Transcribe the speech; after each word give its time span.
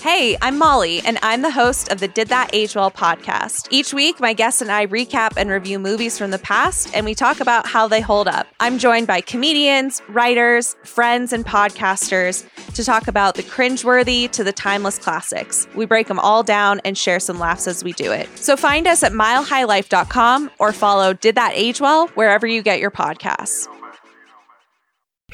Hey, 0.00 0.36
I'm 0.42 0.58
Molly, 0.58 1.00
and 1.00 1.18
I'm 1.22 1.42
the 1.42 1.50
host 1.50 1.90
of 1.90 1.98
the 1.98 2.08
Did 2.08 2.28
That 2.28 2.50
Age 2.52 2.76
Well 2.76 2.90
podcast. 2.90 3.68
Each 3.70 3.94
week, 3.94 4.20
my 4.20 4.32
guests 4.32 4.60
and 4.60 4.70
I 4.70 4.86
recap 4.86 5.32
and 5.36 5.48
review 5.48 5.78
movies 5.78 6.18
from 6.18 6.30
the 6.30 6.38
past, 6.38 6.94
and 6.94 7.06
we 7.06 7.14
talk 7.14 7.40
about 7.40 7.66
how 7.66 7.88
they 7.88 8.00
hold 8.00 8.28
up. 8.28 8.46
I'm 8.60 8.78
joined 8.78 9.06
by 9.06 9.22
comedians, 9.22 10.02
writers, 10.08 10.76
friends, 10.84 11.32
and 11.32 11.44
podcasters 11.44 12.46
to 12.74 12.84
talk 12.84 13.08
about 13.08 13.34
the 13.34 13.42
cringeworthy 13.42 14.30
to 14.32 14.44
the 14.44 14.52
timeless 14.52 14.98
classics. 14.98 15.66
We 15.74 15.86
break 15.86 16.06
them 16.06 16.18
all 16.18 16.42
down 16.42 16.80
and 16.84 16.98
share 16.98 17.18
some 17.20 17.38
laughs 17.38 17.66
as 17.66 17.82
we 17.82 17.92
do 17.92 18.12
it. 18.12 18.28
So 18.36 18.56
find 18.56 18.86
us 18.86 19.02
at 19.02 19.12
milehighlife.com 19.12 20.50
or 20.58 20.72
follow 20.72 21.14
Did 21.14 21.34
That 21.36 21.52
Age 21.54 21.80
Well 21.80 22.08
wherever 22.08 22.46
you 22.46 22.62
get 22.62 22.78
your 22.78 22.90
podcasts. 22.90 23.68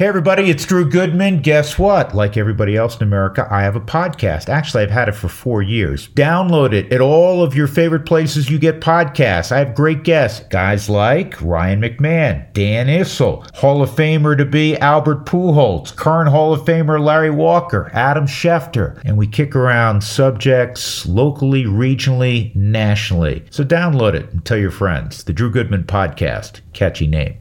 Hey, 0.01 0.07
everybody, 0.07 0.49
it's 0.49 0.65
Drew 0.65 0.89
Goodman. 0.89 1.43
Guess 1.43 1.79
what? 1.79 2.15
Like 2.15 2.39
everybody 2.39 2.75
else 2.75 2.97
in 2.97 3.03
America, 3.03 3.47
I 3.51 3.61
have 3.61 3.77
a 3.77 3.83
podcast. 3.83 4.49
Actually, 4.49 4.85
I've 4.85 4.91
had 4.91 5.11
it 5.11 5.15
for 5.15 5.29
four 5.29 5.61
years. 5.61 6.09
Download 6.09 6.73
it 6.73 6.91
at 6.91 7.03
all 7.03 7.43
of 7.43 7.55
your 7.55 7.67
favorite 7.67 8.07
places 8.07 8.49
you 8.49 8.59
get 8.59 8.81
podcasts. 8.81 9.53
I 9.53 9.59
have 9.59 9.75
great 9.75 10.03
guests, 10.03 10.47
guys 10.49 10.89
like 10.89 11.39
Ryan 11.43 11.83
McMahon, 11.83 12.51
Dan 12.55 12.87
Issel, 12.87 13.45
Hall 13.55 13.83
of 13.83 13.91
Famer 13.91 14.39
to 14.39 14.47
be 14.47 14.75
Albert 14.79 15.27
Pujols, 15.27 15.95
current 15.95 16.31
Hall 16.31 16.55
of 16.55 16.63
Famer 16.63 16.99
Larry 16.99 17.29
Walker, 17.29 17.91
Adam 17.93 18.25
Schefter, 18.25 18.99
and 19.05 19.19
we 19.19 19.27
kick 19.27 19.55
around 19.55 20.03
subjects 20.03 21.05
locally, 21.05 21.65
regionally, 21.65 22.57
nationally. 22.57 23.45
So 23.51 23.65
download 23.65 24.15
it 24.15 24.33
and 24.33 24.43
tell 24.47 24.57
your 24.57 24.71
friends. 24.71 25.25
The 25.25 25.35
Drew 25.35 25.51
Goodman 25.51 25.85
Podcast. 25.85 26.63
Catchy 26.73 27.07
name. 27.07 27.37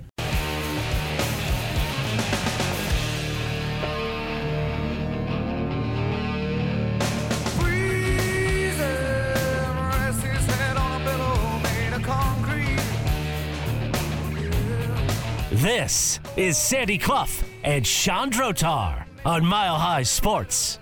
This 15.52 16.20
is 16.38 16.60
Sandy 16.60 17.00
Clough 17.00 17.26
and 17.64 17.86
Sean 17.86 18.30
Drotar 18.30 19.06
on 19.26 19.44
Mile 19.44 19.78
High 19.78 20.04
Sports. 20.04 20.78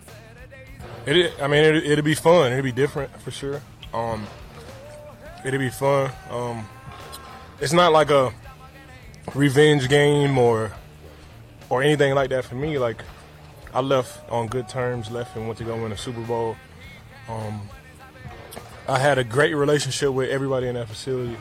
It, 1.06 1.34
I 1.42 1.48
mean, 1.48 1.64
it, 1.64 1.86
it'll 1.86 2.04
be 2.04 2.16
fun. 2.16 2.52
It'll 2.52 2.64
be 2.64 2.74
different 2.74 3.18
for 3.22 3.32
sure. 3.32 3.62
Um, 3.94 4.28
it'll 5.46 5.60
be 5.62 5.70
fun. 5.70 6.12
Um, 6.30 6.68
it's 7.62 7.72
not 7.72 7.94
like 7.94 8.10
a 8.10 8.34
revenge 9.34 9.88
game 9.88 10.38
or 10.38 10.74
or 11.70 11.82
anything 11.82 12.14
like 12.14 12.30
that 12.32 12.44
for 12.44 12.56
me. 12.56 12.78
Like 12.78 13.02
I 13.74 13.80
left 13.80 14.30
on 14.30 14.48
good 14.48 14.68
terms, 14.68 15.10
left 15.10 15.38
and 15.38 15.48
went 15.48 15.60
to 15.60 15.64
go 15.64 15.82
win 15.82 15.94
a 15.94 15.98
Super 15.98 16.22
Bowl. 16.22 16.58
Um, 17.30 17.62
I 18.90 19.00
had 19.00 19.18
a 19.18 19.24
great 19.24 19.54
relationship 19.54 20.12
with 20.12 20.30
everybody 20.30 20.68
in 20.68 20.76
that 20.76 20.90
facility. 20.90 21.38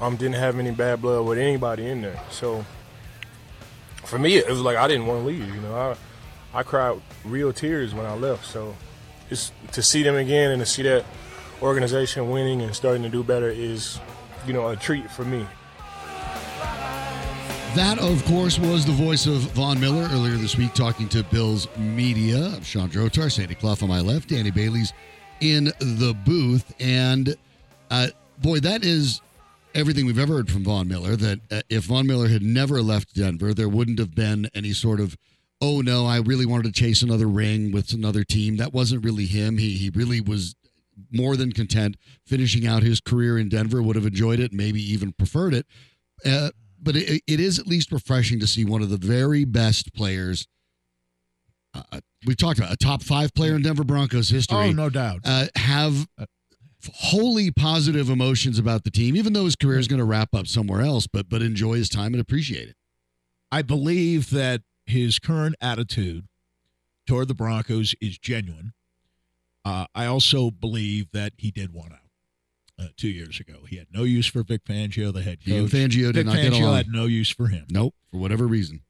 Um, 0.00 0.16
didn't 0.16 0.36
have 0.36 0.58
any 0.58 0.70
bad 0.70 1.02
blood 1.02 1.26
with 1.26 1.38
anybody 1.38 1.86
in 1.86 2.00
there. 2.00 2.18
So 2.30 2.64
for 4.04 4.18
me, 4.18 4.36
it 4.36 4.48
was 4.48 4.60
like 4.60 4.76
I 4.76 4.88
didn't 4.88 5.06
want 5.06 5.20
to 5.20 5.26
leave. 5.26 5.54
You 5.54 5.60
know, 5.60 5.74
I 5.74 5.96
I 6.58 6.62
cried 6.62 7.00
real 7.24 7.52
tears 7.52 7.94
when 7.94 8.06
I 8.06 8.14
left. 8.14 8.46
So 8.46 8.74
just 9.28 9.52
to 9.72 9.82
see 9.82 10.02
them 10.02 10.16
again 10.16 10.50
and 10.50 10.60
to 10.60 10.66
see 10.66 10.82
that 10.82 11.04
organization 11.62 12.30
winning 12.30 12.62
and 12.62 12.74
starting 12.74 13.02
to 13.02 13.08
do 13.08 13.22
better 13.22 13.48
is, 13.48 14.00
you 14.46 14.52
know, 14.52 14.68
a 14.68 14.76
treat 14.76 15.10
for 15.10 15.24
me. 15.24 15.46
That, 17.76 17.98
of 18.00 18.24
course, 18.24 18.58
was 18.58 18.84
the 18.84 18.92
voice 18.92 19.26
of 19.26 19.42
Von 19.52 19.78
Miller 19.78 20.08
earlier 20.10 20.34
this 20.34 20.56
week 20.56 20.74
talking 20.74 21.08
to 21.10 21.22
Bills 21.22 21.68
Media. 21.76 22.46
I'm 22.46 22.64
Sean 22.64 22.88
Drotar, 22.88 23.30
Sandy 23.30 23.54
Clough 23.54 23.76
on 23.82 23.88
my 23.88 24.00
left, 24.00 24.28
Danny 24.28 24.50
Bailey's 24.50 24.92
in 25.40 25.66
the 25.78 26.16
booth. 26.24 26.74
And 26.80 27.36
uh, 27.92 28.08
boy, 28.42 28.58
that 28.58 28.84
is 28.84 29.20
everything 29.74 30.06
we've 30.06 30.18
ever 30.18 30.34
heard 30.34 30.50
from 30.50 30.64
Von 30.64 30.88
Miller. 30.88 31.16
That 31.16 31.40
uh, 31.50 31.62
if 31.68 31.84
Von 31.84 32.06
Miller 32.06 32.28
had 32.28 32.42
never 32.42 32.82
left 32.82 33.14
Denver, 33.14 33.54
there 33.54 33.68
wouldn't 33.68 33.98
have 33.98 34.14
been 34.14 34.48
any 34.54 34.72
sort 34.72 35.00
of, 35.00 35.16
oh 35.60 35.80
no, 35.80 36.06
I 36.06 36.18
really 36.18 36.46
wanted 36.46 36.74
to 36.74 36.80
chase 36.80 37.02
another 37.02 37.26
ring 37.26 37.72
with 37.72 37.92
another 37.92 38.24
team. 38.24 38.56
That 38.56 38.72
wasn't 38.72 39.04
really 39.04 39.26
him. 39.26 39.58
He 39.58 39.76
he 39.76 39.90
really 39.90 40.20
was 40.20 40.54
more 41.10 41.36
than 41.36 41.52
content 41.52 41.96
finishing 42.26 42.66
out 42.66 42.82
his 42.82 43.00
career 43.00 43.38
in 43.38 43.48
Denver. 43.48 43.82
Would 43.82 43.96
have 43.96 44.06
enjoyed 44.06 44.40
it, 44.40 44.52
maybe 44.52 44.80
even 44.82 45.12
preferred 45.12 45.54
it. 45.54 45.66
Uh, 46.24 46.50
but 46.82 46.96
it, 46.96 47.22
it 47.26 47.40
is 47.40 47.58
at 47.58 47.66
least 47.66 47.92
refreshing 47.92 48.40
to 48.40 48.46
see 48.46 48.64
one 48.64 48.82
of 48.82 48.90
the 48.90 48.96
very 48.96 49.44
best 49.44 49.92
players. 49.94 50.46
Uh, 51.72 52.00
we 52.26 52.34
talked 52.34 52.58
about 52.58 52.72
a 52.72 52.76
top 52.76 53.02
five 53.02 53.32
player 53.34 53.54
in 53.54 53.62
Denver 53.62 53.84
Broncos 53.84 54.28
history. 54.28 54.58
Oh, 54.58 54.72
no 54.72 54.90
doubt. 54.90 55.20
Uh, 55.24 55.46
have 55.56 56.08
wholly 56.94 57.50
positive 57.50 58.08
emotions 58.08 58.58
about 58.58 58.84
the 58.84 58.90
team, 58.90 59.16
even 59.16 59.32
though 59.32 59.44
his 59.44 59.56
career 59.56 59.78
is 59.78 59.88
going 59.88 59.98
to 59.98 60.04
wrap 60.04 60.34
up 60.34 60.46
somewhere 60.46 60.80
else. 60.82 61.06
But 61.06 61.28
but 61.28 61.42
enjoy 61.42 61.74
his 61.74 61.88
time 61.88 62.14
and 62.14 62.20
appreciate 62.20 62.68
it. 62.68 62.76
I 63.52 63.62
believe 63.62 64.30
that 64.30 64.62
his 64.86 65.18
current 65.18 65.56
attitude 65.60 66.26
toward 67.06 67.28
the 67.28 67.34
Broncos 67.34 67.94
is 68.00 68.18
genuine. 68.18 68.72
Uh, 69.64 69.86
I 69.94 70.06
also 70.06 70.50
believe 70.50 71.10
that 71.12 71.32
he 71.36 71.50
did 71.50 71.72
want 71.72 71.92
out 71.92 71.98
uh, 72.78 72.88
two 72.96 73.08
years 73.08 73.40
ago. 73.40 73.64
He 73.68 73.76
had 73.76 73.88
no 73.92 74.04
use 74.04 74.26
for 74.26 74.42
Vic 74.42 74.64
Fangio, 74.64 75.12
the 75.12 75.22
head 75.22 75.44
coach. 75.44 75.70
Fangio 75.70 76.12
did 76.12 76.14
Vic 76.14 76.26
not 76.26 76.36
get 76.36 76.52
Fangio 76.52 76.62
along. 76.62 76.76
had 76.76 76.88
no 76.88 77.04
use 77.04 77.30
for 77.30 77.48
him. 77.48 77.66
Nope, 77.70 77.94
for 78.10 78.18
whatever 78.18 78.46
reason. 78.46 78.82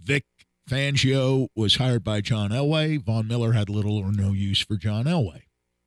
Vic 0.00 0.24
Fangio 0.68 1.48
was 1.54 1.76
hired 1.76 2.04
by 2.04 2.20
John 2.20 2.50
Elway. 2.50 3.02
Von 3.02 3.26
Miller 3.28 3.52
had 3.52 3.68
little 3.68 3.96
or 3.98 4.12
no 4.12 4.32
use 4.32 4.60
for 4.60 4.76
John 4.76 5.04
Elway 5.04 5.42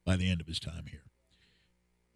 by 0.06 0.16
the 0.16 0.30
end 0.30 0.42
of 0.42 0.48
his 0.48 0.60
time 0.60 0.86
here. 0.90 1.04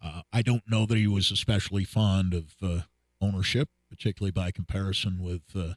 Uh, 0.06 0.22
I 0.32 0.42
don't 0.42 0.62
know 0.68 0.86
that 0.86 0.96
he 0.96 1.06
was 1.06 1.30
especially 1.30 1.84
fond 1.84 2.32
of 2.32 2.54
uh, 2.62 2.80
ownership, 3.20 3.68
particularly 3.90 4.30
by 4.30 4.50
comparison 4.50 5.18
with 5.20 5.42
uh, 5.54 5.74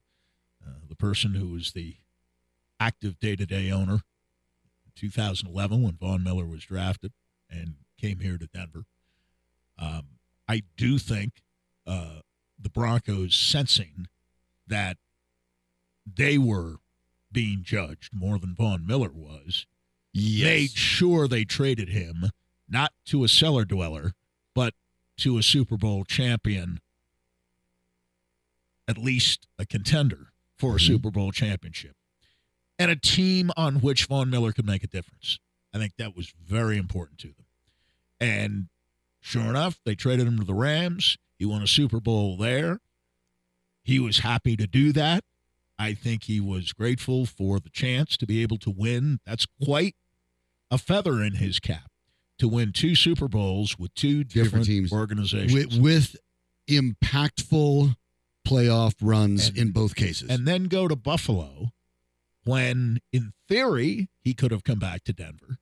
uh, 0.66 0.80
the 0.88 0.96
person 0.96 1.34
who 1.34 1.48
was 1.48 1.72
the 1.72 1.96
active 2.80 3.20
day 3.20 3.36
to 3.36 3.46
day 3.46 3.72
owner 3.72 4.02
in 4.86 4.92
2011 4.96 5.82
when 5.82 5.94
Von 5.94 6.24
Miller 6.24 6.46
was 6.46 6.64
drafted 6.64 7.12
and 7.50 7.76
came 8.00 8.20
here 8.20 8.38
to 8.38 8.48
Denver. 8.48 8.84
Um, 9.78 10.04
I 10.48 10.64
do 10.78 11.00
think 11.00 11.42
uh, 11.88 12.20
the 12.62 12.70
Broncos 12.70 13.34
sensing 13.34 14.08
that 14.68 14.98
they 16.06 16.38
were 16.38 16.76
being 17.32 17.62
judged 17.64 18.14
more 18.14 18.38
than 18.38 18.54
Von 18.54 18.86
Miller 18.86 19.12
was, 19.12 19.66
made 20.14 20.72
sure 20.72 21.28
they 21.28 21.46
traded 21.46 21.90
him 21.90 22.32
not 22.70 22.94
to 23.06 23.24
a 23.24 23.28
cellar 23.28 23.66
dweller, 23.66 24.14
but 24.56 24.74
to 25.18 25.38
a 25.38 25.44
Super 25.44 25.78
Bowl 25.78 26.04
champion, 26.04 26.80
at 28.88 28.98
least 28.98 29.48
a 29.58 29.66
contender 29.66 30.32
for 30.58 30.72
a 30.72 30.74
mm-hmm. 30.76 30.94
Super 30.94 31.12
Bowl 31.12 31.32
championship, 31.32 31.96
and 32.78 32.92
a 32.92 32.96
team 32.96 33.52
on 33.58 33.76
which 33.76 34.06
Von 34.06 34.30
Miller 34.30 34.52
could 34.52 34.66
make 34.66 34.84
a 34.84 34.88
difference. 34.88 35.40
I 35.74 35.78
think 35.78 35.94
that 35.98 36.16
was 36.16 36.34
very 36.44 36.78
important 36.78 37.20
to 37.20 37.28
them. 37.28 37.46
And 38.20 38.68
sure 39.22 39.44
enough, 39.44 39.80
they 39.86 39.96
traded 39.96 40.28
him 40.28 40.40
to 40.40 40.46
the 40.46 40.54
Rams. 40.54 41.18
He 41.38 41.46
won 41.46 41.62
a 41.62 41.68
Super 41.68 42.00
Bowl 42.00 42.38
there. 42.38 42.80
He 43.84 44.00
was 44.00 44.20
happy 44.20 44.56
to 44.58 44.68
do 44.68 44.92
that. 44.94 45.24
I 45.78 45.94
think 45.94 46.24
he 46.24 46.42
was 46.42 46.74
grateful 46.74 47.26
for 47.26 47.60
the 47.60 47.70
chance 47.70 48.18
to 48.18 48.28
be 48.28 48.42
able 48.42 48.58
to 48.58 48.70
win. 48.70 49.20
That's 49.26 49.48
quite 49.64 49.96
a 50.70 50.78
feather 50.78 51.24
in 51.24 51.36
his 51.36 51.60
cap 51.60 51.89
to 52.40 52.48
win 52.48 52.72
two 52.74 52.96
Super 52.96 53.28
Bowls 53.28 53.78
with 53.78 53.94
two 53.94 54.24
different, 54.24 54.46
Different 54.46 54.66
teams. 54.66 54.92
organizations. 54.92 55.54
With, 55.54 55.78
with 55.82 56.16
impactful 56.70 57.96
playoff 58.48 58.94
runs 59.02 59.50
in 59.50 59.72
both 59.72 59.96
cases. 59.96 60.30
and 60.30 60.48
then 60.48 60.64
go 60.66 60.88
to 60.88 60.96
Buffalo 60.96 61.72
when, 62.44 63.00
in 63.14 63.34
theory, 63.48 64.10
he 64.22 64.34
could 64.34 64.52
have 64.52 64.64
come 64.64 64.80
back 64.80 65.04
to 65.04 65.14
Denver. 65.14 65.60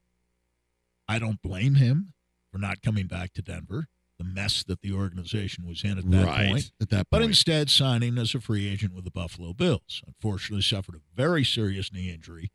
I 1.08 1.20
don't 1.20 1.42
blame 1.42 1.76
him 1.76 2.14
for 2.52 2.58
not 2.60 2.82
coming 2.82 3.08
back 3.08 3.34
to 3.34 3.42
Denver, 3.42 3.88
the 4.18 4.24
mess 4.24 4.64
that 4.64 4.82
the 4.82 4.92
organization 4.94 5.66
was 5.68 5.84
in 5.84 5.98
at 5.98 6.10
that 6.12 6.26
Right, 6.26 6.50
point. 6.50 6.72
at 6.82 6.90
that 6.90 6.96
point. 6.96 7.08
But 7.12 7.22
instead, 7.24 7.70
signing 7.70 8.18
as 8.18 8.34
a 8.36 8.40
free 8.40 8.68
agent 8.68 8.94
with 8.94 9.04
the 9.06 9.12
Buffalo 9.12 9.54
Bills. 9.54 10.02
Unfortunately, 10.06 10.62
suffered 10.62 10.96
a 10.96 11.02
very 11.16 11.44
serious 11.44 11.92
knee 11.92 12.10
injury 12.12 12.52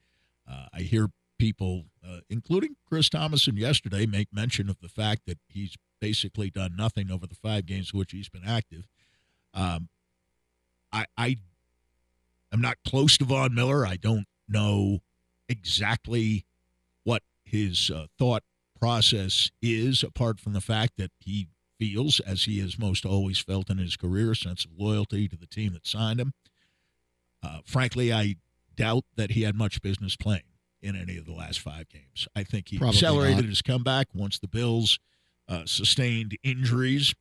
Uh, 0.48 0.66
I 0.72 0.80
hear 0.80 1.08
people, 1.42 1.86
uh, 2.08 2.20
including 2.30 2.76
Chris 2.88 3.08
Tomasson 3.08 3.58
yesterday, 3.58 4.06
make 4.06 4.28
mention 4.32 4.70
of 4.70 4.78
the 4.80 4.88
fact 4.88 5.22
that 5.26 5.38
he's 5.48 5.74
basically 6.00 6.50
done 6.50 6.76
nothing 6.76 7.10
over 7.10 7.26
the 7.26 7.34
five 7.34 7.66
games 7.66 7.90
in 7.92 7.98
which 7.98 8.12
he's 8.12 8.28
been 8.28 8.44
active. 8.46 8.86
Um, 9.52 9.88
I, 10.92 11.06
I 11.18 11.38
am 12.52 12.60
not 12.60 12.76
close 12.86 13.18
to 13.18 13.24
Von 13.24 13.56
Miller. 13.56 13.84
I 13.84 13.96
don't 13.96 14.28
know 14.48 15.00
exactly 15.48 16.46
what 17.02 17.24
his 17.42 17.90
uh, 17.90 18.06
thought 18.16 18.44
process 18.78 19.50
is, 19.60 20.04
apart 20.04 20.38
from 20.38 20.52
the 20.52 20.60
fact 20.60 20.92
that 20.96 21.10
he 21.18 21.48
feels, 21.76 22.20
as 22.20 22.44
he 22.44 22.60
has 22.60 22.78
most 22.78 23.04
always 23.04 23.40
felt 23.40 23.68
in 23.68 23.78
his 23.78 23.96
career, 23.96 24.30
a 24.30 24.36
sense 24.36 24.64
of 24.64 24.70
loyalty 24.78 25.26
to 25.26 25.36
the 25.36 25.48
team 25.48 25.72
that 25.72 25.88
signed 25.88 26.20
him. 26.20 26.34
Uh, 27.42 27.58
frankly, 27.64 28.12
I 28.12 28.36
doubt 28.76 29.02
that 29.16 29.32
he 29.32 29.42
had 29.42 29.56
much 29.56 29.82
business 29.82 30.14
playing 30.14 30.42
in 30.82 30.96
any 30.96 31.16
of 31.16 31.24
the 31.24 31.32
last 31.32 31.60
five 31.60 31.88
games. 31.88 32.26
I 32.34 32.42
think 32.42 32.68
he 32.68 32.78
Probably 32.78 32.96
accelerated 32.96 33.36
not. 33.44 33.44
his 33.46 33.62
comeback 33.62 34.08
once 34.14 34.38
the 34.38 34.48
Bills 34.48 34.98
uh, 35.48 35.64
sustained 35.64 36.36
injuries, 36.42 37.14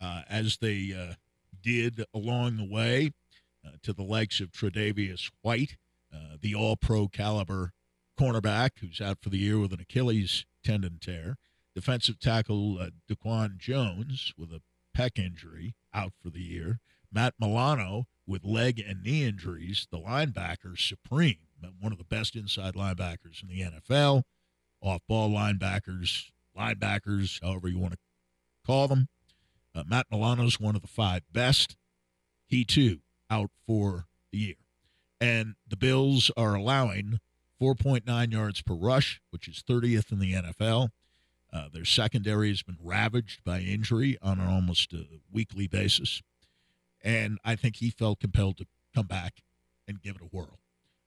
uh, 0.00 0.22
as 0.28 0.58
they 0.58 0.92
uh, 0.92 1.14
did 1.62 2.04
along 2.14 2.56
the 2.56 2.68
way 2.68 3.12
uh, 3.64 3.70
to 3.82 3.92
the 3.92 4.02
likes 4.02 4.40
of 4.40 4.50
Tredavious 4.50 5.30
White, 5.42 5.76
uh, 6.12 6.36
the 6.40 6.54
all 6.54 6.76
pro 6.76 7.08
caliber 7.08 7.72
cornerback 8.18 8.70
who's 8.80 9.00
out 9.00 9.18
for 9.20 9.30
the 9.30 9.38
year 9.38 9.58
with 9.58 9.72
an 9.72 9.80
Achilles 9.80 10.44
tendon 10.64 10.98
tear, 11.00 11.36
defensive 11.74 12.18
tackle 12.18 12.78
uh, 12.78 12.90
Daquan 13.10 13.58
Jones 13.58 14.32
with 14.36 14.50
a 14.50 14.62
pec 14.96 15.18
injury 15.18 15.74
out 15.94 16.12
for 16.22 16.30
the 16.30 16.42
year, 16.42 16.80
Matt 17.10 17.34
Milano 17.38 18.06
with 18.26 18.44
leg 18.44 18.78
and 18.86 19.02
knee 19.02 19.24
injuries, 19.24 19.86
the 19.90 19.98
linebacker 19.98 20.78
supreme, 20.78 21.38
one 21.80 21.92
of 21.92 21.98
the 21.98 22.04
best 22.04 22.36
inside 22.36 22.74
linebackers 22.74 23.42
in 23.42 23.48
the 23.48 23.60
NFL, 23.60 24.22
off 24.80 25.00
ball 25.08 25.30
linebackers, 25.30 26.30
linebackers, 26.56 27.42
however 27.42 27.68
you 27.68 27.78
want 27.78 27.92
to 27.92 27.98
call 28.66 28.88
them. 28.88 29.08
Uh, 29.74 29.84
Matt 29.86 30.06
Milano's 30.10 30.60
one 30.60 30.76
of 30.76 30.82
the 30.82 30.88
five 30.88 31.22
best. 31.32 31.76
He 32.46 32.64
too 32.64 32.98
out 33.30 33.50
for 33.66 34.06
the 34.30 34.38
year. 34.38 34.54
And 35.20 35.54
the 35.66 35.76
Bills 35.76 36.30
are 36.36 36.54
allowing 36.54 37.20
4.9 37.60 38.32
yards 38.32 38.60
per 38.60 38.74
rush, 38.74 39.20
which 39.30 39.48
is 39.48 39.62
30th 39.66 40.10
in 40.12 40.18
the 40.18 40.32
NFL. 40.34 40.88
Uh, 41.52 41.68
their 41.72 41.84
secondary 41.84 42.48
has 42.48 42.62
been 42.62 42.78
ravaged 42.82 43.44
by 43.44 43.60
injury 43.60 44.18
on 44.22 44.40
an 44.40 44.48
almost 44.48 44.92
uh, 44.92 44.98
weekly 45.30 45.66
basis. 45.68 46.22
And 47.02 47.38
I 47.44 47.56
think 47.56 47.76
he 47.76 47.90
felt 47.90 48.20
compelled 48.20 48.58
to 48.58 48.66
come 48.94 49.06
back 49.06 49.42
and 49.86 50.00
give 50.00 50.16
it 50.16 50.22
a 50.22 50.36
whirl. 50.36 50.58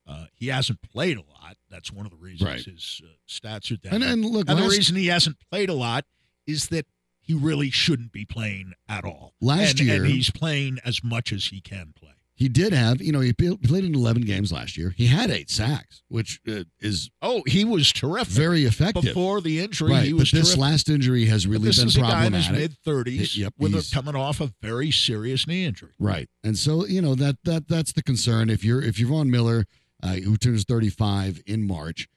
Uh, 0.07 0.25
he 0.33 0.47
hasn't 0.47 0.81
played 0.81 1.17
a 1.17 1.21
lot. 1.21 1.55
That's 1.69 1.91
one 1.91 2.05
of 2.05 2.11
the 2.11 2.17
reasons 2.17 2.47
Right. 2.49 2.63
his 2.63 3.01
uh, 3.03 3.07
stats 3.27 3.71
are 3.71 3.77
down. 3.77 3.95
And, 3.95 4.03
and 4.03 4.25
look, 4.25 4.49
And 4.49 4.59
the 4.59 4.67
reason 4.67 4.95
he 4.95 5.07
hasn't 5.07 5.37
played 5.49 5.69
a 5.69 5.73
lot 5.73 6.05
is 6.45 6.67
that 6.67 6.85
he 7.21 7.33
really 7.33 7.71
shouldn't 7.71 8.11
be 8.11 8.23
playing 8.23 8.73
at 8.87 9.03
all. 9.03 9.33
Last 9.41 9.79
and, 9.79 9.87
year- 9.87 9.95
and 10.03 10.05
he's 10.05 10.29
playing 10.29 10.77
as 10.85 11.03
much 11.03 11.33
as 11.33 11.45
he 11.47 11.59
can 11.59 11.91
play. 11.97 12.11
he 12.37 12.47
did 12.49 12.71
have, 12.73 13.01
you 13.01 13.11
know, 13.13 13.21
he 13.21 13.31
played 13.33 13.83
in 13.85 13.95
11 13.95 14.21
games 14.23 14.51
last 14.51 14.77
year. 14.77 14.93
He 14.95 15.07
had 15.07 15.31
eight 15.31 15.49
sacks, 15.49 16.03
which 16.09 16.39
uh, 16.47 16.65
is 16.81 17.09
Oh, 17.21 17.41
he 17.47 17.63
was 17.65 17.91
terrific. 17.93 18.31
very 18.33 18.65
effective. 18.65 19.03
Before 19.05 19.39
the 19.41 19.59
injury, 19.61 19.89
right, 19.91 20.03
he 20.03 20.11
but 20.11 20.19
was 20.19 20.31
this 20.31 20.49
terrific. 20.49 20.61
last 20.61 20.89
injury 20.89 21.25
has 21.25 21.45
But 21.45 21.51
really 21.53 21.65
this 21.65 21.79
been 21.79 21.87
is 21.87 21.95
a 21.97 22.01
guy 22.01 22.25
in 22.25 22.33
his 22.33 22.45
problematic. 22.45 22.71
mid 22.71 22.77
thirties, 22.83 23.37
Yep, 23.37 23.53
with 23.57 23.71
a, 23.73 23.77
he's- 23.77 23.91
coming 23.93 24.15
off 24.15 24.39
a 24.41 24.53
very 24.61 24.91
serious 24.91 25.47
knee 25.47 25.63
injury. 25.65 25.93
Right, 25.97 26.29
and 26.43 26.55
so 26.59 26.85
you 26.85 27.01
know 27.01 27.15
that 27.15 27.37
that 27.45 27.67
that's 27.69 27.93
the 27.93 28.03
concern. 28.03 28.49
If 28.51 28.63
you're 28.65 28.81
if 28.83 28.99
you're 28.99 29.09
Von 29.09 29.31
Miller, 29.31 29.65
uh, 30.03 30.15
who 30.15 30.38
turns 30.38 30.63
35 30.63 31.42
in 31.45 31.65
March, 31.68 32.07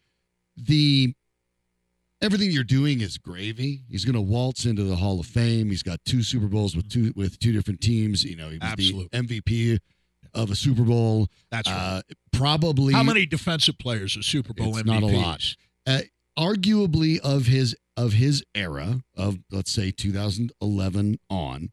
the 0.56 1.14
everything 2.20 2.50
you're 2.50 2.64
doing 2.64 3.00
is 3.00 3.18
gravy. 3.18 3.82
He's 3.88 4.04
going 4.04 4.14
to 4.16 4.20
waltz 4.20 4.64
into 4.66 4.82
the 4.84 4.96
Hall 4.96 5.20
of 5.20 5.26
Fame. 5.26 5.70
He's 5.70 5.82
got 5.82 5.98
two 6.04 6.22
Super 6.22 6.46
Bowls 6.48 6.74
with 6.76 6.88
two 6.88 7.12
with 7.16 7.38
two 7.38 7.52
different 7.52 7.80
teams. 7.80 8.24
You 8.24 8.36
know, 8.36 8.48
he 8.50 8.58
was 8.58 8.70
Absolutely. 8.72 9.08
the 9.12 9.18
MVP 9.40 9.78
of 10.34 10.50
a 10.50 10.56
Super 10.56 10.82
Bowl. 10.82 11.28
That's 11.50 11.70
right. 11.70 11.76
Uh, 11.76 12.02
probably 12.32 12.92
How 12.94 13.02
many 13.02 13.24
defensive 13.26 13.78
players 13.78 14.16
are 14.16 14.22
Super 14.22 14.52
Bowl 14.52 14.76
It's 14.76 14.88
MVPs? 14.88 15.00
not 15.00 15.02
a 15.02 15.06
lot. 15.16 15.54
uh, 15.86 16.00
arguably 16.38 17.18
of 17.20 17.46
his 17.46 17.74
of 17.96 18.12
his 18.12 18.44
era 18.54 19.00
of 19.16 19.38
let's 19.50 19.72
say 19.72 19.90
2011 19.90 21.18
on 21.30 21.70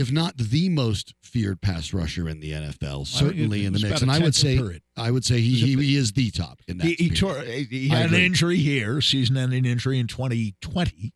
if 0.00 0.10
not 0.10 0.36
the 0.36 0.68
most 0.70 1.14
feared 1.22 1.60
pass 1.60 1.92
rusher 1.92 2.28
in 2.28 2.40
the 2.40 2.52
NFL 2.52 3.06
certainly 3.06 3.64
in 3.66 3.72
the 3.72 3.78
mix 3.80 4.00
and 4.02 4.10
I 4.10 4.18
would 4.18 4.34
say 4.34 4.56
period. 4.56 4.82
I 4.96 5.10
would 5.10 5.24
say 5.24 5.40
he, 5.40 5.50
It 5.50 5.52
was 5.52 5.62
a 5.62 5.66
he, 5.66 5.88
he 5.92 5.96
is 5.96 6.12
the 6.12 6.30
top 6.30 6.60
in 6.66 6.78
that 6.78 6.86
He, 6.86 6.94
he 6.94 7.10
tore. 7.10 7.40
He 7.42 7.88
had 7.88 8.10
an 8.10 8.20
injury 8.20 8.56
here, 8.56 9.00
season-ending 9.00 9.64
injury 9.64 9.98
in 9.98 10.06
2020, 10.06 11.12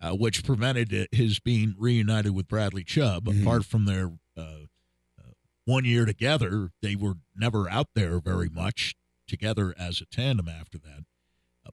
uh, 0.00 0.10
which 0.12 0.44
prevented 0.44 1.08
his 1.12 1.38
being 1.38 1.74
reunited 1.78 2.34
with 2.34 2.48
Bradley 2.48 2.84
Chubb. 2.84 3.26
Mhm. 3.26 3.42
Apart 3.42 3.64
from 3.64 3.84
their 3.84 4.12
uh, 4.36 4.40
uh, 5.18 5.32
one 5.64 5.84
year 5.84 6.04
together, 6.04 6.70
they 6.82 6.96
were 6.96 7.14
never 7.36 7.70
out 7.70 7.88
there 7.94 8.18
very 8.20 8.48
much 8.48 8.94
together 9.28 9.74
as 9.78 10.00
a 10.00 10.06
tandem 10.06 10.48
after 10.48 10.78
that. 10.78 11.04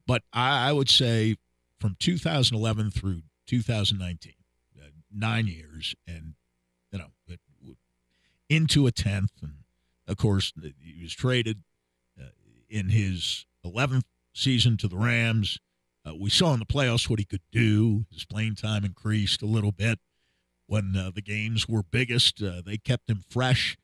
But 0.06 0.22
I, 0.32 0.70
I 0.70 0.74
would 0.74 0.90
say 0.90 1.38
from 1.80 1.96
2011 2.00 2.92
through 2.92 3.24
2019, 3.48 4.34
uh, 4.34 4.37
nine 5.14 5.48
years, 5.48 5.96
and 6.08 6.34
you 6.92 7.00
know, 7.00 7.08
it, 7.28 7.40
into 8.50 8.88
a 8.88 8.92
tenth, 8.92 9.32
and 9.42 9.54
of 10.08 10.18
course 10.18 10.54
he 10.80 11.04
was 11.04 11.14
traded 11.14 11.64
uh, 12.20 12.30
in 12.70 12.90
his 12.90 13.46
11th 13.66 14.04
season 14.34 14.78
to 14.78 14.88
the 14.88 14.98
Rams. 14.98 15.60
Uh, 16.06 16.16
we 16.16 16.30
saw 16.30 16.54
in 16.54 16.60
the 16.60 16.66
playoffs 16.66 17.10
what 17.10 17.20
he 17.20 17.26
could 17.26 17.42
do. 17.52 18.06
His 18.12 18.24
playing 18.24 18.56
time 18.56 18.86
increased 18.86 19.42
a 19.42 19.46
little 19.46 19.72
bit 19.72 20.00
when 20.68 20.96
uh, 20.96 21.12
the 21.14 21.22
games 21.22 21.68
were 21.68 21.84
biggest. 21.84 22.42
Uh, 22.42 22.62
they 22.66 22.78
kept 22.78 23.10
him 23.10 23.24
fresh, 23.30 23.78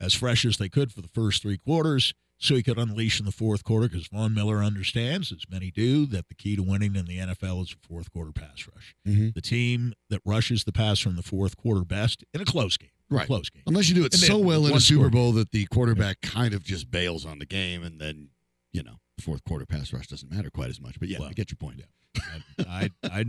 as 0.00 0.14
fresh 0.14 0.44
as 0.44 0.58
they 0.58 0.68
could 0.68 0.92
for 0.92 1.00
the 1.00 1.08
first 1.08 1.42
three 1.42 1.58
quarters, 1.58 2.12
so 2.40 2.56
he 2.56 2.62
could 2.62 2.78
unleash 2.78 3.20
in 3.20 3.26
the 3.26 3.32
fourth 3.32 3.62
quarter. 3.62 3.88
Because 3.88 4.08
Von 4.08 4.34
Miller 4.34 4.58
understands, 4.64 5.30
as 5.30 5.44
many 5.48 5.70
do, 5.70 6.06
that 6.06 6.28
the 6.28 6.34
key 6.34 6.56
to 6.56 6.62
winning 6.62 6.96
in 6.96 7.04
the 7.04 7.18
NFL 7.18 7.62
is 7.62 7.72
a 7.72 7.86
fourth 7.86 8.10
quarter 8.12 8.32
pass 8.32 8.66
rush. 8.74 8.94
Mhm. 9.06 9.34
The 9.34 9.40
team 9.40 9.92
that 10.08 10.20
rushes 10.24 10.64
the 10.64 10.72
pass 10.72 10.98
from 10.98 11.16
the 11.16 11.22
fourth 11.22 11.56
quarter 11.56 11.84
best 11.84 12.24
in 12.34 12.40
a 12.40 12.44
close 12.44 12.76
game, 12.76 12.90
Right. 13.08 13.26
close 13.26 13.48
game. 13.50 13.62
unless 13.66 13.88
you 13.88 13.94
do 13.94 14.04
it 14.04 14.12
And 14.14 14.20
so 14.22 14.38
well 14.38 14.66
in 14.66 14.74
a 14.74 14.80
Super. 14.80 15.10
Bowl 15.10 15.32
that 15.32 15.50
the 15.52 15.66
quarterback 15.66 16.20
kind 16.22 16.54
of 16.54 16.64
just 16.64 16.90
bails 16.90 17.24
on 17.26 17.38
the 17.38 17.46
game 17.46 17.82
and 17.84 18.00
then 18.00 18.30
you 18.72 18.82
know 18.82 18.96
the 19.16 19.22
fourth 19.22 19.44
quarter 19.44 19.66
pass 19.66 19.92
rush 19.92 20.06
doesn't 20.06 20.30
matter 20.30 20.48
quite 20.50 20.70
as 20.70 20.80
much 20.80 20.98
but 20.98 21.08
yeah 21.08 21.18
Well, 21.18 21.28
I 21.28 21.32
get 21.32 21.50
your 21.50 21.56
point 21.56 21.82
I, 22.16 22.42
I, 22.68 22.90
I 23.20 23.24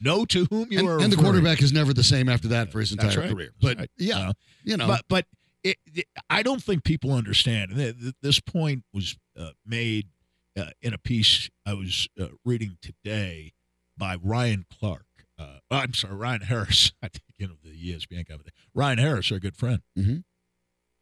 know 0.00 0.24
to 0.26 0.44
whom 0.46 0.68
you 0.72 0.78
and, 0.80 0.88
are 0.88 0.98
and 1.00 1.12
the 1.12 1.16
quarterback 1.16 1.62
is 1.62 1.72
never 1.72 1.92
the 1.92 2.02
same 2.02 2.28
after 2.28 2.48
that 2.48 2.70
for 2.72 2.80
his 2.80 2.92
entire 2.92 3.18
right. 3.20 3.30
career 3.30 3.50
but 3.60 3.78
right. 3.78 3.90
yeah 3.98 4.28
Uh, 4.28 4.32
you 4.64 4.76
know 4.76 4.86
but 4.86 5.04
but 5.08 5.26
it, 5.64 5.78
it- 5.94 6.06
I 6.30 6.42
don't 6.42 6.62
think 6.62 6.84
people 6.84 7.12
understand. 7.12 7.70
and 7.72 7.80
th- 7.80 7.98
th- 8.00 8.14
This 8.22 8.40
point 8.40 8.84
was 8.92 9.16
uh, 9.38 9.50
made 9.66 10.08
uh, 10.56 10.70
in 10.82 10.94
a 10.94 10.98
piece 10.98 11.50
I 11.66 11.74
was 11.74 12.08
uh, 12.20 12.28
reading 12.44 12.76
today 12.80 13.52
by 13.98 14.16
Ryan 14.22 14.66
Clark. 14.70 15.06
Uh, 15.36 15.58
I'm 15.70 15.94
sorry, 15.94 16.14
Ryan 16.14 16.42
Harris. 16.42 16.92
I 17.02 17.08
think 17.08 17.22
you 17.38 17.48
know 17.48 17.54
the 17.64 17.70
ESPN 17.70 18.28
guy. 18.28 18.36
Ryan 18.74 18.98
Harris, 18.98 19.32
our 19.32 19.40
good 19.40 19.56
friend, 19.56 19.80
Mhm. 19.98 20.22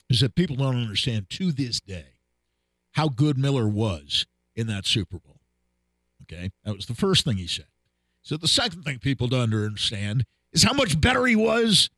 is 0.09 0.21
that 0.21 0.35
people 0.35 0.57
don't 0.57 0.76
understand 0.76 1.28
to 1.31 1.52
this 1.52 1.81
day 1.81 2.14
how 2.92 3.09
good 3.09 3.37
Miller 3.37 3.69
was 3.69 4.25
in 4.57 4.66
that 4.69 4.87
Super 4.87 5.19
Bowl. 5.19 5.40
Okay, 6.23 6.50
that 6.64 6.75
was 6.76 6.87
the 6.87 6.95
first 6.95 7.25
thing 7.25 7.37
he 7.37 7.47
said. 7.47 7.66
So 8.23 8.37
the 8.37 8.49
second 8.49 8.85
thing 8.85 8.99
people 9.00 9.26
don't 9.28 9.52
understand 9.52 10.25
is 10.52 10.62
how 10.62 10.73
much 10.73 10.99
better 11.00 11.26
he 11.26 11.35
was 11.37 11.90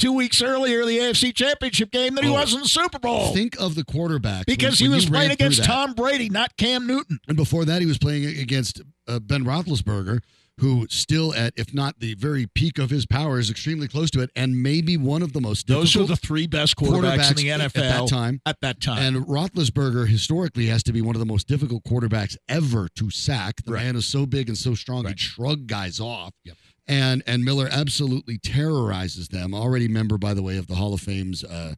two 0.00 0.12
weeks 0.12 0.42
earlier 0.42 0.80
in 0.82 0.88
the 0.88 0.98
AFC 0.98 1.32
Championship 1.34 1.90
game 1.92 2.14
than 2.16 2.24
he 2.24 2.30
Oh. 2.30 2.34
was 2.34 2.52
in 2.54 2.60
the 2.60 2.68
Super 2.68 2.98
Bowl. 2.98 3.32
think 3.32 3.58
of 3.60 3.74
the 3.76 3.84
quarterback 3.84 4.46
because 4.46 4.80
when- 4.80 4.86
he 4.86 4.88
when 4.88 4.96
was 4.96 5.06
playing 5.06 5.30
against 5.30 5.58
that. 5.58 5.66
Tom 5.66 5.94
Brady, 5.94 6.28
not 6.28 6.56
Cam 6.56 6.86
Newton. 6.86 7.20
And 7.28 7.36
before 7.36 7.64
that, 7.66 7.80
he 7.80 7.86
was 7.86 7.98
playing 7.98 8.24
against 8.38 8.80
uh, 9.06 9.18
Ben 9.20 9.44
Roethlisberger, 9.44 10.20
who 10.58 10.86
still 10.90 11.34
at, 11.34 11.54
if 11.56 11.72
not 11.72 12.00
the 12.00 12.14
very 12.14 12.46
peak 12.46 12.78
of 12.78 12.90
his 12.90 13.06
power, 13.06 13.38
is 13.38 13.50
extremely 13.50 13.88
close 13.88 14.10
to 14.10 14.20
it, 14.20 14.30
and 14.36 14.62
maybe 14.62 14.96
one 14.96 15.22
of 15.22 15.32
the 15.32 15.40
most 15.40 15.66
Those 15.66 15.96
are 15.96 16.04
the 16.04 16.16
three 16.16 16.46
best 16.46 16.76
quarterbacks, 16.76 17.30
in 17.30 17.36
the 17.36 17.48
NFL 17.48 17.64
at 17.64 17.72
that 17.74 18.08
time. 18.08 18.40
At 18.44 18.60
that 18.60 18.80
time. 18.80 18.98
And 19.16 19.26
Roethlisberger 19.26 20.06
historically 20.06 20.66
has 20.66 20.82
to 20.84 20.92
be 20.92 21.00
one 21.00 21.16
of 21.16 21.20
the 21.20 21.26
most 21.26 21.48
difficult 21.48 21.82
quarterbacks 21.84 22.36
ever 22.48 22.88
to 22.96 23.10
sack. 23.10 23.64
The 23.64 23.72
Right. 23.72 23.84
man 23.84 23.96
is 23.96 24.06
so 24.06 24.26
big 24.26 24.48
and 24.48 24.56
so 24.58 24.74
strong, 24.74 25.04
Right. 25.04 25.10
he'd 25.12 25.20
shrug 25.20 25.66
guys 25.66 25.98
off. 25.98 26.34
Yep. 26.44 26.56
And 26.88 27.22
and 27.26 27.44
Miller 27.44 27.68
absolutely 27.70 28.38
terrorizes 28.38 29.28
them. 29.28 29.54
Already 29.54 29.86
member, 29.88 30.18
by 30.18 30.34
the 30.34 30.42
way, 30.42 30.56
of 30.56 30.66
the 30.66 30.74
Hall 30.74 30.92
of 30.94 31.00
Fame's 31.00 31.44
uh, 31.44 31.74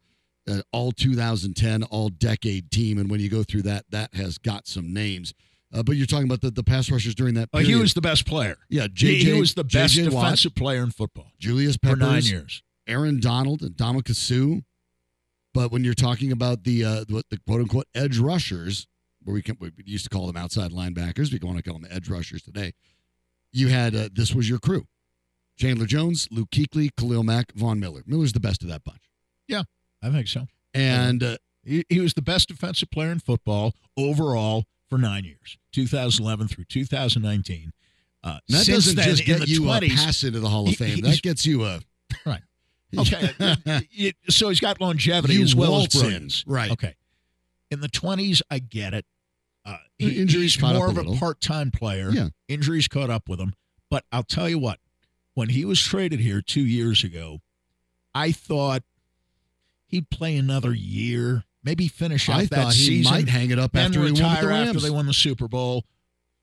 uh, 0.49 0.63
all 0.73 0.91
2010, 0.93 1.83
all 1.85 2.09
decade 2.09 2.71
team. 2.71 2.99
And 2.99 3.11
when 3.11 3.21
you 3.21 3.29
go 3.29 3.43
through 3.43 3.63
that, 3.63 3.85
that 3.91 4.15
has 4.15 4.39
got 4.39 4.67
some 4.67 4.93
names. 4.93 5.35
Uh, 5.75 5.83
but 5.83 5.97
you're 5.97 6.07
talking 6.07 6.27
about 6.27 6.41
the, 6.43 6.51
the 6.51 6.63
pass 6.65 6.91
rushers 6.91 7.15
during 7.15 7.35
that 7.35 7.49
Oh, 7.53 7.59
period. 7.59 7.69
he 7.69 7.81
was 7.81 7.95
the 7.95 8.01
best 8.03 8.27
player. 8.27 8.57
yeah, 8.69 8.87
He- 8.95 9.21
JJ, 9.21 9.33
he 9.35 9.41
was 9.41 9.55
the 9.55 9.65
best 9.65 9.95
JJ 9.97 10.13
Watt, 10.13 10.25
defensive 10.25 10.55
player 10.55 10.83
in 10.83 10.91
football 10.91 11.33
Julius 11.39 11.77
for 11.83 11.97
nine 11.97 12.23
years. 12.25 12.63
Aaron 12.87 13.21
Donald 13.21 13.63
and 13.63 13.75
Ndamukong 13.77 14.15
Suh. 14.15 14.61
But 15.55 15.71
when 15.71 15.85
you're 15.85 15.95
talking 15.95 16.33
about 16.33 16.65
the 16.65 16.85
uh, 16.85 17.05
what 17.09 17.29
the 17.31 17.39
quote 17.47 17.61
unquote 17.61 17.87
edge 17.95 18.19
rushers, 18.19 18.87
where 19.23 19.35
we, 19.35 19.43
can, 19.43 19.57
we 19.61 19.71
used 19.85 20.05
to 20.05 20.11
call 20.11 20.27
them 20.27 20.37
outside 20.37 20.73
linebackers. 20.73 21.31
We 21.33 21.39
want 21.47 21.59
to 21.59 21.63
call 21.63 21.79
them 21.79 21.89
edge 21.91 22.09
rushers 22.09 22.43
today. 22.43 22.73
You 23.53 23.69
had 23.69 23.95
uh, 23.95 24.09
this 24.13 24.35
was 24.35 24.49
your 24.49 24.59
crew: 24.59 24.87
Chandler 25.59 25.87
Jones, 25.87 26.29
Luke 26.31 26.51
Kuechly, 26.51 26.91
Khalil 26.97 27.23
Mack, 27.23 27.53
Von 27.55 27.79
Miller. 27.81 28.03
Miller's 28.07 28.33
the 28.33 28.41
best 28.41 28.63
of 28.63 28.69
that 28.69 28.85
bunch. 28.85 29.03
Yeah, 29.49 29.63
I 30.03 30.11
think 30.11 30.29
so. 30.29 30.47
And 30.75 31.23
uh, 31.23 31.37
he, 31.65 31.85
he 31.89 32.01
was 32.01 32.15
the 32.15 32.23
best 32.23 32.49
defensive 32.49 32.91
player 32.91 33.11
in 33.13 33.19
football 33.21 33.75
overall 33.97 34.65
for 34.89 34.99
nine 34.99 35.25
years, 35.25 35.59
2011 35.73 36.49
through 36.49 36.65
2019. 36.65 37.73
Uh, 38.25 38.39
that 38.49 38.67
doesn't 38.67 38.97
then, 38.97 39.05
just 39.05 39.25
get 39.25 39.47
you 39.49 39.63
20s, 39.63 39.93
a 39.93 39.97
pass 39.97 40.23
into 40.25 40.41
the 40.41 40.49
Hall 40.49 40.69
of 40.69 40.75
Fame. 40.77 40.97
he's- 41.03 41.17
That 41.17 41.23
gets 41.23 41.45
you 41.47 41.65
a 41.65 41.81
right. 42.25 42.43
Okay, 42.97 43.31
It- 43.91 44.17
so 44.31 44.49
he's 44.49 44.61
got 44.61 44.81
longevity 44.81 45.35
You 45.35 45.43
as 45.43 45.55
well 45.55 45.77
as 45.81 45.89
brilliance. 45.89 46.45
right. 46.47 46.71
Okay. 46.71 46.95
In 47.71 47.81
the 47.81 47.89
20s, 47.89 48.43
I 48.51 48.59
get 48.59 48.93
it. 48.95 49.07
Uh, 49.65 49.77
he, 49.99 50.21
Injuries 50.21 50.55
he's 50.55 50.57
caught 50.61 50.75
more 50.75 50.89
up 50.91 50.97
of 50.99 51.07
a 51.07 51.11
a 51.11 51.17
part-time 51.17 51.71
player. 51.71 52.11
Yeah. 52.11 52.29
Injuries 52.49 52.87
caught 52.89 53.09
up 53.11 53.29
with 53.29 53.41
him. 53.41 53.55
But 53.91 54.05
I'll 54.13 54.23
tell 54.25 54.49
you 54.49 54.59
what, 54.59 54.79
when 55.35 55.49
he 55.51 55.65
was 55.65 55.81
traded 55.81 56.21
here 56.21 56.41
two 56.43 56.65
years 56.65 57.05
ago, 57.05 57.41
I 58.15 58.33
thought 58.33 58.83
he'd 59.87 60.11
play 60.11 60.37
another 60.37 60.73
year, 60.75 61.45
maybe 61.65 61.89
finish 61.89 62.29
out 62.29 62.37
I 62.41 62.45
that 62.47 62.51
thought 62.51 62.75
he 62.75 62.87
season, 62.87 63.13
might 63.13 63.29
hang 63.29 63.51
it 63.51 63.59
up 63.59 63.75
after 63.77 64.01
he 64.01 64.05
won 64.05 64.13
with 64.13 64.21
retire 64.21 64.51
after 64.51 64.81
they 64.81 64.91
won 64.91 65.07
the 65.07 65.15
Super 65.15 65.49
Bowl. 65.49 65.85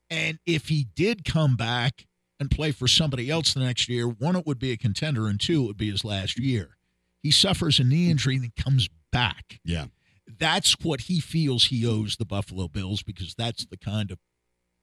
And 0.08 0.38
if 0.46 0.68
he 0.68 0.88
did 0.96 1.24
come 1.24 1.56
back 1.56 2.06
and 2.40 2.50
play 2.50 2.72
for 2.72 2.88
somebody 2.88 3.30
else 3.30 3.54
the 3.54 3.60
next 3.60 3.88
year, 3.88 4.08
one, 4.08 4.34
it 4.34 4.46
would 4.46 4.58
be 4.58 4.72
a 4.72 4.76
contender, 4.76 5.28
and 5.28 5.38
two, 5.40 5.64
it 5.64 5.66
would 5.66 5.76
be 5.76 5.90
his 5.90 6.04
last 6.04 6.38
year. 6.38 6.76
He 7.22 7.30
suffers 7.30 7.78
a 7.78 7.84
knee 7.84 8.10
injury 8.10 8.36
and 8.36 8.44
then 8.44 8.52
comes 8.56 8.88
back. 9.12 9.60
Yeah. 9.64 9.86
That's 10.38 10.74
what 10.82 11.02
he 11.02 11.20
feels 11.20 11.66
he 11.66 11.86
owes 11.86 12.16
the 12.16 12.24
Buffalo 12.24 12.66
Bills 12.66 13.02
because 13.02 13.34
that's 13.36 13.66
the 13.66 13.76
kind 13.76 14.10
of 14.10 14.18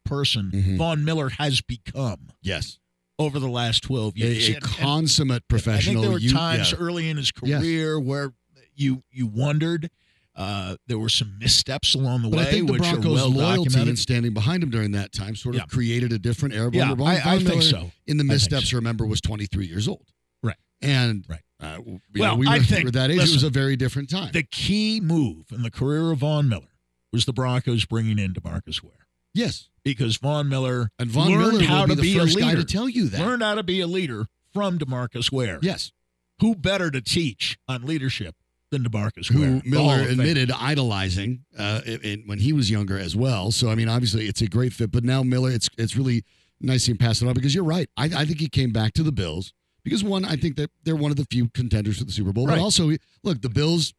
person 0.05 0.51
Mhm. 0.53 0.77
Von 0.77 1.03
Miller 1.03 1.29
has 1.29 1.61
become 1.61 2.29
Yes. 2.41 2.77
Over 3.19 3.39
the 3.39 3.49
last 3.49 3.83
12 3.83 4.17
years. 4.17 4.49
A, 4.49 4.51
a 4.51 4.55
And- 4.55 4.63
and 4.63 4.63
consummate 4.63 5.47
professional. 5.47 5.91
I 5.91 5.93
think 5.95 6.01
there 6.03 6.11
were 6.11 6.19
You- 6.19 6.31
times 6.31 6.71
yeah. 6.71 6.77
early 6.77 7.09
in 7.09 7.17
his 7.17 7.31
Yes. 7.43 7.61
career 7.61 7.99
where 7.99 8.33
you 8.75 9.03
you 9.11 9.27
wondered. 9.27 9.89
Uh, 10.35 10.77
there 10.85 10.99
were 10.99 11.09
some 11.09 11.35
missteps 11.39 11.95
along 11.95 12.21
the 12.21 12.29
But 12.29 12.37
way, 12.37 12.43
I 12.47 12.51
think 12.51 12.67
the 12.71 12.77
Broncos' 12.77 13.05
well 13.05 13.29
loyalty 13.31 13.79
and 13.79 13.97
standing 13.97 14.35
behind 14.35 14.61
him 14.61 14.69
during 14.69 14.91
that 14.91 15.11
time 15.11 15.35
sort 15.35 15.55
of 15.55 15.61
Yeah. 15.61 15.65
created 15.65 16.13
a 16.13 16.19
different 16.19 16.53
era. 16.53 16.69
Yeah, 16.71 16.93
Von- 16.93 17.07
I- 17.07 17.37
I 17.37 17.39
think 17.39 17.63
so. 17.63 17.91
In 18.05 18.17
the 18.17 18.23
missteps, 18.23 18.69
so. 18.69 18.75
remember, 18.77 19.03
was 19.07 19.19
23 19.19 19.65
years 19.65 19.87
old. 19.87 20.05
Right. 20.43 20.57
And 20.79 21.25
Right. 21.27 21.41
Uh, 21.59 21.79
Well, 21.83 21.99
know, 22.13 22.35
we 22.35 22.45
I 22.45 22.59
were, 22.59 22.63
think- 22.63 22.91
that 22.91 23.09
age. 23.09 23.17
it 23.17 23.31
was 23.33 23.41
a 23.41 23.49
very 23.49 23.75
different 23.75 24.11
time. 24.11 24.31
The 24.31 24.43
key 24.43 24.99
move 25.01 25.47
in 25.51 25.63
the 25.63 25.71
career 25.71 26.11
of 26.11 26.19
Von 26.19 26.47
Miller 26.47 26.69
was 27.11 27.25
the 27.25 27.33
Broncos 27.33 27.85
bringing 27.85 28.19
in 28.19 28.33
Demarcus 28.35 28.83
Ware 28.83 29.06
yes. 29.37 29.69
because 29.83 30.17
Von 30.17 30.49
Miller 30.49 30.89
And 30.99 31.09
Von 31.09 31.29
learned 31.31 31.57
Miller 31.59 31.63
how 31.65 31.85
be 31.85 31.89
to 31.91 31.95
the 31.95 32.01
be 32.01 32.17
first 32.17 32.35
a 32.37 32.39
guy 32.39 32.47
leader. 32.49 32.61
to 32.63 32.65
tell 32.65 32.89
you 32.89 33.07
that. 33.09 33.21
Learned 33.21 33.43
how 33.43 33.55
to 33.55 33.63
be 33.63 33.79
a 33.81 33.87
leader 33.87 34.25
from 34.53 34.77
Demarcus 34.79 35.31
Ware. 35.31 35.59
yes. 35.61 35.91
Who 36.39 36.55
better 36.55 36.91
to 36.91 37.01
teach 37.01 37.57
on 37.67 37.83
leadership 37.85 38.35
than 38.69 38.83
Demarcus 38.83 39.31
Who 39.31 39.39
Ware? 39.41 39.61
Miller 39.65 40.03
Fame. 40.03 40.19
admitted 40.19 40.51
idolizing 40.51 41.45
uh, 41.57 41.81
when 42.25 42.37
he 42.39 42.53
was 42.53 42.69
younger 42.69 42.97
as 42.97 43.15
well. 43.15 43.49
So 43.51 43.69
I 43.69 43.75
mean, 43.75 43.89
obviously, 43.89 44.25
it's 44.27 44.41
a 44.41 44.47
great 44.47 44.71
fit. 44.73 44.91
But 44.91 45.03
now 45.03 45.23
Miller, 45.23 45.49
it's 45.51 45.67
it's 45.79 45.95
really 45.95 46.23
nice 46.61 46.85
to 46.85 46.95
pass 46.95 47.21
it 47.21 47.27
on 47.27 47.33
because 47.33 47.55
you're 47.55 47.63
right. 47.63 47.89
I, 47.97 48.05
I 48.05 48.25
think 48.25 48.39
he 48.39 48.49
came 48.49 48.71
back 48.71 48.93
to 48.93 49.03
the 49.03 49.11
Bills 49.11 49.51
because 49.83 50.03
one, 50.03 50.25
I 50.25 50.35
think 50.35 50.57
that 50.57 50.69
they're 50.83 50.95
one 50.95 51.09
of 51.11 51.17
the 51.17 51.25
few 51.25 51.49
contenders 51.49 51.97
for 51.97 52.03
the 52.05 52.11
Super 52.11 52.31
Bowl. 52.33 52.45
Right. 52.45 52.57
But 52.57 52.61
also, 52.61 52.91
look, 53.23 53.41
the 53.41 53.49
Bills 53.49 53.93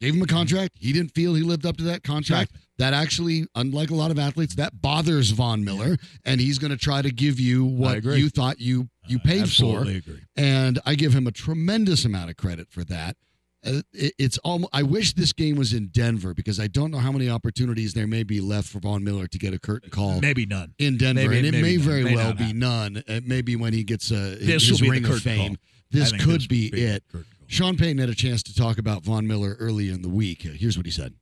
gave 0.00 0.14
him 0.14 0.22
a 0.22 0.26
contract. 0.26 0.72
He 0.78 0.92
didn't 0.92 1.14
feel 1.14 1.34
he 1.34 1.42
lived 1.42 1.64
up 1.66 1.76
to 1.78 1.84
that 1.84 2.02
contract. 2.02 2.52
That 2.78 2.92
actually, 2.92 3.46
unlike 3.54 3.88
a 3.90 3.94
lot 3.94 4.10
of 4.10 4.18
athletes, 4.18 4.54
that 4.56 4.82
bothers 4.82 5.30
Von 5.30 5.64
Miller, 5.64 5.96
and 6.26 6.40
he's 6.40 6.58
going 6.58 6.70
to 6.72 6.76
try 6.76 7.00
to 7.00 7.10
give 7.10 7.40
you 7.40 7.64
what 7.64 8.04
you 8.04 8.28
thought 8.28 8.60
you 8.60 8.88
you 9.08 9.18
paid 9.18 9.38
for. 9.38 9.42
absolutely 9.42 9.96
agree. 9.96 10.20
and 10.36 10.78
I 10.84 10.94
give 10.94 11.14
him 11.14 11.26
a 11.26 11.30
tremendous 11.32 12.04
amount 12.04 12.28
of 12.30 12.36
credit 12.36 12.68
for 12.70 12.84
that. 12.84 13.16
Uh, 13.64 13.80
it's 13.94 14.36
almost. 14.38 14.70
I 14.74 14.82
wish 14.82 15.14
this 15.14 15.32
game 15.32 15.56
was 15.56 15.72
in 15.72 15.86
Denver 15.88 16.34
because 16.34 16.60
I 16.60 16.66
don't 16.68 16.90
know 16.90 16.98
how 16.98 17.10
many 17.10 17.28
opportunities 17.30 17.94
there 17.94 18.06
may 18.06 18.22
be 18.22 18.40
left 18.42 18.68
for 18.68 18.78
Von 18.78 19.02
Miller 19.02 19.26
to 19.26 19.38
get 19.38 19.54
a 19.54 19.58
curtain 19.58 19.88
call 19.90 20.20
Maybe 20.20 20.44
none. 20.46 20.74
in 20.78 20.98
Denver, 20.98 21.22
maybe- 21.22 21.38
and 21.38 21.46
it 21.56 21.62
may 21.62 21.76
none. 21.76 21.84
very 21.84 22.04
May 22.04 22.14
well 22.14 22.32
be 22.34 22.42
happen. 22.44 22.58
none. 22.58 23.02
Uh, 23.08 23.20
maybe 23.24 23.56
when 23.56 23.72
he 23.72 23.82
gets 23.84 24.10
a 24.10 24.36
This 24.36 24.68
his 24.68 24.72
will 24.82 24.90
be 24.90 25.00
the 25.00 25.06
ring 25.08 25.16
of 25.16 25.22
fame, 25.22 25.48
call. 25.56 25.56
this 25.90 26.12
could 26.12 26.40
this 26.42 26.46
be 26.46 26.70
be 26.70 26.82
it. 26.82 27.02
curtain. 27.10 27.26
Sean 27.48 27.76
Payton 27.76 27.98
had 27.98 28.08
a 28.08 28.14
chance 28.14 28.42
to 28.44 28.54
talk 28.54 28.78
about 28.78 29.04
Von 29.04 29.26
Miller 29.26 29.56
early 29.60 29.88
in 29.90 30.02
the 30.02 30.08
week. 30.08 30.44
Uh, 30.44 30.50
Here's 30.50 30.76
what 30.76 30.86
he 30.86 30.92
said. 30.92 31.14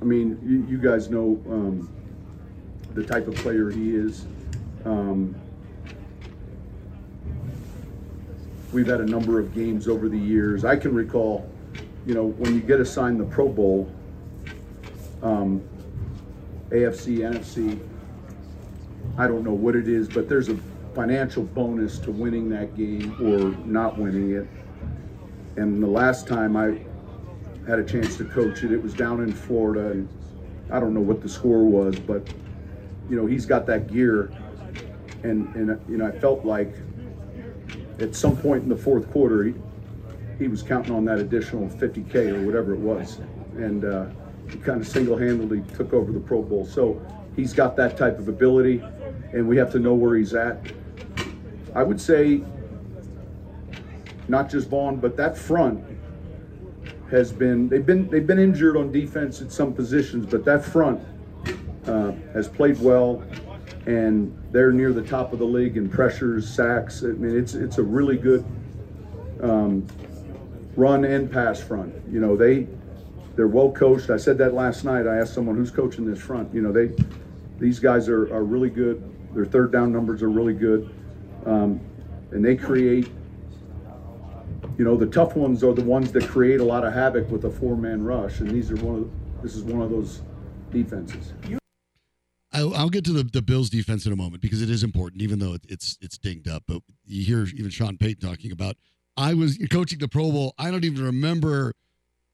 I 0.00 0.04
mean, 0.04 0.38
you, 0.44 0.64
you 0.70 0.78
guys 0.78 1.10
know 1.10 1.42
um, 1.50 1.92
the 2.94 3.02
type 3.02 3.26
of 3.26 3.34
player 3.36 3.68
he 3.68 3.96
is. 3.96 4.26
Um, 4.84 5.34
we've 8.72 8.86
had 8.86 9.00
a 9.00 9.06
number 9.06 9.40
of 9.40 9.52
games 9.54 9.88
over 9.88 10.08
the 10.08 10.18
years. 10.18 10.64
I 10.64 10.76
can 10.76 10.94
recall, 10.94 11.50
you 12.06 12.14
know, 12.14 12.26
when 12.26 12.54
you 12.54 12.60
get 12.60 12.78
assigned 12.78 13.18
the 13.18 13.24
Pro 13.24 13.48
Bowl, 13.48 13.92
um, 15.22 15.60
AFC, 16.70 17.18
NFC, 17.18 17.80
I 19.16 19.26
don't 19.26 19.42
know 19.42 19.52
what 19.52 19.74
it 19.74 19.88
is, 19.88 20.06
but 20.06 20.28
there's 20.28 20.48
a 20.48 20.56
financial 20.98 21.44
bonus 21.44 22.00
to 22.00 22.10
winning 22.10 22.48
that 22.48 22.76
game 22.76 23.14
or 23.22 23.50
not 23.64 23.96
winning 23.96 24.32
it. 24.32 24.48
And 25.56 25.80
the 25.80 25.86
last 25.86 26.26
time 26.26 26.56
I 26.56 26.80
had 27.68 27.78
a 27.78 27.84
chance 27.84 28.16
to 28.16 28.24
coach 28.24 28.64
it. 28.64 28.72
It 28.72 28.82
was 28.82 28.94
down 28.94 29.22
in 29.22 29.32
Florida, 29.32 29.92
and 29.92 30.08
I 30.72 30.80
don't 30.80 30.94
know 30.94 31.00
what 31.00 31.22
the 31.22 31.28
score 31.28 31.62
was, 31.62 32.00
but 32.00 32.26
you 33.08 33.14
know 33.14 33.26
he's 33.26 33.46
got 33.46 33.64
that 33.66 33.92
gear, 33.92 34.32
and 35.22 35.54
and 35.54 35.80
you 35.88 35.98
know 35.98 36.06
I 36.06 36.10
felt 36.10 36.44
like 36.44 36.74
at 38.00 38.16
some 38.16 38.36
point 38.36 38.64
in 38.64 38.68
the 38.68 38.76
fourth 38.76 39.08
quarter 39.12 39.44
he, 39.44 39.54
he 40.36 40.48
was 40.48 40.64
counting 40.64 40.96
on 40.96 41.04
that 41.04 41.20
additional 41.20 41.68
50k 41.68 42.32
or 42.32 42.44
whatever 42.44 42.74
it 42.74 42.80
was, 42.80 43.20
and 43.54 43.84
uh, 43.84 44.06
he 44.50 44.58
kind 44.58 44.80
of 44.80 44.88
single-handedly 44.88 45.62
took 45.76 45.92
over 45.92 46.10
the 46.10 46.18
Pro 46.18 46.42
Bowl. 46.42 46.66
So 46.66 47.00
he's 47.36 47.52
got 47.52 47.76
that 47.76 47.96
type 47.96 48.18
of 48.18 48.26
ability, 48.26 48.82
and 49.32 49.46
we 49.46 49.56
have 49.58 49.70
to 49.72 49.78
know 49.78 49.94
where 49.94 50.16
he's 50.16 50.34
at. 50.34 50.72
I 51.74 51.82
would 51.82 52.00
say 52.00 52.42
not 54.28 54.50
just 54.50 54.68
Von, 54.68 54.96
but 54.96 55.16
that 55.16 55.36
front 55.36 55.84
has 57.10 57.32
been 57.32 57.68
they've 57.68 57.86
been 57.86 58.08
they've 58.10 58.26
been 58.26 58.38
injured 58.38 58.76
on 58.76 58.92
defense 58.92 59.40
at 59.40 59.50
some 59.50 59.72
positions, 59.72 60.26
but 60.26 60.44
that 60.44 60.64
front 60.64 61.00
uh, 61.86 62.12
has 62.34 62.48
played 62.48 62.78
well, 62.80 63.22
and 63.86 64.36
they're 64.52 64.72
near 64.72 64.92
the 64.92 65.02
top 65.02 65.32
of 65.32 65.38
the 65.38 65.46
league 65.46 65.76
in 65.76 65.88
pressures, 65.88 66.48
sacks. 66.48 67.02
I 67.02 67.08
mean, 67.08 67.36
it's 67.36 67.54
it's 67.54 67.78
a 67.78 67.82
really 67.82 68.16
good 68.16 68.44
um, 69.42 69.86
run 70.76 71.04
and 71.04 71.30
pass 71.30 71.60
front. 71.60 71.94
You 72.10 72.20
know, 72.20 72.36
they 72.36 72.66
they're 73.36 73.48
well 73.48 73.72
coached. 73.72 74.10
I 74.10 74.16
said 74.16 74.36
that 74.38 74.52
last 74.52 74.84
night. 74.84 75.06
I 75.06 75.16
asked 75.16 75.32
someone 75.32 75.56
who's 75.56 75.70
coaching 75.70 76.04
this 76.04 76.20
front. 76.20 76.52
You 76.54 76.60
know, 76.60 76.72
they 76.72 76.92
these 77.58 77.78
guys 77.78 78.08
are, 78.08 78.32
are 78.34 78.44
really 78.44 78.70
good. 78.70 79.02
Their 79.34 79.46
third 79.46 79.72
down 79.72 79.92
numbers 79.92 80.22
are 80.22 80.30
really 80.30 80.54
good, 80.54 80.92
um, 81.46 81.80
and 82.30 82.44
they 82.44 82.56
create 82.56 83.08
you 84.76 84.84
know, 84.84 84.96
the 84.96 85.06
tough 85.06 85.34
ones 85.34 85.64
are 85.64 85.72
the 85.72 85.82
ones 85.82 86.12
that 86.12 86.28
create 86.28 86.60
a 86.60 86.64
lot 86.64 86.84
of 86.84 86.92
havoc 86.92 87.28
with 87.30 87.44
a 87.44 87.50
four-man 87.50 88.04
rush, 88.04 88.38
and 88.38 88.48
these 88.48 88.70
are 88.70 88.76
one 88.76 88.94
of 88.94 89.42
this 89.42 89.56
is 89.56 89.64
one 89.64 89.82
of 89.82 89.90
those 89.90 90.22
defenses. 90.70 91.32
I'll 92.52 92.88
get 92.88 93.04
to 93.04 93.12
the, 93.12 93.24
the 93.24 93.42
Bills 93.42 93.70
defense 93.70 94.06
in 94.06 94.12
a 94.12 94.16
moment 94.16 94.40
because 94.40 94.62
it 94.62 94.70
is 94.70 94.82
important, 94.82 95.22
even 95.22 95.38
though 95.38 95.54
it, 95.54 95.62
it's 95.68 95.98
it's 96.00 96.16
dinged 96.16 96.48
up. 96.48 96.64
But 96.66 96.82
you 97.04 97.24
hear 97.24 97.46
even 97.56 97.70
Sean 97.70 97.98
Payton 97.98 98.28
talking 98.28 98.52
about. 98.52 98.76
I 99.16 99.34
was 99.34 99.58
coaching 99.70 99.98
the 99.98 100.08
Pro 100.08 100.30
Bowl. 100.30 100.54
I 100.58 100.70
don't 100.70 100.84
even 100.84 101.04
remember 101.04 101.74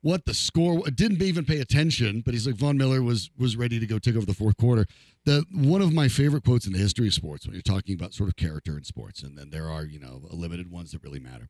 what 0.05 0.27
the 0.27 0.35
score. 0.35 0.83
Didn't 0.91 1.23
even 1.23 1.47
pay 1.47 1.61
attention. 1.61 2.21
But 2.21 2.35
he's 2.35 2.47
like 2.47 2.57
Von 2.57 2.77
Miller 2.77 3.03
was 3.03 3.31
was 3.39 3.57
ready 3.57 3.81
to 3.81 3.87
go 3.87 3.99
take 3.99 4.17
over 4.17 4.27
the 4.27 4.35
fourth 4.35 4.57
quarter. 4.59 4.87
The 5.25 5.45
one 5.51 5.81
of 5.81 5.93
my 5.93 6.09
favorite 6.09 6.45
quotes 6.45 6.67
in 6.67 6.73
the 6.73 6.79
history 6.79 7.07
of 7.07 7.15
sports 7.15 7.47
when 7.47 7.55
you're 7.55 7.63
talking 7.63 7.95
about 7.95 8.13
sort 8.13 8.29
of 8.29 8.37
character 8.37 8.77
in 8.77 8.85
sports, 8.85 9.23
and 9.23 9.37
then 9.37 9.51
there 9.51 9.69
are 9.69 9.85
you 9.85 9.99
know 9.99 10.21
limited 10.31 10.71
ones 10.71 10.93
that 10.93 11.03
really 11.03 11.19
matter. 11.21 11.49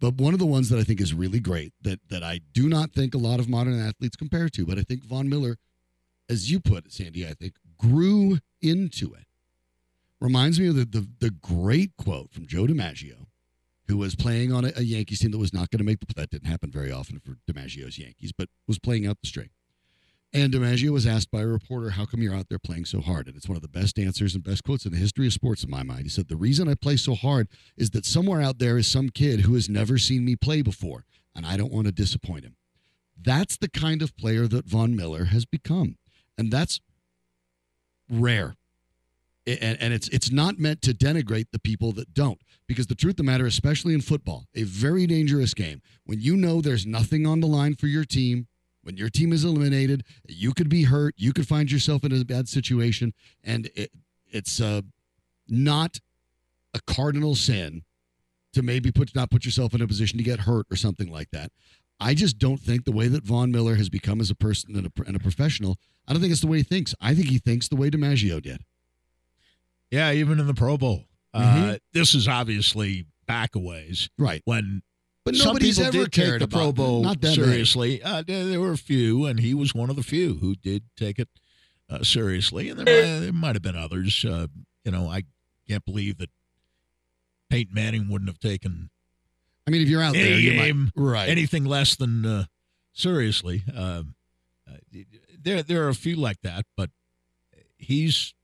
But 0.00 0.14
one 0.14 0.34
of 0.34 0.40
the 0.40 0.46
ones 0.46 0.68
that 0.70 0.78
I 0.78 0.82
think 0.82 1.00
is 1.00 1.14
really 1.14 1.38
great 1.38 1.72
that 1.82 2.00
that 2.10 2.24
I 2.24 2.40
do 2.52 2.68
not 2.68 2.92
think 2.92 3.14
a 3.14 3.18
lot 3.18 3.38
of 3.38 3.48
modern 3.48 3.80
athletes 3.80 4.16
compare 4.16 4.48
to, 4.48 4.66
but 4.66 4.76
I 4.76 4.82
think 4.82 5.04
Von 5.04 5.28
Miller, 5.28 5.56
as 6.28 6.50
you 6.50 6.58
put 6.58 6.86
it, 6.86 6.92
Sandy, 6.92 7.26
I 7.26 7.34
think 7.34 7.54
grew 7.78 8.38
into 8.60 9.14
it. 9.14 9.26
Reminds 10.20 10.58
me 10.58 10.66
of 10.66 10.74
the 10.74 10.84
the, 10.84 11.06
the 11.20 11.30
great 11.30 11.96
quote 11.96 12.32
from 12.32 12.46
Joe 12.48 12.64
DiMaggio, 12.64 13.26
who 13.86 13.96
was 13.96 14.14
playing 14.14 14.52
on 14.52 14.64
a, 14.64 14.72
a 14.76 14.82
Yankees 14.82 15.20
team 15.20 15.30
that 15.32 15.38
was 15.38 15.52
not 15.52 15.70
going 15.70 15.78
to 15.78 15.84
make 15.84 16.00
the 16.00 16.06
that 16.14 16.30
didn't 16.30 16.48
happen 16.48 16.70
very 16.70 16.90
often 16.90 17.20
for 17.20 17.36
DiMaggio's 17.50 17.98
Yankees, 17.98 18.32
but 18.36 18.48
was 18.66 18.78
playing 18.78 19.06
out 19.06 19.18
the 19.20 19.26
string. 19.26 19.50
And 20.32 20.52
DiMaggio 20.52 20.90
was 20.90 21.06
asked 21.06 21.30
by 21.30 21.42
a 21.42 21.46
reporter, 21.46 21.90
How 21.90 22.06
come 22.06 22.20
you're 22.20 22.34
out 22.34 22.48
there 22.48 22.58
playing 22.58 22.86
so 22.86 23.00
hard? 23.00 23.28
And 23.28 23.36
it's 23.36 23.48
one 23.48 23.54
of 23.54 23.62
the 23.62 23.68
best 23.68 23.98
answers 24.00 24.34
and 24.34 24.42
best 24.42 24.64
quotes 24.64 24.84
in 24.84 24.90
the 24.90 24.98
history 24.98 25.28
of 25.28 25.32
sports, 25.32 25.62
in 25.62 25.70
my 25.70 25.84
mind. 25.84 26.02
He 26.02 26.08
said, 26.08 26.26
The 26.26 26.36
reason 26.36 26.68
I 26.68 26.74
play 26.74 26.96
so 26.96 27.14
hard 27.14 27.46
is 27.76 27.90
that 27.90 28.04
somewhere 28.04 28.42
out 28.42 28.58
there 28.58 28.76
is 28.76 28.88
some 28.88 29.10
kid 29.10 29.42
who 29.42 29.54
has 29.54 29.68
never 29.68 29.96
seen 29.96 30.24
me 30.24 30.34
play 30.34 30.60
before, 30.60 31.04
and 31.36 31.46
I 31.46 31.56
don't 31.56 31.72
want 31.72 31.86
to 31.86 31.92
disappoint 31.92 32.44
him. 32.44 32.56
That's 33.16 33.56
the 33.56 33.68
kind 33.68 34.02
of 34.02 34.16
player 34.16 34.48
that 34.48 34.66
Von 34.66 34.96
Miller 34.96 35.26
has 35.26 35.44
become. 35.44 35.98
And 36.36 36.50
that's 36.50 36.80
rare. 38.10 38.56
And, 39.46 39.78
and 39.78 39.92
it's 39.92 40.08
it's 40.08 40.30
not 40.32 40.58
meant 40.58 40.80
to 40.82 40.94
denigrate 40.94 41.48
the 41.52 41.58
people 41.58 41.92
that 41.92 42.14
don't, 42.14 42.40
because 42.66 42.86
the 42.86 42.94
truth 42.94 43.12
of 43.12 43.16
the 43.18 43.22
matter, 43.24 43.44
especially 43.44 43.92
in 43.92 44.00
football, 44.00 44.46
a 44.54 44.62
very 44.62 45.06
dangerous 45.06 45.52
game. 45.52 45.82
When 46.04 46.20
you 46.20 46.34
know 46.34 46.62
there's 46.62 46.86
nothing 46.86 47.26
on 47.26 47.40
the 47.40 47.46
line 47.46 47.74
for 47.74 47.86
your 47.86 48.04
team, 48.04 48.46
when 48.82 48.96
your 48.96 49.10
team 49.10 49.34
is 49.34 49.44
eliminated, 49.44 50.04
you 50.26 50.54
could 50.54 50.70
be 50.70 50.84
hurt, 50.84 51.14
you 51.18 51.34
could 51.34 51.46
find 51.46 51.70
yourself 51.70 52.04
in 52.04 52.12
a 52.12 52.24
bad 52.24 52.48
situation, 52.48 53.12
and 53.42 53.68
it, 53.74 53.90
it's 54.30 54.62
uh, 54.62 54.80
not 55.46 55.98
a 56.72 56.80
cardinal 56.86 57.34
sin 57.34 57.82
to 58.54 58.62
maybe 58.62 58.90
put 58.90 59.14
not 59.14 59.30
put 59.30 59.44
yourself 59.44 59.74
in 59.74 59.82
a 59.82 59.86
position 59.86 60.16
to 60.16 60.24
get 60.24 60.40
hurt 60.40 60.66
or 60.70 60.76
something 60.76 61.10
like 61.10 61.30
that. 61.32 61.50
I 62.00 62.14
just 62.14 62.38
don't 62.38 62.60
think 62.60 62.84
the 62.84 62.92
way 62.92 63.08
that 63.08 63.24
Von 63.24 63.52
Miller 63.52 63.76
has 63.76 63.88
become 63.88 64.20
as 64.20 64.30
a 64.30 64.34
person 64.34 64.74
and 64.74 64.86
a, 64.86 65.02
and 65.06 65.16
a 65.16 65.20
professional, 65.20 65.76
I 66.08 66.12
don't 66.12 66.20
think 66.20 66.32
it's 66.32 66.40
the 66.40 66.46
way 66.46 66.58
he 66.58 66.62
thinks. 66.64 66.94
I 67.00 67.14
think 67.14 67.28
he 67.28 67.38
thinks 67.38 67.68
the 67.68 67.76
way 67.76 67.90
DiMaggio 67.90 68.42
did. 68.42 68.62
Yeah, 69.90 70.12
even 70.12 70.40
in 70.40 70.46
the 70.46 70.54
Pro 70.54 70.76
Bowl. 70.76 71.04
Mm-hmm. 71.34 71.70
Uh, 71.70 71.76
this 71.92 72.14
is 72.14 72.28
obviously 72.28 73.06
back 73.26 73.54
a 73.54 73.58
ways. 73.58 74.08
Right. 74.18 74.42
When 74.44 74.82
But 75.24 75.34
nobody's 75.36 75.80
ever 75.80 76.06
cared 76.06 76.40
the 76.40 76.48
Pro 76.48 76.72
Bowl 76.72 77.02
not 77.02 77.20
that 77.20 77.34
seriously. 77.34 78.02
Uh, 78.02 78.22
there, 78.26 78.44
there 78.46 78.60
were 78.60 78.72
a 78.72 78.78
few, 78.78 79.26
and 79.26 79.40
he 79.40 79.54
was 79.54 79.74
one 79.74 79.90
of 79.90 79.96
the 79.96 80.02
few 80.02 80.34
who 80.34 80.54
did 80.54 80.84
take 80.96 81.18
it 81.18 81.28
uh, 81.90 82.02
seriously. 82.02 82.68
And 82.70 82.80
there, 82.80 82.84
might- 83.02 83.20
there 83.20 83.32
might 83.32 83.54
have 83.56 83.62
been 83.62 83.76
others. 83.76 84.24
Uh, 84.24 84.46
you 84.84 84.92
know, 84.92 85.08
I 85.08 85.24
can't 85.68 85.84
believe 85.84 86.18
that 86.18 86.30
Peyton 87.50 87.74
Manning 87.74 88.08
wouldn't 88.08 88.28
have 88.28 88.38
taken 88.38 88.90
I 89.66 89.70
mean, 89.70 89.80
if 89.82 89.88
you're 89.88 90.02
out 90.02 90.12
there, 90.12 90.38
you 90.38 90.52
might- 90.74 90.92
right? 90.94 91.28
anything 91.28 91.64
less 91.64 91.96
than 91.96 92.26
uh, 92.26 92.44
seriously. 92.92 93.62
Um, 93.74 94.14
uh, 94.70 94.76
there, 95.42 95.62
there 95.62 95.84
are 95.84 95.88
a 95.88 95.94
few 95.94 96.16
like 96.16 96.40
that, 96.42 96.66
but 96.76 96.90
he's 97.78 98.34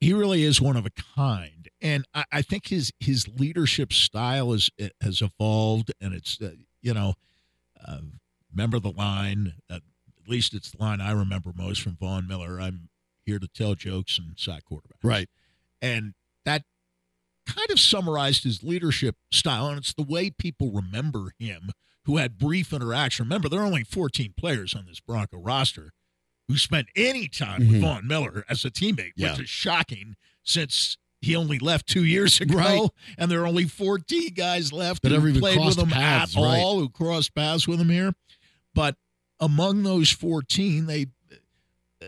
he 0.00 0.12
really 0.12 0.44
is 0.44 0.60
one 0.60 0.76
of 0.76 0.86
a 0.86 0.90
kind, 0.90 1.68
and 1.80 2.04
I, 2.14 2.24
I 2.32 2.42
think 2.42 2.68
his 2.68 2.92
his 3.00 3.28
leadership 3.28 3.92
style 3.92 4.52
is 4.52 4.70
has 5.00 5.22
evolved, 5.22 5.92
and 6.00 6.14
it's 6.14 6.40
uh, 6.40 6.52
you 6.82 6.94
know, 6.94 7.14
uh, 7.86 8.00
remember 8.50 8.78
the 8.78 8.92
line. 8.92 9.54
Uh, 9.70 9.76
at 9.76 10.30
least 10.30 10.52
it's 10.52 10.72
the 10.72 10.78
line 10.78 11.00
I 11.00 11.12
remember 11.12 11.52
most 11.56 11.80
from 11.80 11.96
Von 11.96 12.28
Miller. 12.28 12.60
I'm 12.60 12.90
here 13.24 13.38
to 13.38 13.48
tell 13.48 13.74
jokes 13.74 14.18
and 14.18 14.38
sack 14.38 14.64
quarterback. 14.64 14.98
Right. 15.02 15.28
And 15.80 16.14
that 16.44 16.64
kind 17.46 17.70
of 17.70 17.80
summarized 17.80 18.44
his 18.44 18.62
leadership 18.62 19.16
style, 19.32 19.68
and 19.68 19.78
it's 19.78 19.94
the 19.94 20.02
way 20.02 20.30
people 20.30 20.70
remember 20.70 21.32
him 21.38 21.70
who 22.04 22.16
had 22.18 22.38
brief 22.38 22.72
interaction. 22.72 23.24
Remember, 23.24 23.48
there 23.48 23.60
are 23.60 23.66
only 23.66 23.84
14 23.84 24.34
players 24.36 24.74
on 24.74 24.86
this 24.86 25.00
Bronco 25.00 25.38
roster 25.38 25.92
who 26.48 26.56
spent 26.56 26.88
any 26.96 27.28
time 27.28 27.60
with 27.60 27.76
Mhm. 27.76 27.80
Von 27.82 28.06
Miller 28.06 28.44
as 28.48 28.64
a 28.64 28.70
teammate, 28.70 29.12
Yeah. 29.16 29.32
which 29.32 29.42
is 29.42 29.50
shocking 29.50 30.16
since 30.42 30.96
he 31.20 31.36
only 31.36 31.58
left 31.58 31.86
two 31.86 32.04
years 32.04 32.40
ago, 32.40 32.56
Right. 32.56 32.90
and 33.18 33.30
there 33.30 33.42
are 33.42 33.46
only 33.46 33.64
14 33.66 34.32
guys 34.34 34.72
left 34.72 35.02
That 35.02 35.12
who 35.12 35.38
played 35.40 35.58
with 35.58 35.78
him 35.78 35.88
paths, 35.90 36.36
at 36.36 36.40
right. 36.42 36.58
all, 36.58 36.78
who 36.78 36.88
crossed 36.88 37.34
paths 37.34 37.68
with 37.68 37.80
him 37.80 37.90
here. 37.90 38.14
But 38.74 38.96
among 39.40 39.82
those 39.82 40.10
14, 40.10 40.86
they 40.86 41.06
uh, 42.00 42.06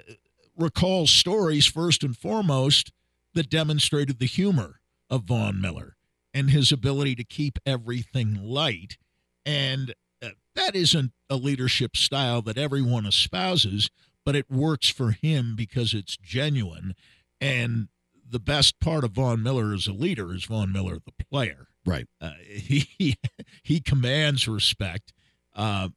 recall 0.57 1.07
stories 1.07 1.67
first 1.67 2.03
and 2.03 2.17
foremost 2.17 2.93
that 3.35 3.51
demonstrated 3.51 4.19
the 4.19 4.27
humor 4.27 4.81
of 5.11 5.25
Von 5.25 5.61
Miller 5.61 5.97
and 6.33 6.51
his 6.51 6.71
ability 6.73 7.15
to 7.17 7.25
keep 7.25 7.59
everything 7.67 8.35
light. 8.43 8.97
And 9.45 9.95
uh, 10.23 10.31
that 10.55 10.77
isn't 10.77 11.13
a 11.29 11.37
leadership 11.37 11.97
style 11.97 12.43
that 12.43 12.57
everyone 12.59 13.07
espouses, 13.07 13.91
but 14.25 14.37
it 14.37 14.51
works 14.51 14.89
for 14.89 15.11
him 15.13 15.55
because 15.57 15.95
it's 15.95 16.17
genuine. 16.17 16.95
And 17.41 17.89
the 18.29 18.39
best 18.41 18.79
part 18.81 19.03
of 19.05 19.13
Von 19.13 19.43
Miller 19.43 19.73
as 19.75 19.87
a 19.87 19.93
leader 19.93 20.33
is 20.35 20.45
Von 20.45 20.73
Miller, 20.73 20.99
the 21.05 21.25
player. 21.25 21.69
Right. 21.87 22.07
Uh, 22.21 22.33
he 22.49 23.17
he 23.63 23.81
commands 23.81 24.47
respect. 24.47 25.13
Uh, 25.55 25.89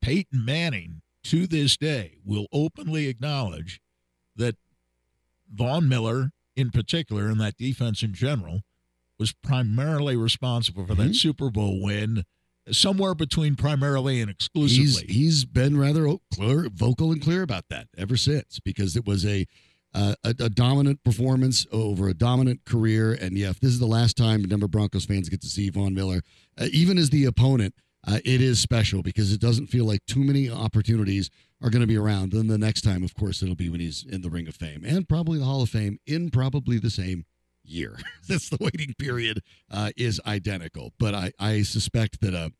Peyton 0.00 0.44
Manning, 0.44 1.02
to 1.24 1.46
this 1.46 1.76
day, 1.76 2.18
will 2.24 2.46
openly 2.52 3.08
acknowledge 3.08 3.80
that 4.36 4.56
Von 5.52 5.88
Miller, 5.88 6.30
in 6.54 6.70
particular, 6.70 7.26
and 7.28 7.40
that 7.40 7.56
defense 7.56 8.02
in 8.02 8.14
general, 8.14 8.60
was 9.18 9.32
primarily 9.32 10.16
responsible 10.16 10.86
for 10.86 10.94
Mhm. 10.94 11.08
that 11.08 11.14
Super 11.14 11.50
Bowl 11.50 11.82
win. 11.82 12.24
Somewhere 12.72 13.14
between 13.14 13.54
primarily 13.54 14.20
and 14.20 14.28
He's 14.28 14.34
exclusively. 14.34 15.12
he's 15.12 15.44
been 15.44 15.78
rather 15.78 16.16
clear, 16.34 16.68
vocal 16.72 17.12
and 17.12 17.22
clear 17.22 17.42
about 17.42 17.64
that 17.70 17.86
ever 17.96 18.16
since 18.16 18.58
because 18.64 18.96
it 18.96 19.06
was 19.06 19.24
a, 19.24 19.46
uh, 19.94 20.14
a 20.24 20.34
a 20.40 20.50
dominant 20.50 21.02
performance 21.04 21.66
over 21.72 22.08
a 22.08 22.14
dominant 22.14 22.64
career. 22.64 23.12
And 23.12 23.38
yeah, 23.38 23.50
if 23.50 23.60
this 23.60 23.70
is 23.70 23.78
the 23.78 23.86
last 23.86 24.16
time 24.16 24.42
Denver 24.42 24.68
Broncos 24.68 25.04
fans 25.04 25.28
get 25.28 25.40
to 25.42 25.46
see 25.48 25.70
Von 25.70 25.94
Miller, 25.94 26.22
uh, 26.60 26.66
even 26.72 26.98
as 26.98 27.10
the 27.10 27.24
opponent, 27.24 27.74
uh, 28.06 28.18
it 28.24 28.40
is 28.40 28.60
special 28.60 29.02
because 29.02 29.32
it 29.32 29.40
doesn't 29.40 29.68
feel 29.68 29.84
like 29.84 30.04
too 30.06 30.20
many 30.24 30.50
opportunities 30.50 31.30
are 31.62 31.70
going 31.70 31.80
to 31.80 31.86
be 31.86 31.96
around. 31.96 32.32
Then 32.32 32.46
the 32.48 32.58
next 32.58 32.82
time, 32.82 33.02
of 33.02 33.14
course, 33.14 33.42
it'll 33.42 33.54
be 33.54 33.68
when 33.70 33.80
he's 33.80 34.04
in 34.04 34.20
the 34.22 34.30
Ring 34.30 34.46
of 34.48 34.54
Fame 34.54 34.84
and 34.84 35.08
probably 35.08 35.38
the 35.38 35.44
Hall 35.44 35.62
of 35.62 35.70
Fame 35.70 35.98
in 36.06 36.30
probably 36.30 36.78
the 36.78 36.90
same 36.90 37.24
year. 37.68 37.98
That's 38.28 38.48
the 38.48 38.58
waiting 38.60 38.94
period 38.98 39.42
uh, 39.70 39.90
is 39.96 40.20
identical. 40.26 40.92
But 40.98 41.14
I, 41.14 41.32
I 41.38 41.62
suspect 41.62 42.20
that 42.20 42.34
uh, 42.34 42.50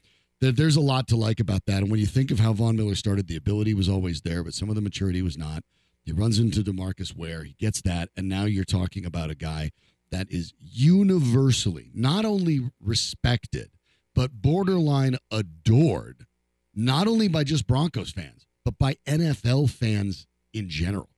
that 0.41 0.57
there's 0.57 0.77
a 0.77 0.81
lot 0.81 1.09
to 1.09 1.17
like 1.17 1.41
about 1.41 1.67
that. 1.67 1.83
And 1.83 1.91
when 1.91 2.01
you 2.01 2.07
think 2.07 2.31
of 2.31 2.41
how 2.41 2.53
Von 2.53 2.77
Miller 2.77 2.95
started, 2.95 3.27
the 3.27 3.37
ability 3.37 3.75
was 3.75 3.89
always 3.89 4.21
there, 4.21 4.45
but 4.45 4.55
some 4.55 4.69
of 4.69 4.75
the 4.75 4.81
maturity 4.83 5.23
was 5.23 5.39
not. 5.39 5.63
He 6.05 6.13
runs 6.13 6.39
into 6.39 6.63
Demarcus 6.63 7.17
Ware, 7.17 7.43
he 7.43 7.55
gets 7.59 7.83
that, 7.83 8.11
and 8.17 8.29
now 8.29 8.45
you're 8.45 8.65
talking 8.65 9.05
about 9.05 9.31
a 9.31 9.35
guy 9.35 9.73
that 10.11 10.31
is 10.31 10.53
universally 10.61 11.91
not 11.95 12.25
only 12.25 12.71
respected 12.81 13.71
but 14.15 14.31
borderline 14.41 15.19
adored, 15.31 16.27
not 16.75 17.07
only 17.07 17.29
by 17.29 17.45
just 17.45 17.67
Broncos 17.67 18.13
fans 18.13 18.47
but 18.67 18.79
by 18.79 18.97
NFL 19.07 19.71
fans 19.71 20.27
in 20.53 20.69
general. 20.69 21.09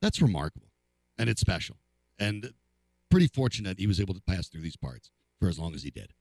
That's 0.00 0.22
remarkable, 0.22 0.68
and 1.18 1.28
it's 1.28 1.40
special, 1.40 1.76
and 2.20 2.52
pretty 3.10 3.28
fortunate 3.28 3.78
he 3.78 3.86
was 3.86 4.00
able 4.00 4.14
to 4.14 4.22
pass 4.22 4.48
through 4.48 4.62
these 4.62 4.76
parts 4.76 5.10
for 5.38 5.48
as 5.48 5.58
long 5.58 5.74
as 5.74 5.82
he 5.82 5.90
did 5.90 6.12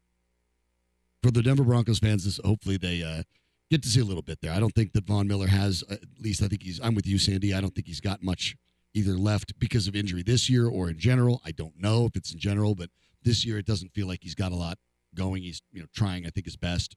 for 1.25 1.31
the 1.31 1.41
Denver 1.41 1.63
Broncos 1.63 1.97
fans, 1.97 2.23
this, 2.23 2.39
hopefully 2.45 2.77
they 2.77 3.01
uh, 3.01 3.23
get 3.71 3.81
to 3.81 3.89
see 3.89 3.99
a 3.99 4.05
little 4.05 4.21
bit 4.21 4.41
there. 4.41 4.51
I 4.51 4.59
don't 4.59 4.75
think 4.75 4.93
that 4.93 5.05
Von 5.05 5.27
Miller 5.27 5.47
has, 5.47 5.83
at 5.89 6.01
least 6.19 6.43
I 6.43 6.47
think 6.47 6.61
he's, 6.61 6.79
I'm 6.83 6.93
with 6.93 7.07
you, 7.07 7.17
Sandy. 7.17 7.51
I 7.51 7.61
don't 7.61 7.73
think 7.73 7.87
he's 7.87 7.99
got 7.99 8.21
much 8.21 8.55
either 8.93 9.17
left 9.17 9.57
because 9.57 9.87
of 9.87 9.95
injury 9.95 10.21
this 10.21 10.51
year 10.51 10.67
or 10.67 10.87
in 10.87 10.99
general. 10.99 11.41
I 11.43 11.49
don't 11.49 11.73
know 11.81 12.05
if 12.05 12.15
it's 12.15 12.31
in 12.31 12.37
general, 12.37 12.75
but 12.75 12.91
this 13.23 13.43
year 13.43 13.57
it 13.57 13.65
doesn't 13.65 13.91
feel 13.91 14.05
like 14.05 14.19
he's 14.21 14.35
got 14.35 14.51
a 14.51 14.55
lot 14.55 14.77
going. 15.15 15.41
He's, 15.41 15.63
you 15.71 15.79
know, 15.79 15.87
trying, 15.95 16.27
I 16.27 16.29
think, 16.29 16.45
his 16.45 16.57
best. 16.57 16.95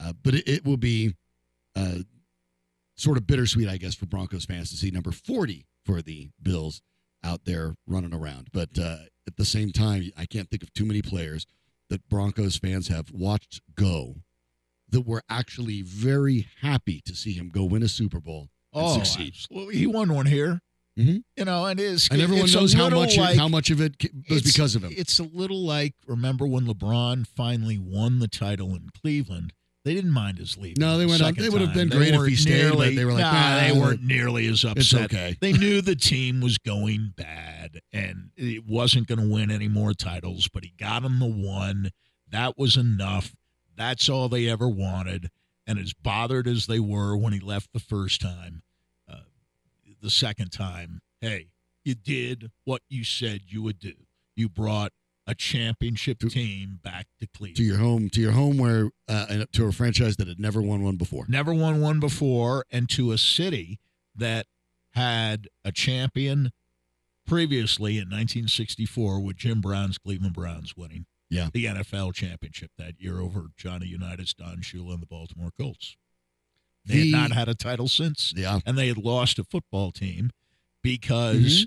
Uh, 0.00 0.14
but 0.22 0.34
it, 0.34 0.48
it 0.48 0.64
will 0.64 0.78
be 0.78 1.14
uh, 1.76 1.98
sort 2.94 3.18
of 3.18 3.26
bittersweet, 3.26 3.68
I 3.68 3.76
guess, 3.76 3.94
for 3.94 4.06
Broncos 4.06 4.46
fans 4.46 4.70
to 4.70 4.76
see 4.76 4.90
number 4.90 5.12
40 5.12 5.66
for 5.84 6.00
the 6.00 6.30
Bills 6.42 6.80
out 7.24 7.44
there 7.44 7.74
running 7.86 8.14
around. 8.14 8.48
But 8.52 8.78
uh, 8.78 8.98
at 9.26 9.36
the 9.36 9.44
same 9.44 9.72
time, 9.72 10.10
I 10.16 10.26
can't 10.26 10.48
think 10.50 10.62
of 10.62 10.72
too 10.72 10.84
many 10.84 11.02
players 11.02 11.46
that 11.90 12.08
Broncos 12.08 12.56
fans 12.56 12.88
have 12.88 13.10
watched 13.12 13.60
go 13.74 14.16
that 14.88 15.02
were 15.06 15.22
actually 15.28 15.82
very 15.82 16.48
happy 16.60 17.00
to 17.04 17.14
see 17.14 17.32
him 17.32 17.48
go 17.50 17.64
win 17.64 17.82
a 17.82 17.88
Super 17.88 18.20
Bowl 18.20 18.48
and 18.72 18.84
oh, 18.86 18.94
succeed. 18.94 19.34
absolutely. 19.36 19.76
He 19.76 19.86
won 19.86 20.12
one 20.14 20.26
here. 20.26 20.60
Mhm. 20.98 21.24
You 21.36 21.44
know, 21.44 21.66
and 21.66 21.78
it 21.78 21.82
is. 21.82 22.08
And 22.10 22.22
everyone 22.22 22.50
knows 22.50 22.72
how 22.72 22.88
much 22.88 23.18
like- 23.18 23.36
how 23.36 23.48
much 23.48 23.70
of 23.70 23.80
it 23.80 23.96
was 24.30 24.42
because 24.42 24.74
of 24.74 24.82
him. 24.84 24.94
It's 24.96 25.18
a 25.18 25.24
little 25.24 25.62
like 25.62 25.94
remember 26.06 26.46
when 26.46 26.64
LeBron 26.66 27.26
finally 27.26 27.78
won 27.78 28.18
the 28.18 28.28
title 28.28 28.74
in 28.74 28.88
Cleveland. 28.98 29.52
They 29.86 29.94
didn't 29.94 30.10
mind 30.10 30.38
his 30.38 30.58
leaving. 30.58 30.80
No, 30.80 30.98
they 30.98 31.06
went 31.06 31.22
on- 31.22 31.28
second 31.28 31.44
they 31.44 31.48
would 31.48 31.60
have 31.60 31.72
been 31.72 31.88
great 31.88 32.12
if 32.12 32.26
he 32.26 32.34
stayed, 32.34 32.72
but 32.76 32.96
they 32.96 33.04
were 33.04 33.12
like, 33.12 33.20
nah, 33.20 33.32
"Nah, 33.32 33.60
they 33.60 33.72
weren't 33.72 34.02
nearly 34.02 34.48
as 34.48 34.64
it's 34.64 34.92
upset. 34.92 35.04
okay." 35.14 35.36
They 35.40 35.52
knew 35.52 35.80
the 35.80 35.94
team 35.94 36.40
was 36.40 36.58
going 36.58 37.14
bad 37.16 37.80
and 37.92 38.32
it 38.36 38.66
wasn't 38.66 39.06
going 39.06 39.20
to 39.20 39.28
win 39.32 39.48
any 39.48 39.68
more 39.68 39.94
titles, 39.94 40.48
but 40.48 40.64
he 40.64 40.72
got 40.76 41.04
them 41.04 41.20
the 41.20 41.26
one. 41.26 41.92
That 42.28 42.58
was 42.58 42.76
enough. 42.76 43.36
That's 43.76 44.08
all 44.08 44.28
they 44.28 44.48
ever 44.48 44.68
wanted. 44.68 45.30
And 45.68 45.78
as 45.78 45.92
bothered 45.92 46.48
as 46.48 46.66
they 46.66 46.80
were 46.80 47.16
when 47.16 47.32
he 47.32 47.38
left 47.38 47.72
the 47.72 47.78
first 47.78 48.20
time, 48.20 48.62
uh, 49.08 49.20
the 50.02 50.10
second 50.10 50.50
time, 50.50 51.00
hey, 51.20 51.50
you 51.84 51.94
did 51.94 52.50
what 52.64 52.82
you 52.88 53.04
said 53.04 53.42
you 53.46 53.62
would 53.62 53.78
do. 53.78 53.94
You 54.34 54.48
brought 54.48 54.92
a 55.26 55.34
championship 55.34 56.20
team 56.20 56.78
back 56.82 57.06
to 57.20 57.26
Cleveland. 57.26 57.56
to 57.56 57.62
your 57.64 57.78
home, 57.78 58.08
to 58.10 58.20
your 58.20 58.32
home, 58.32 58.58
where 58.58 58.90
uh, 59.08 59.26
and 59.28 59.52
to 59.52 59.64
a 59.66 59.72
franchise 59.72 60.16
that 60.16 60.28
had 60.28 60.38
never 60.38 60.62
won 60.62 60.82
one 60.82 60.96
before. 60.96 61.24
Never 61.28 61.52
won 61.52 61.80
one 61.80 61.98
before, 62.00 62.64
and 62.70 62.88
to 62.90 63.10
a 63.12 63.18
city 63.18 63.80
that 64.14 64.46
had 64.90 65.48
a 65.64 65.72
champion 65.72 66.52
previously 67.26 67.94
in 67.96 68.04
1964 68.04 69.20
with 69.20 69.36
Jim 69.36 69.60
Brown's 69.60 69.98
Cleveland 69.98 70.32
Browns 70.34 70.76
winning 70.76 71.06
Yeah. 71.28 71.48
the 71.52 71.64
NFL 71.66 72.12
championship 72.14 72.70
that 72.78 73.00
year 73.00 73.18
over 73.20 73.46
Johnny 73.56 73.86
Unitas, 73.88 74.32
Don 74.32 74.58
Shula, 74.58 74.94
and 74.94 75.02
the 75.02 75.06
Baltimore 75.06 75.50
Colts. 75.58 75.96
They 76.84 76.94
The- 76.94 77.10
had 77.10 77.20
not 77.30 77.32
had 77.32 77.48
a 77.48 77.54
title 77.56 77.88
since, 77.88 78.32
Yeah. 78.36 78.60
and 78.64 78.78
they 78.78 78.86
had 78.86 78.96
lost 78.98 79.40
a 79.40 79.44
football 79.44 79.90
team 79.90 80.30
because, 80.82 81.66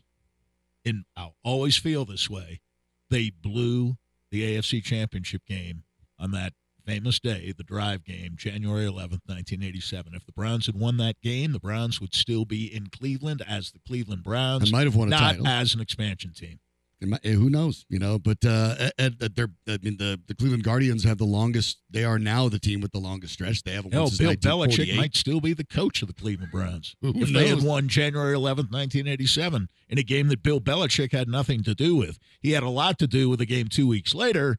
and 0.86 1.04
I'll 1.18 1.36
always 1.44 1.76
feel 1.76 2.06
this 2.06 2.30
way, 2.30 2.62
they 3.10 3.30
blew 3.30 3.98
the 4.32 4.56
AFC 4.56 4.84
championship 4.84 5.42
game 5.48 5.84
on 6.20 6.32
that 6.32 6.54
famous 6.86 7.20
day, 7.20 7.54
the 7.56 7.64
drive 7.64 8.04
game, 8.04 8.34
January 8.36 8.86
11th, 8.86 9.22
1987. 9.28 10.14
If 10.16 10.26
the 10.26 10.32
Browns 10.32 10.66
had 10.66 10.76
won 10.76 10.98
that 10.98 11.20
game, 11.22 11.52
the 11.52 11.60
Browns 11.60 12.02
would 12.02 12.14
still 12.16 12.46
be 12.46 12.66
in 12.74 12.88
Cleveland 12.88 13.44
as 13.48 13.72
the 13.72 13.80
Cleveland 13.88 14.24
Browns, 14.24 14.64
And 14.64 14.72
might 14.72 14.86
have 14.86 14.96
won 14.96 15.08
a 15.10 15.12
not 15.12 15.20
title. 15.20 15.48
as 15.48 15.74
an 15.76 15.82
expansion 15.82 16.34
team. 16.34 16.60
Might- 17.02 17.22
eh, 17.24 17.32
who 17.32 17.50
knows? 17.50 17.86
You 17.90 17.98
know, 18.00 18.20
but 18.20 18.44
uh, 18.44 18.90
at, 18.98 19.22
at 19.22 19.36
their, 19.36 19.48
I 19.68 19.78
mean, 19.82 19.98
the, 19.98 20.20
the 20.28 20.36
Cleveland 20.36 20.64
Guardians 20.64 21.04
have 21.06 21.18
the 21.18 21.26
longest. 21.26 21.78
They 21.90 22.04
are 22.04 22.20
now 22.20 22.50
the 22.50 22.60
team 22.60 22.82
with 22.82 22.92
the 22.92 23.00
longest 23.00 23.34
stretch. 23.34 23.64
They 23.64 23.72
haven't 23.72 23.94
Hell, 23.94 24.10
Bill 24.18 24.36
Belichick 24.36 24.96
might 24.98 25.16
still 25.16 25.40
be 25.40 25.54
the 25.54 25.64
coach 25.64 26.02
of 26.02 26.08
the 26.10 26.14
Cleveland 26.14 26.52
Browns 26.52 26.96
Who 27.02 27.14
if 27.16 27.32
they 27.32 27.48
had 27.48 27.64
won 27.64 27.88
January 27.88 28.36
11th, 28.36 28.72
1987, 28.72 29.70
in 29.88 29.98
a 29.98 30.04
game 30.04 30.28
that 30.28 30.44
Bill 30.44 30.60
Belichick 30.60 31.12
had 31.14 31.30
nothing 31.30 31.64
to 31.64 31.74
do 31.74 31.96
with. 31.96 32.20
He 32.42 32.52
had 32.52 32.64
a 32.64 32.70
lot 32.70 33.00
to 33.00 33.08
do 33.08 33.30
with 33.30 33.40
a 33.40 33.46
game 33.46 33.68
two 33.70 33.88
weeks 33.88 34.14
later, 34.14 34.58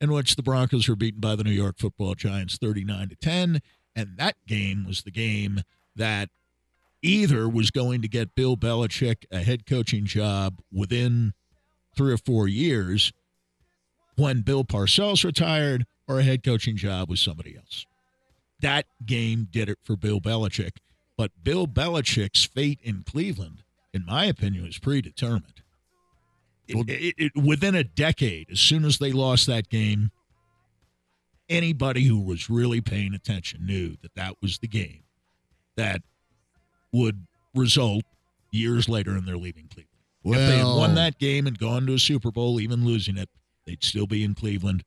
in 0.00 0.12
which 0.12 0.36
the 0.36 0.42
Broncos 0.42 0.88
were 0.88 0.96
beaten 0.96 1.20
by 1.20 1.36
the 1.36 1.44
New 1.44 1.50
York 1.50 1.76
Football 1.78 2.14
Giants 2.14 2.56
39 2.56 3.10
to 3.10 3.16
10, 3.16 3.60
and 3.94 4.16
that 4.16 4.36
game 4.46 4.84
was 4.86 5.02
the 5.02 5.10
game 5.10 5.60
that 5.94 6.30
either 7.02 7.48
was 7.48 7.70
going 7.70 8.00
to 8.00 8.08
get 8.08 8.34
Bill 8.34 8.56
Belichick 8.56 9.24
a 9.30 9.40
head 9.42 9.66
coaching 9.66 10.06
job 10.06 10.60
within 10.72 11.34
three 11.96 12.12
or 12.12 12.18
four 12.18 12.48
years 12.48 13.12
when 14.16 14.42
Bill 14.42 14.64
Parcells 14.64 15.24
retired, 15.24 15.86
or 16.08 16.18
a 16.20 16.22
head 16.22 16.42
coaching 16.42 16.76
job 16.76 17.08
with 17.08 17.18
somebody 17.18 17.56
else 17.56 17.86
that 18.62 18.86
game 19.04 19.48
did 19.50 19.68
it 19.68 19.78
for 19.84 19.96
Bill 19.96 20.20
Belichick. 20.20 20.76
But 21.18 21.32
Bill 21.42 21.66
Belichick's 21.66 22.44
fate 22.44 22.78
in 22.82 23.02
Cleveland, 23.02 23.64
in 23.92 24.06
my 24.06 24.24
opinion, 24.24 24.64
was 24.64 24.78
predetermined. 24.78 25.62
It- 26.68 26.76
it- 26.88 27.14
it- 27.18 27.36
within 27.36 27.74
a 27.74 27.84
decade, 27.84 28.50
as 28.50 28.60
soon 28.60 28.84
as 28.84 28.98
they 28.98 29.12
lost 29.12 29.46
that 29.46 29.68
game, 29.68 30.10
anybody 31.48 32.04
who 32.04 32.20
was 32.20 32.48
really 32.48 32.80
paying 32.80 33.14
attention 33.14 33.66
knew 33.66 33.96
that 34.00 34.14
that 34.14 34.40
was 34.40 34.58
the 34.58 34.68
game 34.68 35.02
that 35.76 36.02
would 36.92 37.26
result 37.54 38.04
years 38.52 38.88
later 38.88 39.16
in 39.16 39.24
their 39.24 39.36
leaving 39.36 39.66
Cleveland. 39.66 39.88
If 40.24 40.38
they 40.38 40.58
had 40.58 40.64
won 40.64 40.94
that 40.94 41.18
game 41.18 41.46
and 41.46 41.58
gone 41.58 41.86
to 41.86 41.94
a 41.94 41.98
Super 41.98 42.30
Bowl, 42.30 42.60
even 42.60 42.84
losing 42.84 43.16
it, 43.16 43.28
they'd 43.66 43.82
still 43.82 44.06
be 44.06 44.22
in 44.24 44.34
Cleveland 44.34 44.84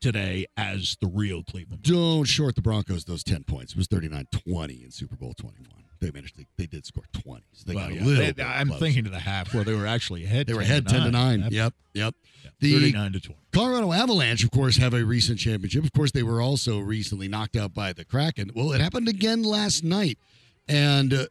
today 0.00 0.46
as 0.56 0.96
the 1.00 1.08
real 1.08 1.42
Cleveland. 1.42 1.82
Don't 1.82 2.24
short 2.24 2.54
the 2.54 2.62
Broncos 2.62 3.04
those 3.04 3.24
10 3.24 3.44
points. 3.44 3.72
It 3.72 3.78
was 3.78 3.88
39-20 3.88 4.84
in 4.84 4.90
Super 4.90 5.16
Bowl 5.16 5.34
21. 5.36 5.68
They 6.00 6.12
managed 6.12 6.36
to, 6.36 6.44
they 6.56 6.66
did 6.66 6.86
score 6.86 7.02
20. 7.12 7.42
So 7.54 7.64
they 7.66 7.74
Well, 7.74 7.88
got 7.88 7.92
a 7.92 7.94
yeah, 7.96 8.04
little 8.04 8.24
they- 8.26 8.32
bit 8.32 8.46
I'm 8.46 8.68
close. 8.68 8.78
thinking 8.80 9.02
to 9.04 9.10
the 9.10 9.18
half 9.18 9.52
where 9.52 9.64
they 9.64 9.74
were 9.74 9.86
actually 9.86 10.24
ahead. 10.24 10.46
they 10.46 10.54
were 10.54 10.60
ahead 10.60 10.86
10 10.86 11.02
to 11.02 11.10
9. 11.10 11.40
Yep. 11.40 11.50
Yep, 11.52 11.74
yep. 11.94 12.14
Yeah, 12.44 12.50
The 12.60 12.72
39 12.74 13.12
to 13.14 13.20
20. 13.20 13.40
Colorado 13.52 13.92
Avalanche, 13.92 14.44
of 14.44 14.52
course, 14.52 14.76
have 14.76 14.94
a 14.94 15.04
recent 15.04 15.40
championship. 15.40 15.82
Of 15.82 15.92
course, 15.92 16.12
they 16.12 16.22
were 16.22 16.40
also 16.40 16.78
recently 16.78 17.26
knocked 17.26 17.56
out 17.56 17.74
by 17.74 17.92
the 17.92 18.04
Kraken. 18.04 18.52
Well, 18.54 18.70
it 18.72 18.80
happened 18.80 19.08
again 19.08 19.42
last 19.42 19.82
night. 19.82 20.18
And 20.68 21.12
uh, 21.12 21.26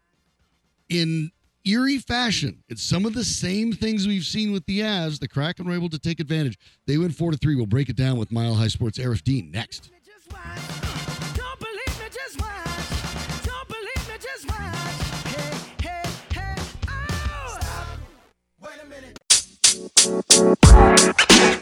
in 0.89 1.31
eerie 1.67 1.97
fashion, 1.97 2.63
it's 2.69 2.83
some 2.83 3.05
of 3.05 3.13
the 3.13 3.23
same 3.23 3.73
things 3.73 4.07
we've 4.07 4.25
seen 4.25 4.51
with 4.51 4.65
the 4.65 4.79
Avs. 4.79 5.19
The 5.19 5.27
Kraken 5.27 5.65
were 5.67 5.73
able 5.73 5.89
to 5.89 5.99
take 5.99 6.19
advantage. 6.19 6.57
They 6.85 6.97
win 6.97 7.11
4 7.11 7.31
to 7.31 7.37
3. 7.37 7.55
We'll 7.55 7.65
break 7.65 7.89
it 7.89 7.95
down 7.95 8.17
with 8.17 8.31
Mile 8.31 8.55
High 8.55 8.67
Sports' 8.67 8.99
Aarif 8.99 9.23
Deen 9.23 9.51
next. 9.51 9.91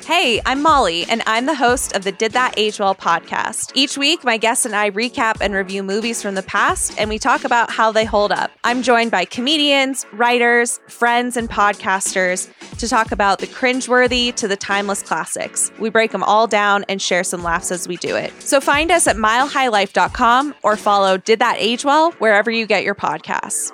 Hey, 0.06 0.40
I'm 0.46 0.62
Molly, 0.62 1.04
and 1.10 1.24
I'm 1.26 1.48
the 1.48 1.56
host 1.56 1.96
of 1.96 2.04
the 2.04 2.12
Did 2.12 2.34
That 2.34 2.54
Age 2.58 2.80
Well 2.80 2.94
podcast. 2.94 3.72
Each 3.74 3.98
week, 3.98 4.24
my 4.24 4.38
guests 4.38 4.66
and 4.66 4.76
I 4.76 4.92
recap 4.92 5.38
and 5.42 5.54
review 5.54 5.82
movies 5.82 6.22
from 6.22 6.36
the 6.36 6.44
past, 6.44 6.94
and 7.00 7.10
we 7.10 7.18
talk 7.18 7.44
about 7.44 7.72
how 7.72 7.92
they 7.92 8.06
hold 8.06 8.32
up. 8.32 8.52
I'm 8.64 8.84
joined 8.84 9.10
by 9.10 9.26
comedians, 9.26 10.06
writers, 10.14 10.80
friends, 10.88 11.38
and 11.38 11.50
podcasters 11.50 12.50
to 12.78 12.88
talk 12.88 13.12
about 13.12 13.40
the 13.40 13.48
cringeworthy 13.48 14.34
to 14.36 14.48
the 14.48 14.56
timeless 14.56 15.02
classics. 15.02 15.72
We 15.80 15.90
break 15.90 16.12
them 16.12 16.24
all 16.24 16.46
down 16.46 16.86
and 16.88 17.02
share 17.02 17.24
some 17.24 17.42
laughs 17.42 17.72
as 17.72 17.88
we 17.88 17.98
do 17.98 18.16
it. 18.16 18.32
So 18.42 18.62
find 18.62 18.92
us 18.92 19.08
at 19.08 19.16
milehighlife.com 19.16 20.56
or 20.62 20.78
follow 20.78 21.18
Did 21.18 21.40
That 21.40 21.56
Age 21.58 21.84
Well 21.84 22.12
wherever 22.14 22.52
you 22.52 22.68
get 22.68 22.84
your 22.84 22.96
podcasts. 22.96 23.72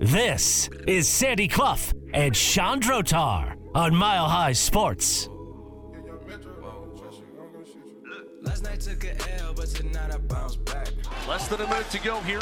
This 0.00 0.70
is 0.86 1.08
Sandy 1.08 1.48
Clough 1.48 1.92
and 2.14 2.34
Sean 2.34 2.80
Drotar 2.80 3.56
on 3.74 3.92
Mile 3.96 4.28
High 4.28 4.52
Sports. 4.52 5.28
Last 8.40 8.62
night 8.62 8.78
took 8.78 9.02
a 9.02 9.40
L, 9.40 9.54
but 9.54 9.66
tonight 9.66 10.12
I 10.14 10.18
bounce 10.18 10.54
back. 10.54 10.86
Less 11.26 11.48
than 11.48 11.60
a 11.62 11.66
minute 11.66 11.90
to 11.90 12.00
go 12.00 12.20
here. 12.20 12.40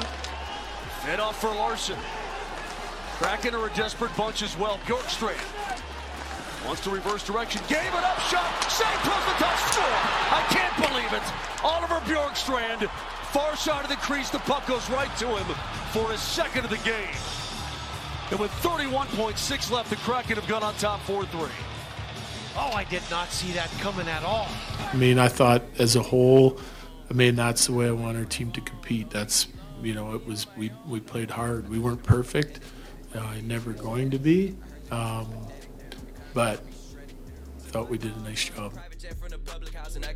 Head 1.01 1.19
off 1.19 1.41
for 1.41 1.47
Larson. 1.47 1.97
Kraken 3.17 3.55
are 3.55 3.67
a 3.67 3.73
desperate 3.73 4.15
bunch 4.19 4.43
as 4.43 4.55
well. 4.59 4.79
Bjorkstrand 4.85 5.41
wants 6.67 6.83
to 6.83 6.91
reverse 6.91 7.25
direction. 7.25 7.63
Gave 7.69 7.79
it 7.79 8.05
up. 8.05 8.21
Shot. 8.21 8.71
Save 8.71 8.87
plus 9.01 9.25
the 9.25 9.43
touch. 9.43 9.61
Score. 9.73 9.85
I 9.87 10.45
can't 10.51 10.77
believe 10.91 11.11
it. 11.11 11.65
Oliver 11.65 12.05
Bjorkstrand. 12.05 12.87
Far 13.33 13.57
side 13.57 13.83
of 13.83 13.91
the 13.91 13.97
crease. 13.97 14.29
The 14.29 14.41
puck 14.41 14.67
goes 14.67 14.91
right 14.91 15.17
to 15.17 15.27
him 15.27 15.57
for 15.93 16.13
his 16.13 16.21
second 16.21 16.65
of 16.65 16.71
the 16.71 16.77
game. 16.79 17.17
And 18.31 18.41
with 18.41 18.51
31.6 18.51 19.71
left, 19.71 19.91
the 19.91 19.97
Kraken 19.97 20.35
have 20.35 20.49
gone 20.49 20.65
on 20.65 20.75
top 20.75 21.01
4-3. 21.03 21.49
Oh, 22.59 22.73
I 22.75 22.85
did 22.85 23.03
not 23.11 23.31
see 23.31 23.53
that 23.53 23.71
coming 23.79 24.09
at 24.09 24.25
all. 24.25 24.49
I 24.81 24.97
mean, 24.97 25.19
I 25.19 25.29
thought 25.29 25.63
as 25.79 25.95
a 25.95 26.03
whole, 26.03 26.59
I 27.09 27.15
mean, 27.15 27.37
that's 27.37 27.67
the 27.67 27.73
way 27.73 27.87
I 27.87 27.93
want 27.93 28.17
our 28.17 28.25
team 28.25 28.51
to 28.53 28.61
compete. 28.61 29.11
That's, 29.11 29.47
you 29.81 29.95
know, 29.95 30.15
it 30.15 30.27
was, 30.27 30.47
we, 30.57 30.73
we 30.89 30.99
played 30.99 31.31
hard. 31.31 31.69
We 31.69 31.79
weren't 31.79 32.03
perfect, 32.03 32.61
uh, 33.15 33.35
never 33.45 33.73
going 33.73 34.11
to 34.11 34.19
be, 34.19 34.57
um, 34.91 35.29
but 36.35 36.65
I 37.59 37.69
thought 37.69 37.89
we 37.89 37.99
did 37.99 38.17
a 38.17 38.21
nice 38.21 38.49
job. 38.49 38.73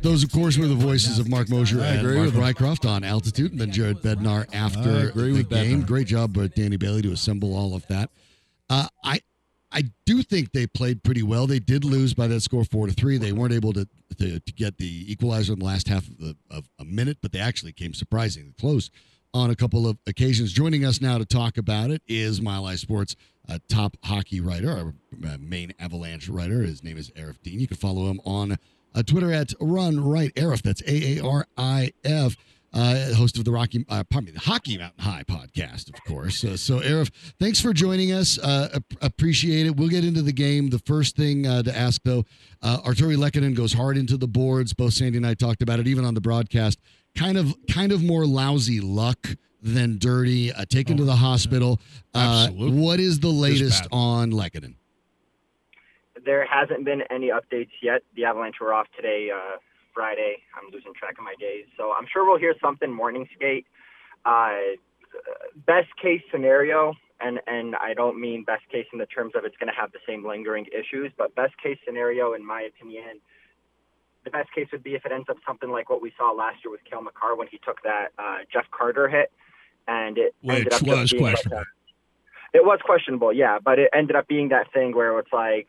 Those, 0.01 0.23
of 0.23 0.31
course, 0.31 0.57
were 0.57 0.67
the 0.67 0.75
voices 0.75 1.19
of 1.19 1.29
Mark 1.29 1.49
Mosher 1.49 1.81
I 1.81 1.87
and 1.87 1.99
agree 1.99 2.17
Mark 2.17 2.33
with. 2.33 2.57
Rycroft 2.57 2.89
on 2.89 3.03
Altitude, 3.03 3.51
and 3.51 3.59
then 3.61 3.71
Jared 3.71 3.97
Bednar 3.97 4.45
I 4.51 4.55
after 4.55 5.09
agree 5.09 5.33
the 5.33 5.43
game. 5.43 5.83
Bednar. 5.83 5.87
Great 5.87 6.07
job 6.07 6.33
by 6.33 6.47
Danny 6.47 6.77
Bailey 6.77 7.01
to 7.03 7.11
assemble 7.11 7.55
all 7.55 7.75
of 7.75 7.85
that. 7.87 8.09
Uh, 8.69 8.87
I 9.03 9.21
I 9.71 9.83
do 10.05 10.21
think 10.21 10.51
they 10.51 10.67
played 10.67 11.03
pretty 11.03 11.23
well. 11.23 11.47
They 11.47 11.59
did 11.59 11.85
lose 11.85 12.13
by 12.13 12.27
that 12.27 12.41
score 12.41 12.65
four 12.65 12.87
to 12.87 12.93
three. 12.93 13.17
They 13.17 13.31
weren't 13.31 13.53
able 13.53 13.73
to 13.73 13.87
to, 14.17 14.39
to 14.39 14.53
get 14.53 14.77
the 14.77 15.11
equalizer 15.11 15.53
in 15.53 15.59
the 15.59 15.65
last 15.65 15.87
half 15.87 16.07
of, 16.07 16.17
the, 16.17 16.35
of 16.49 16.69
a 16.79 16.85
minute, 16.85 17.17
but 17.21 17.31
they 17.31 17.39
actually 17.39 17.71
came 17.71 17.93
surprisingly 17.93 18.53
close 18.59 18.89
on 19.33 19.49
a 19.49 19.55
couple 19.55 19.87
of 19.87 19.97
occasions. 20.07 20.51
Joining 20.51 20.83
us 20.83 20.99
now 20.99 21.17
to 21.17 21.25
talk 21.25 21.57
about 21.57 21.89
it 21.91 22.01
is 22.07 22.41
Mile 22.41 22.65
High 22.65 22.75
Sports 22.75 23.15
uh, 23.47 23.59
top 23.69 23.95
hockey 24.03 24.41
writer, 24.41 24.69
our 24.69 24.93
uh, 25.31 25.37
main 25.39 25.73
Avalanche 25.79 26.27
writer. 26.27 26.63
His 26.63 26.83
name 26.83 26.97
is 26.97 27.09
Aarif 27.11 27.41
Deen. 27.41 27.59
You 27.59 27.67
can 27.67 27.77
follow 27.77 28.09
him 28.09 28.19
on 28.25 28.57
uh, 28.95 29.03
Twitter 29.03 29.31
at 29.31 29.53
Run 29.59 30.03
Right 30.03 30.33
Arif. 30.35 30.61
That's 30.61 30.81
A 30.83 31.17
A 31.19 31.23
R 31.25 31.45
I 31.57 31.91
F. 32.03 32.35
Uh, 32.73 33.13
host 33.15 33.37
of 33.37 33.43
the 33.43 33.51
Rocky, 33.51 33.85
uh, 33.89 34.01
pardon 34.09 34.27
me, 34.27 34.31
the 34.31 34.39
Hockey 34.39 34.77
Mountain 34.77 35.03
High 35.03 35.23
podcast, 35.23 35.93
of 35.93 36.01
course. 36.05 36.41
Uh, 36.45 36.55
so, 36.55 36.79
Aarif, 36.79 37.11
thanks 37.37 37.59
for 37.59 37.73
joining 37.73 38.13
us. 38.13 38.39
Uh, 38.39 38.69
ap- 38.75 38.93
appreciate 39.01 39.65
it. 39.65 39.75
We'll 39.75 39.89
get 39.89 40.05
into 40.05 40.21
the 40.21 40.31
game. 40.31 40.69
The 40.69 40.79
first 40.79 41.17
thing 41.17 41.45
uh, 41.45 41.63
to 41.63 41.77
ask, 41.77 41.99
though, 42.05 42.23
uh, 42.61 42.77
Artturi 42.85 43.17
Lehkonen 43.17 43.57
goes 43.57 43.73
hard 43.73 43.97
into 43.97 44.15
the 44.15 44.27
boards. 44.27 44.73
Both 44.73 44.93
Sandy 44.93 45.17
and 45.17 45.27
I 45.27 45.33
talked 45.33 45.61
about 45.61 45.81
it, 45.81 45.87
even 45.89 46.05
on 46.05 46.13
the 46.13 46.21
broadcast. 46.21 46.79
Kind 47.13 47.37
of, 47.37 47.53
kind 47.69 47.91
of 47.91 48.03
more 48.03 48.25
lousy 48.25 48.79
luck 48.79 49.27
than 49.61 49.97
dirty. 49.97 50.53
Uh, 50.53 50.63
taken 50.63 50.95
to 50.95 51.03
the 51.03 51.17
hospital. 51.17 51.77
Uh, 52.15 52.47
Absolutely. 52.47 52.79
what 52.79 53.01
is 53.01 53.19
the 53.19 53.27
latest 53.27 53.85
on 53.91 54.31
Lekkinen? 54.31 54.75
There 56.23 56.45
hasn't 56.45 56.85
been 56.85 57.01
any 57.09 57.29
updates 57.29 57.71
yet. 57.81 58.01
The 58.15 58.25
Avalanche 58.25 58.57
were 58.61 58.73
off 58.73 58.87
today, 58.95 59.29
uh, 59.33 59.57
Friday. 59.93 60.37
I'm 60.55 60.71
losing 60.71 60.93
track 60.93 61.17
of 61.17 61.23
my 61.23 61.33
days, 61.39 61.65
so 61.77 61.93
I'm 61.97 62.05
sure 62.11 62.25
we'll 62.25 62.39
hear 62.39 62.53
something 62.61 62.91
morning 62.91 63.27
skate. 63.35 63.65
Uh, 64.23 64.77
best 65.65 65.89
case 66.01 66.21
scenario, 66.31 66.93
and 67.19 67.39
and 67.47 67.75
I 67.75 67.93
don't 67.93 68.19
mean 68.19 68.43
best 68.43 68.63
case 68.71 68.85
in 68.93 68.99
the 68.99 69.05
terms 69.07 69.33
of 69.35 69.45
it's 69.45 69.57
going 69.57 69.71
to 69.73 69.79
have 69.79 69.91
the 69.91 69.99
same 70.07 70.25
lingering 70.25 70.67
issues, 70.67 71.11
but 71.17 71.33
best 71.35 71.53
case 71.61 71.77
scenario, 71.85 72.33
in 72.33 72.45
my 72.45 72.61
opinion, 72.61 73.19
the 74.23 74.29
best 74.29 74.53
case 74.53 74.67
would 74.71 74.83
be 74.83 74.93
if 74.95 75.05
it 75.05 75.11
ends 75.11 75.27
up 75.29 75.37
something 75.45 75.71
like 75.71 75.89
what 75.89 76.01
we 76.01 76.13
saw 76.17 76.31
last 76.31 76.63
year 76.63 76.71
with 76.71 76.81
Cale 76.89 77.01
Makar 77.01 77.35
when 77.35 77.47
he 77.47 77.57
took 77.65 77.81
that 77.83 78.09
uh, 78.19 78.37
Jeff 78.53 78.65
Carter 78.71 79.09
hit, 79.09 79.31
and 79.87 80.17
it 80.19 80.35
ended 80.47 80.65
Which 80.65 80.73
up 80.73 80.81
was 80.83 81.11
being 81.11 81.23
like 81.23 81.33
questionable. 81.33 81.57
a- 81.63 82.57
It 82.57 82.63
was 82.65 82.79
questionable, 82.85 83.33
yeah, 83.33 83.57
but 83.57 83.79
it 83.79 83.89
ended 83.93 84.15
up 84.15 84.27
being 84.27 84.49
that 84.49 84.71
thing 84.71 84.95
where 84.95 85.17
it's 85.19 85.33
like 85.33 85.67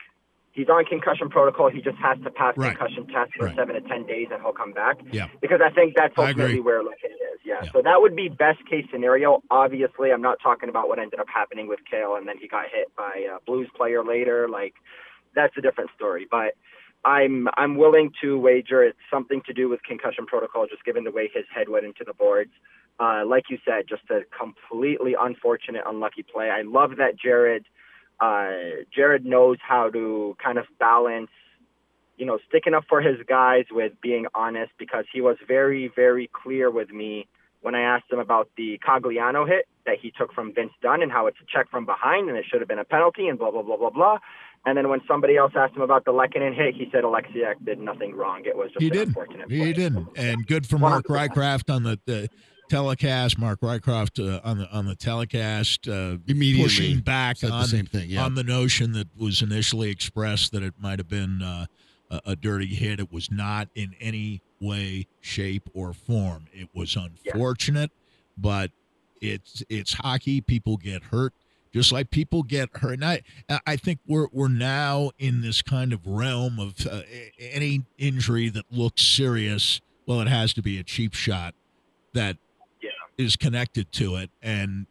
he's 0.53 0.69
on 0.69 0.85
concussion 0.85 1.29
protocol. 1.29 1.69
He 1.71 1.81
just 1.81 1.97
has 1.99 2.19
to 2.25 2.31
pass 2.31 2.57
Right. 2.57 2.77
concussion 2.77 3.07
tests 3.09 3.35
for 3.37 3.47
Right. 3.47 3.57
seven 3.57 3.75
to 3.75 3.81
ten 3.89 4.05
days, 4.07 4.29
and 4.31 4.41
he'll 4.43 4.53
come 4.53 4.73
back. 4.73 4.99
Yeah. 5.11 5.29
Because 5.41 5.61
I 5.61 5.71
think 5.71 5.95
that's 5.97 6.17
ultimately 6.17 6.61
where 6.61 6.83
like 6.83 7.03
it 7.03 7.13
is. 7.13 7.41
Yeah. 7.45 7.63
So 7.73 7.83
that 7.83 8.01
would 8.01 8.15
be 8.15 8.29
best 8.29 8.65
case 8.67 8.87
scenario. 8.91 9.43
Obviously, 9.51 10.13
I'm 10.13 10.23
not 10.23 10.39
talking 10.41 10.69
about 10.69 10.89
what 10.89 10.99
ended 10.99 11.19
up 11.21 11.29
happening 11.29 11.67
with 11.67 11.81
Cale, 11.91 12.15
and 12.17 12.27
then 12.29 12.39
he 12.39 12.49
got 12.49 12.69
hit 12.69 12.95
by 12.97 13.27
a 13.35 13.41
Blues 13.45 13.69
player 13.75 14.05
later. 14.05 14.49
Like 14.49 14.75
that's 15.35 15.57
a 15.57 15.61
different 15.61 15.91
story. 15.97 16.27
But 16.31 16.55
I'm 17.05 17.49
I'm 17.57 17.77
willing 17.77 18.13
to 18.21 18.39
wager 18.39 18.83
it's 18.85 18.99
something 19.11 19.43
to 19.47 19.53
do 19.53 19.69
with 19.69 19.83
concussion 19.83 20.27
protocol, 20.27 20.67
just 20.67 20.85
given 20.85 21.05
the 21.05 21.11
way 21.11 21.29
his 21.33 21.45
head 21.53 21.69
went 21.69 21.85
into 21.85 22.05
the 22.05 22.15
boards. 22.15 22.53
Uh, 23.01 23.25
like 23.27 23.45
you 23.51 23.59
said, 23.65 23.89
just 23.89 24.03
a 24.11 24.21
completely 24.39 25.17
unfortunate, 25.19 25.83
unlucky 25.87 26.23
play. 26.23 26.51
I 26.51 26.63
love 26.63 26.97
that 26.99 27.17
Jared 27.17 27.65
uh, 28.21 28.85
Jared 28.95 29.25
knows 29.25 29.59
how 29.67 29.91
to 29.91 30.37
kind 30.43 30.59
of 30.59 30.67
balance, 30.79 31.31
you 32.17 32.27
know, 32.27 32.39
sticking 32.49 32.75
up 32.75 32.85
for 32.89 33.01
his 33.01 33.17
guys 33.29 33.65
with 33.71 33.93
being 34.01 34.27
honest 34.35 34.73
because 34.79 35.05
he 35.13 35.21
was 35.21 35.37
very, 35.47 35.91
very 35.95 36.31
clear 36.33 36.71
with 36.71 36.91
me 36.91 37.27
when 37.63 37.75
I 37.75 37.83
asked 37.83 38.11
him 38.11 38.19
about 38.19 38.49
the 38.57 38.79
Cogliano 38.87 39.47
hit 39.49 39.67
that 39.87 39.97
he 40.01 40.13
took 40.17 40.33
from 40.33 40.53
Vince 40.53 40.73
Dunn 40.83 41.03
and 41.03 41.11
how 41.13 41.27
it's 41.27 41.37
a 41.41 41.47
check 41.47 41.71
from 41.71 41.87
behind 41.87 42.29
and 42.29 42.37
it 42.37 42.45
should 42.49 42.61
have 42.61 42.69
been 42.69 42.79
a 42.79 42.85
penalty 42.85 43.29
and 43.29 43.39
blah, 43.39 43.51
blah, 43.51 43.63
blah, 43.63 43.77
blah, 43.77 43.91
blah. 43.91 44.19
And 44.65 44.77
then 44.79 44.89
when 44.89 45.01
somebody 45.09 45.37
else 45.37 45.53
asked 45.57 45.75
him 45.75 45.83
about 45.83 46.05
the 46.05 46.13
Lehkonen 46.13 46.55
hit, 46.55 46.75
he 46.75 46.89
said 46.93 47.03
Alexiak 47.03 47.65
did 47.65 47.81
nothing 47.81 48.15
wrong. 48.15 48.43
It 48.45 48.57
was 48.57 48.69
just 48.71 48.81
He 48.81 48.87
an 48.89 48.93
didn't. 48.93 49.09
unfortunate 49.09 49.51
He 49.51 49.73
didn't. 49.73 50.09
And 50.17 50.47
good 50.47 50.67
for 50.69 50.79
Mark 50.79 51.07
Rycroft 51.07 51.73
on 51.73 51.83
the, 51.83 51.99
the 52.07 52.29
telecast. 52.73 53.39
Mark 53.39 53.61
Rycroft 53.61 54.19
uh, 54.19 54.41
on 54.43 54.59
the 54.59 54.71
on 54.71 54.87
the 54.87 54.95
telecast 54.95 55.87
uh, 55.89 56.17
Immediately 56.27 56.63
pushing 56.63 57.01
back 57.01 57.37
said 57.37 57.51
the 57.51 57.55
on 57.55 57.67
same 57.67 57.87
thing, 57.87 58.09
yeah. 58.09 58.25
on 58.25 58.35
the 58.35 58.43
notion 58.43 58.93
that 58.93 59.09
was 59.17 59.43
initially 59.43 59.91
expressed 59.91 60.53
that 60.53 60.63
it 60.63 60.75
might 60.81 60.99
have 60.99 61.09
been 61.09 61.43
uh, 61.43 61.67
a, 62.11 62.21
a 62.27 62.37
dirty 62.37 62.67
hit. 62.67 62.99
It 62.99 63.13
was 63.13 63.31
not 63.31 63.69
in 63.75 63.95
any 64.01 64.41
way, 64.59 65.07
shape, 65.21 65.69
or 65.75 65.93
form. 65.93 66.47
It 66.53 66.71
was 66.75 66.97
unfortunate, 66.97 67.91
but 68.39 68.71
it's 69.21 69.63
it's 69.69 69.95
hockey. 69.95 70.41
People 70.41 70.79
get 70.79 71.05
hurt. 71.05 71.35
Just 71.75 71.91
like 71.91 72.11
people 72.11 72.43
get 72.43 72.69
hurt, 72.77 72.95
and 72.95 73.05
I, 73.05 73.23
I 73.67 73.77
think 73.77 73.99
we're 74.07 74.29
we're 74.33 74.49
now 74.49 75.11
in 75.19 75.43
this 75.43 75.63
kind 75.63 75.93
of 75.93 76.07
realm 76.07 76.59
of 76.59 76.87
uh, 76.87 77.03
any 77.39 77.83
injury 77.99 78.49
that 78.51 78.65
looks 78.71 79.03
serious. 79.03 79.81
Well, 80.07 80.21
it 80.21 80.29
has 80.29 80.53
to 80.55 80.63
be 80.63 80.79
a 80.79 80.83
cheap 80.83 81.15
shot 81.15 81.55
that 82.13 82.37
is 83.19 83.37
connected 83.37 83.91
to 83.93 84.17
it, 84.17 84.31
and 84.43 84.87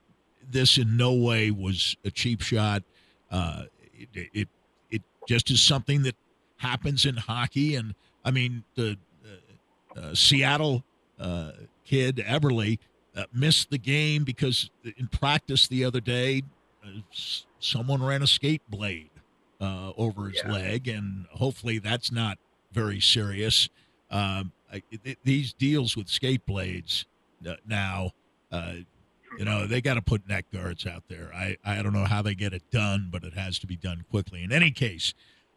this 0.50 0.78
in 0.78 0.98
no 0.98 1.14
way 1.14 1.52
was 1.52 1.96
a 2.06 2.12
cheap 2.12 2.42
shot. 2.42 2.84
Uh, 3.30 3.64
it, 4.14 4.30
it 4.34 4.50
it 4.90 5.02
just 5.28 5.50
is 5.52 5.62
something 5.62 6.04
that 6.04 6.16
happens 6.58 7.06
in 7.06 7.18
hockey, 7.18 7.76
and 7.76 7.96
I 8.24 8.32
mean 8.32 8.64
the 8.76 8.98
uh, 9.26 10.00
uh, 10.00 10.16
Seattle 10.16 10.84
uh, 11.20 11.52
kid 11.86 12.18
Eberle 12.18 12.78
uh, 13.16 13.24
missed 13.34 13.70
the 13.70 13.78
game 13.78 14.24
because 14.24 14.70
in 14.98 15.08
practice 15.08 15.68
the 15.68 15.84
other 15.84 16.00
day, 16.00 16.44
uh, 16.84 17.02
someone 17.60 18.04
ran 18.04 18.22
a 18.22 18.28
skate 18.28 18.62
blade 18.70 19.10
uh, 19.60 19.92
over 19.98 20.30
his 20.30 20.44
leg, 20.46 20.88
and 20.88 21.26
hopefully 21.32 21.80
that's 21.80 22.12
not 22.12 22.38
very 22.72 23.00
serious. 23.00 23.70
Um, 24.10 24.52
I, 24.72 24.82
th- 25.04 25.18
these 25.24 25.54
deals 25.54 25.96
with 25.96 26.08
skate 26.08 26.46
blades 26.46 27.06
now, 27.66 28.12
uh, 28.52 28.74
you 29.38 29.46
know, 29.46 29.66
they 29.66 29.82
got 29.82 29.94
to 29.96 30.02
put 30.02 30.28
neck 30.28 30.46
guards 30.54 30.86
out 30.86 31.04
there. 31.08 31.32
I, 31.34 31.58
I 31.66 31.82
don't 31.82 31.94
know 31.94 32.06
how 32.06 32.22
they 32.22 32.36
get 32.36 32.54
it 32.54 32.64
done, 32.72 33.10
but 33.12 33.24
it 33.24 33.34
has 33.34 33.60
to 33.60 33.68
be 33.68 33.78
done 33.78 34.04
quickly. 34.10 34.44
In 34.44 34.52
any 34.52 34.72
case, 34.72 35.14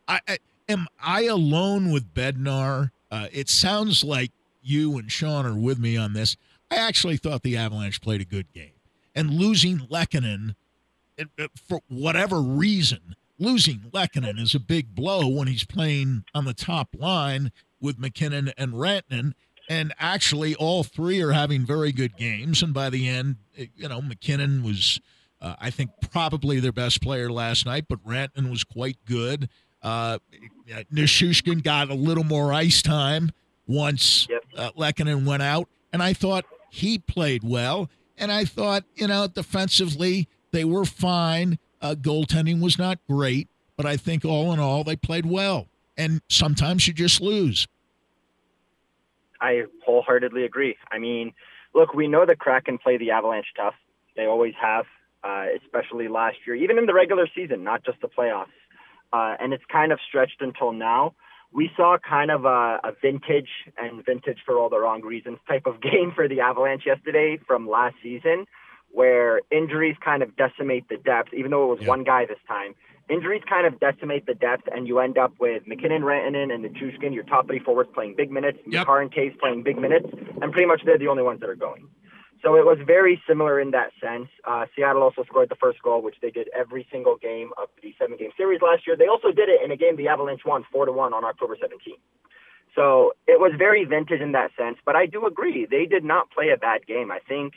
I, 0.07 0.21
I 0.29 0.39
am 0.69 0.87
I 1.03 1.25
alone 1.25 1.91
with 1.93 2.15
Bednar? 2.15 2.91
Uh, 3.11 3.29
it 3.33 3.49
sounds 3.49 4.05
like 4.05 4.31
you 4.63 4.97
and 4.99 5.11
Sean 5.11 5.45
are 5.45 5.59
with 5.59 5.79
me 5.79 5.97
on 5.97 6.13
this. 6.13 6.37
I 6.71 6.77
actually 6.77 7.17
thought 7.17 7.43
the 7.43 7.57
Avalanche 7.57 8.01
played 8.01 8.21
a 8.21 8.25
good 8.25 8.53
game, 8.53 8.73
and 9.15 9.31
losing 9.31 9.81
Lehkonen, 9.81 10.55
it- 11.17 11.29
it- 11.37 11.51
for 11.59 11.81
whatever 11.89 12.41
reason, 12.41 13.17
losing 13.39 13.81
Lehkonen 13.93 14.39
is 14.41 14.55
a 14.55 14.61
big 14.61 14.95
blow 14.95 15.27
when 15.29 15.49
he's 15.49 15.65
playing 15.65 16.25
on 16.35 16.45
the 16.45 16.55
top 16.55 16.95
line 16.99 17.53
with 17.81 17.99
MacKinnon 17.99 18.53
and 18.57 18.73
Rantanen. 18.73 19.35
And 19.69 19.95
actually, 19.99 20.55
all 20.55 20.85
three 20.85 21.23
are 21.23 21.33
having 21.33 21.65
very 21.65 21.93
good 21.93 22.17
games. 22.17 22.63
And 22.63 22.75
by 22.75 22.91
the 22.91 23.09
end, 23.09 23.37
eh, 23.57 23.67
you 23.77 23.89
know, 23.89 24.03
MacKinnon 24.03 24.63
was, 24.63 25.01
uh, 25.41 25.57
I 25.59 25.71
think, 25.71 25.91
probably 26.11 26.61
their 26.61 26.73
best 26.73 27.01
player 27.01 27.31
last 27.31 27.65
night, 27.65 27.87
but 27.89 28.05
Rantanen 28.05 28.51
was 28.51 28.65
quite 28.65 28.99
good. 29.07 29.49
Uh, 29.83 30.19
Nichushkin 30.93 31.63
got 31.63 31.91
a 31.91 31.95
little 31.95 32.25
more 32.25 32.53
ice 32.53 32.83
time 32.83 33.31
once 33.67 34.27
uh, 34.57 34.71
Lehkonen 34.73 35.25
went 35.27 35.43
out, 35.43 35.69
and 35.93 36.03
I 36.03 36.13
thought 36.13 36.45
he 36.71 36.99
played 36.99 37.43
well. 37.45 37.91
And 38.17 38.31
I 38.31 38.45
thought, 38.45 38.85
you 38.95 39.07
know, 39.07 39.27
defensively 39.27 40.29
they 40.53 40.65
were 40.65 40.85
fine. 40.85 41.59
Uh, 41.81 41.95
goaltending 41.95 42.61
was 42.61 42.79
not 42.79 42.99
great, 43.09 43.49
but 43.77 43.87
I 43.87 43.97
think 43.97 44.25
all 44.25 44.53
in 44.53 44.61
all 44.61 44.85
they 44.85 44.97
played 44.97 45.27
well. 45.27 45.69
And 45.97 46.23
sometimes 46.29 46.87
you 46.89 46.95
just 46.95 47.21
lose. 47.21 47.67
I 49.45 49.65
wholeheartedly 49.85 50.45
agree. 50.45 50.77
I 50.91 50.99
mean, 50.99 51.35
look, 51.75 51.93
we 51.93 52.09
know 52.09 52.25
the 52.25 52.35
Kraken 52.35 52.79
play 52.79 52.97
the 52.97 53.11
Avalanche 53.11 53.49
tough. 53.55 53.75
They 54.17 54.25
always 54.25 54.55
have, 54.61 54.87
uh, 55.23 55.47
especially 55.63 56.09
last 56.09 56.37
year, 56.47 56.57
even 56.57 56.79
in 56.79 56.87
the 56.87 56.95
regular 56.95 57.29
season, 57.35 57.63
not 57.63 57.85
just 57.85 58.01
the 58.01 58.09
playoffs. 58.09 58.57
Uh, 59.13 59.37
and 59.39 59.53
it's 59.53 59.65
kind 59.71 59.93
of 59.93 59.99
stretched 60.09 60.41
until 60.41 60.73
now. 60.73 61.15
We 61.53 61.71
saw 61.77 61.99
kind 61.99 62.31
of 62.31 62.47
a, 62.47 62.81
a 62.83 62.93
vintage 63.01 63.51
and 63.77 64.05
vintage 64.05 64.39
for 64.47 64.59
all 64.59 64.71
the 64.71 64.81
wrong 64.81 65.03
reasons 65.03 65.39
type 65.47 65.67
of 65.67 65.81
game 65.91 66.13
for 66.15 66.27
the 66.27 66.41
Avalanche 66.41 66.85
yesterday 66.87 67.39
from 67.47 67.69
last 67.69 67.97
season, 68.03 68.47
where 68.91 69.43
injuries 69.51 69.97
kind 70.03 70.23
of 70.23 70.35
decimate 70.37 70.89
the 70.89 70.97
depth, 70.97 71.35
even 71.35 71.51
though 71.51 71.71
it 71.71 71.79
was 71.79 71.87
one 71.87 72.03
guy 72.03 72.25
this 72.25 72.39
time. 72.49 72.75
Injuries 73.11 73.43
kind 73.49 73.67
of 73.67 73.79
decimate 73.81 74.25
the 74.27 74.35
depth, 74.35 74.65
and 74.73 74.89
you 74.89 74.99
end 74.99 75.19
up 75.19 75.33
with 75.39 75.67
MacKinnon, 75.67 76.03
Rantanen, 76.03 76.53
and 76.53 76.65
Nichushkin, 76.65 77.13
your 77.13 77.25
top 77.25 77.47
three 77.47 77.59
forwards 77.59 77.91
playing 77.93 78.15
big 78.17 78.31
minutes, 78.31 78.59
Makar 78.67 79.03
and 79.03 79.13
Case 79.13 79.35
playing 79.39 79.63
big 79.63 79.79
minutes, 79.79 80.07
and 80.41 80.53
pretty 80.53 80.67
much 80.67 80.81
they're 80.87 80.99
the 80.99 81.09
only 81.09 81.23
ones 81.23 81.41
that 81.41 81.51
are 81.51 81.55
going. 81.55 81.87
So 82.43 82.57
it 82.57 82.65
was 82.65 82.79
very 82.87 83.21
similar 83.27 83.59
in 83.61 83.71
that 83.73 83.91
sense. 84.03 84.29
Uh, 84.45 84.67
Seattle 84.75 85.03
also 85.03 85.25
scored 85.25 85.49
the 85.49 85.57
first 85.57 85.83
goal, 85.83 86.03
which 86.03 86.17
they 86.21 86.31
did 86.31 86.49
every 86.55 86.87
single 86.93 87.17
game 87.17 87.51
of 87.57 87.69
the 87.83 87.95
seven-game 87.99 88.31
series 88.37 88.61
last 88.61 88.87
year. 88.87 88.97
They 88.97 89.07
also 89.07 89.33
did 89.33 89.49
it 89.49 89.63
in 89.65 89.71
a 89.71 89.77
game 89.77 89.97
the 89.97 90.09
Avalanche 90.09 90.43
won 90.45 90.65
four 90.71 90.85
to 90.85 90.93
one 90.93 91.15
on 91.15 91.25
October 91.25 91.57
17th. 91.57 92.01
So 92.75 93.13
it 93.27 93.41
was 93.41 93.53
very 93.57 93.85
vintage 93.85 94.21
in 94.21 94.33
that 94.33 94.51
sense. 94.59 94.77
But 94.85 94.97
I 94.97 95.07
do 95.07 95.27
agree 95.27 95.67
they 95.71 95.87
did 95.87 96.05
not 96.05 96.31
play 96.31 96.51
a 96.51 96.57
bad 96.57 96.87
game. 96.87 97.11
I 97.11 97.21
think 97.27 97.55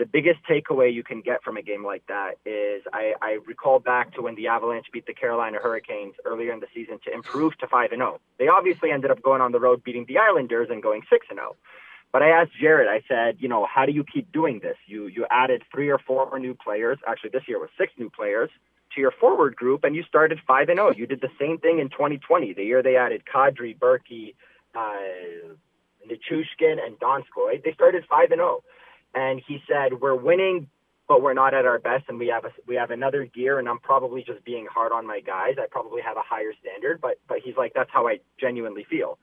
the 0.00 0.06
biggest 0.06 0.40
takeaway 0.48 0.92
you 0.92 1.04
can 1.04 1.20
get 1.20 1.44
from 1.44 1.58
a 1.58 1.62
game 1.62 1.84
like 1.84 2.02
that 2.08 2.32
is 2.46 2.82
I, 2.90 3.12
I 3.20 3.38
recall 3.46 3.78
back 3.78 4.14
to 4.14 4.22
when 4.22 4.34
the 4.34 4.46
Avalanche 4.48 4.86
beat 4.90 5.04
the 5.06 5.12
Carolina 5.12 5.58
Hurricanes 5.62 6.14
earlier 6.24 6.52
in 6.54 6.60
the 6.60 6.66
season 6.74 6.98
to 7.04 7.12
improve 7.12 7.56
to 7.58 7.68
five 7.68 7.92
and 7.92 8.00
zero. 8.00 8.18
They 8.38 8.48
obviously 8.48 8.90
ended 8.90 9.10
up 9.10 9.22
going 9.22 9.42
on 9.42 9.52
the 9.52 9.60
road 9.60 9.84
beating 9.84 10.06
the 10.08 10.16
Islanders 10.16 10.68
and 10.70 10.82
going 10.82 11.02
six 11.10 11.26
and 11.28 11.36
zero. 11.36 11.54
But 12.12 12.22
I 12.22 12.30
asked 12.30 12.52
Jared, 12.58 12.88
I 12.88 13.02
said, 13.06 13.36
you 13.40 13.48
know, 13.48 13.66
how 13.72 13.84
do 13.84 13.92
you 13.92 14.02
keep 14.02 14.32
doing 14.32 14.60
this? 14.60 14.78
You 14.86 15.06
you 15.06 15.26
added 15.30 15.62
three 15.70 15.90
or 15.90 15.98
four 15.98 16.38
new 16.38 16.54
players. 16.54 16.98
Actually, 17.06 17.30
this 17.34 17.46
year 17.46 17.60
was 17.60 17.68
six 17.76 17.92
new 17.98 18.08
players 18.08 18.48
to 18.94 19.00
your 19.02 19.12
forward 19.12 19.54
group, 19.54 19.84
and 19.84 19.94
you 19.94 20.02
started 20.04 20.40
five 20.46 20.70
and 20.70 20.78
zero. 20.78 20.94
You 20.96 21.06
did 21.06 21.20
the 21.20 21.30
same 21.38 21.58
thing 21.58 21.78
in 21.78 21.90
2020, 21.90 22.54
the 22.54 22.64
year 22.64 22.82
they 22.82 22.96
added 22.96 23.24
Kadri, 23.32 23.78
Berkey, 23.78 24.34
uh, 24.74 25.52
Nichushkin, 26.08 26.84
and 26.84 26.98
Donskoy. 26.98 27.62
They 27.62 27.74
started 27.74 28.04
five 28.08 28.30
and 28.30 28.38
zero, 28.38 28.64
and 29.14 29.40
he 29.46 29.62
said, 29.68 30.00
we're 30.00 30.14
winning, 30.14 30.68
but 31.08 31.22
we're 31.22 31.34
not 31.34 31.54
at 31.54 31.66
our 31.66 31.78
best, 31.80 32.04
and 32.08 32.18
we 32.18 32.28
have 32.28 32.44
a 32.44 32.52
we 32.68 32.76
have 32.76 32.92
another 32.92 33.24
gear, 33.24 33.58
and 33.58 33.68
I'm 33.68 33.80
probably 33.80 34.22
just 34.22 34.44
being 34.44 34.66
hard 34.72 34.92
on 34.92 35.06
my 35.06 35.20
guys. 35.20 35.56
I 35.58 35.66
probably 35.68 36.02
have 36.02 36.16
a 36.16 36.22
higher 36.22 36.52
standard, 36.60 37.00
but 37.00 37.18
but 37.28 37.38
he's 37.44 37.56
like, 37.56 37.72
that's 37.74 37.90
how 37.92 38.06
I 38.06 38.20
genuinely 38.40 38.86
feel. 38.88 39.18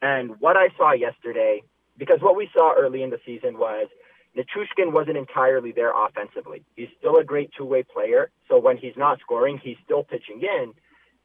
And 0.00 0.38
what 0.40 0.56
I 0.56 0.68
saw 0.76 0.92
yesterday, 0.92 1.62
because 1.98 2.20
what 2.20 2.36
we 2.36 2.48
saw 2.54 2.74
early 2.78 3.02
in 3.02 3.10
the 3.10 3.18
season 3.26 3.58
was 3.58 3.88
Nichushkin 4.36 4.92
wasn't 4.92 5.16
entirely 5.16 5.72
there 5.72 5.92
offensively. 5.92 6.64
He's 6.76 6.88
still 6.98 7.16
a 7.16 7.24
great 7.24 7.50
two-way 7.58 7.82
player, 7.82 8.30
so 8.48 8.58
when 8.58 8.76
he's 8.76 8.96
not 8.96 9.18
scoring, 9.20 9.60
he's 9.62 9.76
still 9.84 10.04
pitching 10.04 10.42
in, 10.42 10.72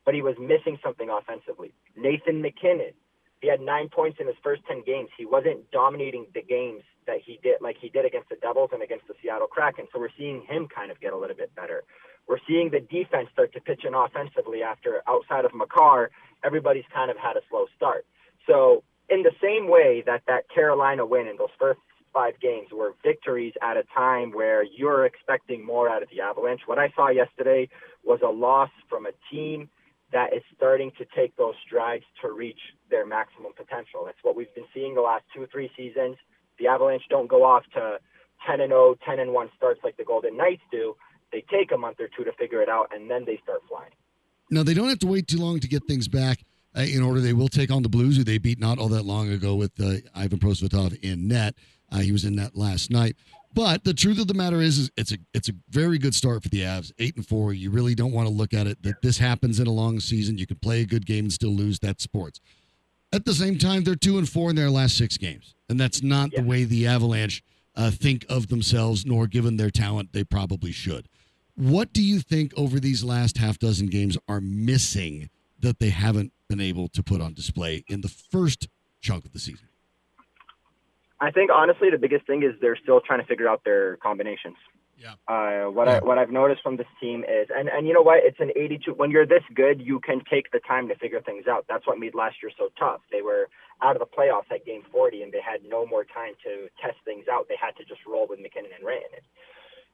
but 0.03 0.15
he 0.15 0.23
was 0.23 0.35
missing 0.39 0.79
something 0.83 1.09
offensively. 1.09 1.73
Nathan 1.95 2.41
MacKinnon, 2.41 2.93
he 3.39 3.47
had 3.47 3.61
nine 3.61 3.87
points 3.87 4.17
in 4.19 4.27
his 4.27 4.35
first 4.43 4.63
10 4.67 4.83
games. 4.83 5.09
He 5.17 5.25
wasn't 5.25 5.69
dominating 5.71 6.25
the 6.33 6.41
games 6.41 6.81
that 7.07 7.17
he 7.25 7.39
did, 7.41 7.57
like 7.61 7.77
he 7.79 7.89
did 7.89 8.05
against 8.05 8.29
the 8.29 8.35
Devils 8.35 8.69
and 8.73 8.83
against 8.83 9.07
the 9.07 9.15
Seattle 9.21 9.47
Kraken. 9.47 9.87
So 9.91 9.99
we're 9.99 10.15
seeing 10.17 10.43
him 10.47 10.67
kind 10.67 10.91
of 10.91 10.99
get 10.99 11.13
a 11.13 11.17
little 11.17 11.35
bit 11.35 11.53
better. 11.55 11.83
We're 12.27 12.43
seeing 12.47 12.69
the 12.69 12.81
defense 12.81 13.29
start 13.33 13.53
to 13.53 13.61
pitch 13.61 13.83
in 13.85 13.93
offensively 13.93 14.61
after 14.61 15.01
outside 15.07 15.45
of 15.45 15.53
Makar, 15.55 16.11
everybody's 16.43 16.85
kind 16.93 17.09
of 17.09 17.17
had 17.17 17.37
a 17.37 17.41
slow 17.49 17.65
start. 17.75 18.05
So 18.45 18.83
in 19.09 19.23
the 19.23 19.31
same 19.41 19.69
way 19.69 20.03
that 20.05 20.23
that 20.27 20.49
Carolina 20.53 21.05
win 21.05 21.27
in 21.27 21.37
those 21.37 21.55
first 21.57 21.79
five 22.13 22.39
games 22.39 22.67
were 22.71 22.93
victories 23.03 23.53
at 23.61 23.77
a 23.77 23.83
time 23.93 24.31
where 24.31 24.63
you're 24.63 25.05
expecting 25.05 25.65
more 25.65 25.89
out 25.89 26.03
of 26.03 26.09
the 26.09 26.21
Avalanche. 26.21 26.61
What 26.65 26.79
I 26.79 26.91
saw 26.95 27.09
yesterday 27.09 27.69
was 28.03 28.19
a 28.23 28.29
loss 28.29 28.71
from 28.89 29.05
a 29.05 29.11
team 29.31 29.69
that 30.11 30.33
is 30.33 30.41
starting 30.55 30.91
to 30.97 31.05
take 31.15 31.35
those 31.35 31.53
strides 31.65 32.05
to 32.21 32.31
reach 32.31 32.59
their 32.89 33.05
maximum 33.05 33.51
potential. 33.55 34.03
That's 34.05 34.17
what 34.23 34.35
we've 34.35 34.53
been 34.55 34.67
seeing 34.73 34.95
the 34.95 35.01
last 35.01 35.25
two, 35.35 35.47
three 35.51 35.69
seasons. 35.75 36.15
The 36.59 36.67
Avalanche 36.67 37.03
don't 37.09 37.27
go 37.27 37.43
off 37.43 37.63
to 37.73 37.99
10 38.45 38.61
and 38.61 38.69
0, 38.69 38.95
10 39.05 39.19
and 39.19 39.33
1 39.33 39.49
starts 39.55 39.79
like 39.83 39.97
the 39.97 40.03
Golden 40.03 40.37
Knights 40.37 40.61
do. 40.71 40.95
They 41.31 41.43
take 41.51 41.71
a 41.71 41.77
month 41.77 41.99
or 41.99 42.09
two 42.15 42.23
to 42.23 42.31
figure 42.33 42.61
it 42.61 42.69
out, 42.69 42.91
and 42.93 43.09
then 43.09 43.25
they 43.25 43.39
start 43.43 43.61
flying. 43.67 43.91
Now 44.49 44.63
they 44.63 44.73
don't 44.73 44.87
have 44.87 44.99
to 44.99 45.07
wait 45.07 45.27
too 45.27 45.39
long 45.39 45.59
to 45.59 45.67
get 45.67 45.83
things 45.87 46.07
back. 46.07 46.39
Uh, 46.75 46.81
in 46.81 47.01
order, 47.01 47.19
they 47.19 47.33
will 47.33 47.47
take 47.47 47.71
on 47.71 47.81
the 47.81 47.89
Blues, 47.89 48.17
who 48.17 48.23
they 48.23 48.37
beat 48.37 48.59
not 48.59 48.77
all 48.77 48.87
that 48.89 49.03
long 49.03 49.29
ago 49.31 49.55
with 49.55 49.71
uh, 49.79 49.95
Ivan 50.15 50.39
Prosvetov 50.39 50.97
in 51.01 51.27
net. 51.27 51.55
Uh, 51.91 51.99
he 51.99 52.11
was 52.11 52.23
in 52.23 52.35
net 52.35 52.55
last 52.55 52.91
night. 52.91 53.15
But 53.53 53.83
the 53.83 53.93
truth 53.93 54.19
of 54.19 54.27
the 54.27 54.33
matter 54.33 54.61
is, 54.61 54.77
is 54.77 54.91
it's 54.95 55.11
a 55.11 55.17
it's 55.33 55.49
a 55.49 55.53
very 55.69 55.97
good 55.97 56.13
start 56.13 56.43
for 56.43 56.49
the 56.49 56.61
Avs. 56.61 56.91
Eight 56.99 57.15
and 57.15 57.25
four. 57.25 57.53
You 57.53 57.71
really 57.71 57.95
don't 57.95 58.11
want 58.11 58.27
to 58.27 58.33
look 58.33 58.53
at 58.53 58.67
it 58.67 58.83
that 58.83 59.01
this 59.01 59.17
happens 59.17 59.59
in 59.59 59.67
a 59.67 59.71
long 59.71 59.99
season. 59.99 60.37
You 60.37 60.45
can 60.45 60.57
play 60.57 60.81
a 60.81 60.85
good 60.85 61.05
game 61.05 61.25
and 61.25 61.33
still 61.33 61.55
lose. 61.55 61.79
That 61.79 61.99
sports. 61.99 62.39
At 63.11 63.25
the 63.25 63.33
same 63.33 63.57
time, 63.57 63.83
they're 63.83 63.95
two 63.95 64.17
and 64.17 64.29
four 64.29 64.49
in 64.49 64.55
their 64.55 64.69
last 64.69 64.97
six 64.97 65.17
games, 65.17 65.55
and 65.69 65.79
that's 65.79 66.01
not 66.01 66.31
the 66.31 66.43
way 66.43 66.63
the 66.63 66.87
Avalanche 66.87 67.43
uh, 67.75 67.91
think 67.91 68.25
of 68.29 68.47
themselves, 68.47 69.05
nor 69.05 69.27
given 69.27 69.57
their 69.57 69.69
talent, 69.69 70.13
they 70.13 70.23
probably 70.23 70.71
should. 70.71 71.07
What 71.55 71.93
do 71.93 72.03
you 72.03 72.19
think 72.19 72.53
over 72.55 72.79
these 72.79 73.03
last 73.03 73.37
half 73.37 73.59
dozen 73.59 73.87
games 73.87 74.17
are 74.27 74.41
missing 74.41 75.29
that 75.59 75.79
they 75.79 75.89
haven't 75.89 76.33
been 76.47 76.61
able 76.61 76.87
to 76.89 77.03
put 77.03 77.21
on 77.21 77.33
display 77.33 77.83
in 77.87 78.01
the 78.01 78.07
first 78.07 78.67
chunk 79.01 79.25
of 79.25 79.33
the 79.33 79.39
season? 79.39 79.67
I 81.19 81.31
think 81.31 81.49
honestly, 81.51 81.89
the 81.89 81.97
biggest 81.97 82.27
thing 82.27 82.43
is 82.43 82.53
they're 82.61 82.77
still 82.81 83.01
trying 83.01 83.19
to 83.21 83.25
figure 83.25 83.47
out 83.47 83.63
their 83.63 83.97
combinations. 83.97 84.55
Yeah. 84.97 85.13
Uh, 85.27 85.69
what 85.69 85.87
I 85.87 85.99
what 85.99 86.17
I've 86.17 86.31
noticed 86.31 86.63
from 86.63 86.75
this 86.77 86.89
team 86.99 87.23
is, 87.23 87.47
and 87.55 87.69
and 87.69 87.87
you 87.87 87.93
know 87.93 88.01
what, 88.01 88.23
it's 88.23 88.39
an 88.39 88.51
82. 88.55 88.93
When 88.93 89.11
you're 89.11 89.27
this 89.27 89.43
good, 89.53 89.79
you 89.79 89.99
can 89.99 90.23
take 90.25 90.51
the 90.51 90.59
time 90.59 90.87
to 90.87 90.95
figure 90.95 91.21
things 91.21 91.45
out. 91.47 91.65
That's 91.69 91.85
what 91.85 91.99
made 91.99 92.15
last 92.15 92.37
year 92.41 92.51
so 92.57 92.69
tough. 92.79 93.01
They 93.11 93.21
were 93.21 93.47
out 93.83 93.95
of 93.95 93.99
the 93.99 94.09
playoffs 94.09 94.49
at 94.51 94.65
game 94.65 94.81
40, 94.91 95.21
and 95.21 95.31
they 95.31 95.41
had 95.41 95.61
no 95.63 95.85
more 95.85 96.03
time 96.03 96.33
to 96.43 96.67
test 96.81 96.97
things 97.05 97.25
out. 97.31 97.45
They 97.47 97.57
had 97.61 97.77
to 97.77 97.85
just 97.85 98.01
roll 98.07 98.25
with 98.27 98.39
MacKinnon 98.39 98.71
and 98.75 98.83
Rantanen. 98.83 99.21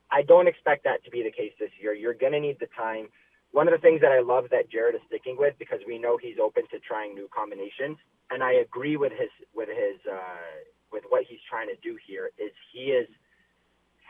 I 0.10 0.22
don't 0.22 0.48
expect 0.48 0.86
that 0.86 1.04
to 1.04 1.12
be 1.12 1.22
the 1.22 1.32
case 1.32 1.52
this 1.60 1.72
year. 1.82 1.94
You're 1.94 2.14
going 2.14 2.34
to 2.34 2.40
need 2.40 2.58
the 2.62 2.72
time. 2.78 3.10
One 3.52 3.68
of 3.68 3.74
the 3.74 3.84
things 3.84 4.00
that 4.02 4.12
I 4.12 4.22
love 4.22 4.46
that 4.52 4.72
Jared 4.72 4.96
is 4.96 5.02
sticking 5.08 5.36
with 5.38 5.54
because 5.60 5.80
we 5.86 6.00
know 6.00 6.18
he's 6.18 6.40
open 6.42 6.64
to 6.72 6.80
trying 6.80 7.14
new 7.14 7.28
combinations, 7.36 7.98
and 8.32 8.42
I 8.42 8.54
agree 8.54 8.96
with 8.96 9.12
his 9.12 9.30
with 9.54 9.68
his 9.68 10.00
uh, 10.10 10.64
with 10.92 11.04
what 11.10 11.26
he's 11.28 11.44
trying 11.50 11.68
to 11.68 11.76
do 11.84 11.98
here 12.08 12.32
is 12.38 12.52
he 12.72 12.94
is 12.94 13.08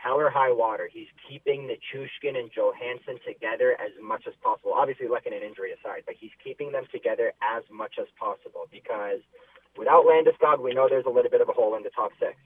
hell 0.04 0.20
or 0.20 0.28
high 0.28 0.52
water. 0.52 0.84
He's 0.92 1.08
keeping 1.24 1.64
Nichushkin 1.64 2.36
and 2.36 2.52
Johansen 2.52 3.16
together 3.24 3.72
as 3.80 3.96
much 3.96 4.28
as 4.28 4.34
possible. 4.44 4.76
Obviously, 4.76 5.08
looking 5.08 5.32
an 5.32 5.40
injury 5.40 5.72
aside, 5.72 6.04
but 6.04 6.14
he's 6.20 6.36
keeping 6.44 6.72
them 6.72 6.84
together 6.92 7.32
as 7.40 7.64
much 7.72 7.96
as 7.98 8.06
possible 8.20 8.68
because 8.70 9.24
without 9.80 10.04
Landeskog, 10.04 10.60
we 10.60 10.74
know 10.76 10.92
there's 10.92 11.08
a 11.08 11.16
little 11.16 11.30
bit 11.32 11.40
of 11.40 11.48
a 11.48 11.56
hole 11.56 11.74
in 11.74 11.82
the 11.82 11.94
top 11.96 12.12
six. 12.20 12.36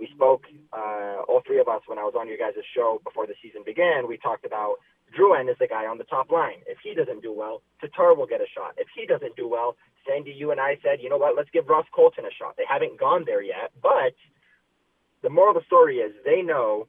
We 0.00 0.10
spoke, 0.12 0.44
uh, 0.74 1.22
all 1.30 1.42
three 1.46 1.60
of 1.60 1.68
us, 1.68 1.80
when 1.86 1.98
I 1.98 2.02
was 2.02 2.14
on 2.18 2.26
your 2.26 2.36
guys' 2.36 2.58
show 2.74 3.00
before 3.04 3.26
the 3.26 3.38
season 3.40 3.62
began. 3.64 4.08
We 4.08 4.18
talked 4.18 4.44
about 4.44 4.76
Drouin 5.14 5.48
is 5.48 5.56
the 5.62 5.68
guy 5.70 5.86
on 5.86 5.98
the 5.98 6.04
top 6.10 6.30
line. 6.30 6.66
If 6.66 6.78
he 6.82 6.92
doesn't 6.92 7.22
do 7.22 7.32
well, 7.32 7.62
Tatar 7.80 8.14
will 8.14 8.26
get 8.26 8.42
a 8.42 8.50
shot. 8.52 8.74
If 8.76 8.88
he 8.94 9.06
doesn't 9.06 9.36
do 9.36 9.48
well, 9.48 9.76
Sandy, 10.06 10.32
you 10.32 10.50
and 10.50 10.60
I 10.60 10.76
said, 10.82 10.98
you 11.00 11.08
know 11.08 11.16
what, 11.16 11.36
let's 11.36 11.48
give 11.54 11.68
Ross 11.68 11.86
Colton 11.94 12.26
a 12.26 12.34
shot. 12.34 12.56
They 12.58 12.66
haven't 12.68 12.98
gone 12.98 13.24
there 13.24 13.42
yet, 13.42 13.70
but 13.80 14.12
the 15.22 15.30
moral 15.30 15.56
of 15.56 15.62
the 15.62 15.66
story 15.66 15.98
is 15.98 16.12
they 16.24 16.42
know 16.42 16.88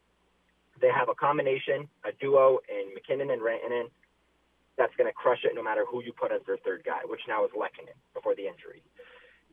they 0.82 0.92
have 0.94 1.10
a 1.10 1.16
combination, 1.16 1.88
a 2.06 2.12
duo 2.20 2.60
in 2.70 2.94
MacKinnon 2.94 3.32
and 3.32 3.42
Rantanen 3.42 3.90
that's 4.78 4.94
going 4.96 5.10
to 5.10 5.14
crush 5.14 5.42
it 5.44 5.54
no 5.56 5.64
matter 5.64 5.84
who 5.90 6.04
you 6.04 6.14
put 6.14 6.32
as 6.32 6.42
their 6.46 6.58
third 6.62 6.84
guy, 6.86 7.02
which 7.06 7.22
now 7.28 7.44
is 7.44 7.52
Lehkonen 7.52 7.98
before 8.14 8.36
the 8.36 8.46
injury. 8.46 8.86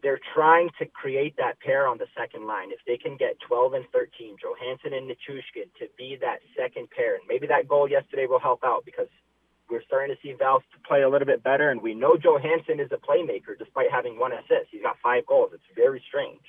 They're 0.05 0.21
trying 0.37 0.69
to 0.79 0.85
create 0.85 1.35
that 1.41 1.59
pair 1.61 1.89
on 1.89 1.97
the 1.97 2.05
second 2.13 2.47
line. 2.47 2.69
If 2.69 2.85
they 2.87 3.01
can 3.01 3.17
get 3.17 3.41
12 3.49 3.73
and 3.73 3.87
13, 3.91 4.37
Johansen 4.37 4.93
and 4.93 5.09
Nichushkin 5.09 5.73
to 5.81 5.89
be 5.97 6.19
that 6.21 6.45
second 6.53 6.93
pair, 6.93 7.17
and 7.17 7.25
maybe 7.27 7.47
that 7.49 7.67
goal 7.67 7.89
yesterday 7.89 8.27
will 8.29 8.39
help 8.39 8.61
out 8.65 8.85
because 8.85 9.09
we're 9.71 9.83
starting 9.83 10.15
to 10.15 10.21
see 10.21 10.37
Val 10.37 10.63
play 10.87 11.03
a 11.03 11.09
little 11.09 11.27
bit 11.27 11.43
better, 11.43 11.71
and 11.71 11.81
we 11.81 11.95
know 11.95 12.17
Johansen 12.21 12.85
is 12.85 12.93
a 12.93 13.01
playmaker 13.01 13.57
despite 13.59 13.91
having 13.91 14.19
one 14.19 14.33
assist. 14.33 14.69
He's 14.71 14.83
got 14.83 15.01
five 15.03 15.25
goals. 15.25 15.53
It's 15.55 15.65
very 15.75 16.05
strange. 16.07 16.45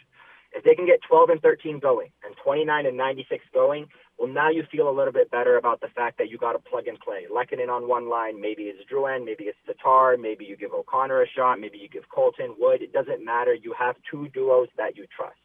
If 0.51 0.65
they 0.65 0.75
can 0.75 0.85
get 0.85 0.99
12 1.07 1.29
and 1.29 1.41
13 1.41 1.79
going 1.79 2.11
and 2.25 2.35
29 2.43 2.85
and 2.85 2.97
96 2.97 3.43
going, 3.53 3.88
well, 4.17 4.32
now 4.32 4.49
you 4.49 4.63
feel 4.71 4.89
a 4.89 4.95
little 4.95 5.12
bit 5.12 5.30
better 5.30 5.58
about 5.58 5.82
the 5.82 5.89
fact 5.89 6.17
that 6.19 6.30
you 6.30 6.38
got 6.38 6.54
to 6.54 6.60
plug 6.60 6.88
and 6.88 6.97
play. 6.99 7.25
Lehkonen 7.30 7.69
on 7.69 7.88
one 7.88 8.10
line, 8.10 8.39
maybe 8.39 8.63
it's 8.63 8.80
Drouin, 8.89 9.25
maybe 9.25 9.45
it's 9.45 9.58
Tatar, 9.67 10.17
maybe 10.17 10.45
you 10.45 10.56
give 10.56 10.71
O'Connor 10.71 11.21
a 11.21 11.28
shot, 11.28 11.60
maybe 11.60 11.78
you 11.78 11.89
give 11.89 12.04
Colton 12.10 12.56
Wood. 12.58 12.82
It 12.82 12.93
doesn't 12.93 13.23
matter. 13.23 13.54
You 13.54 13.73
have 13.78 13.95
two 14.10 14.30
duos 14.30 14.69
that 14.78 14.95
you 14.95 15.06
trust. 15.15 15.36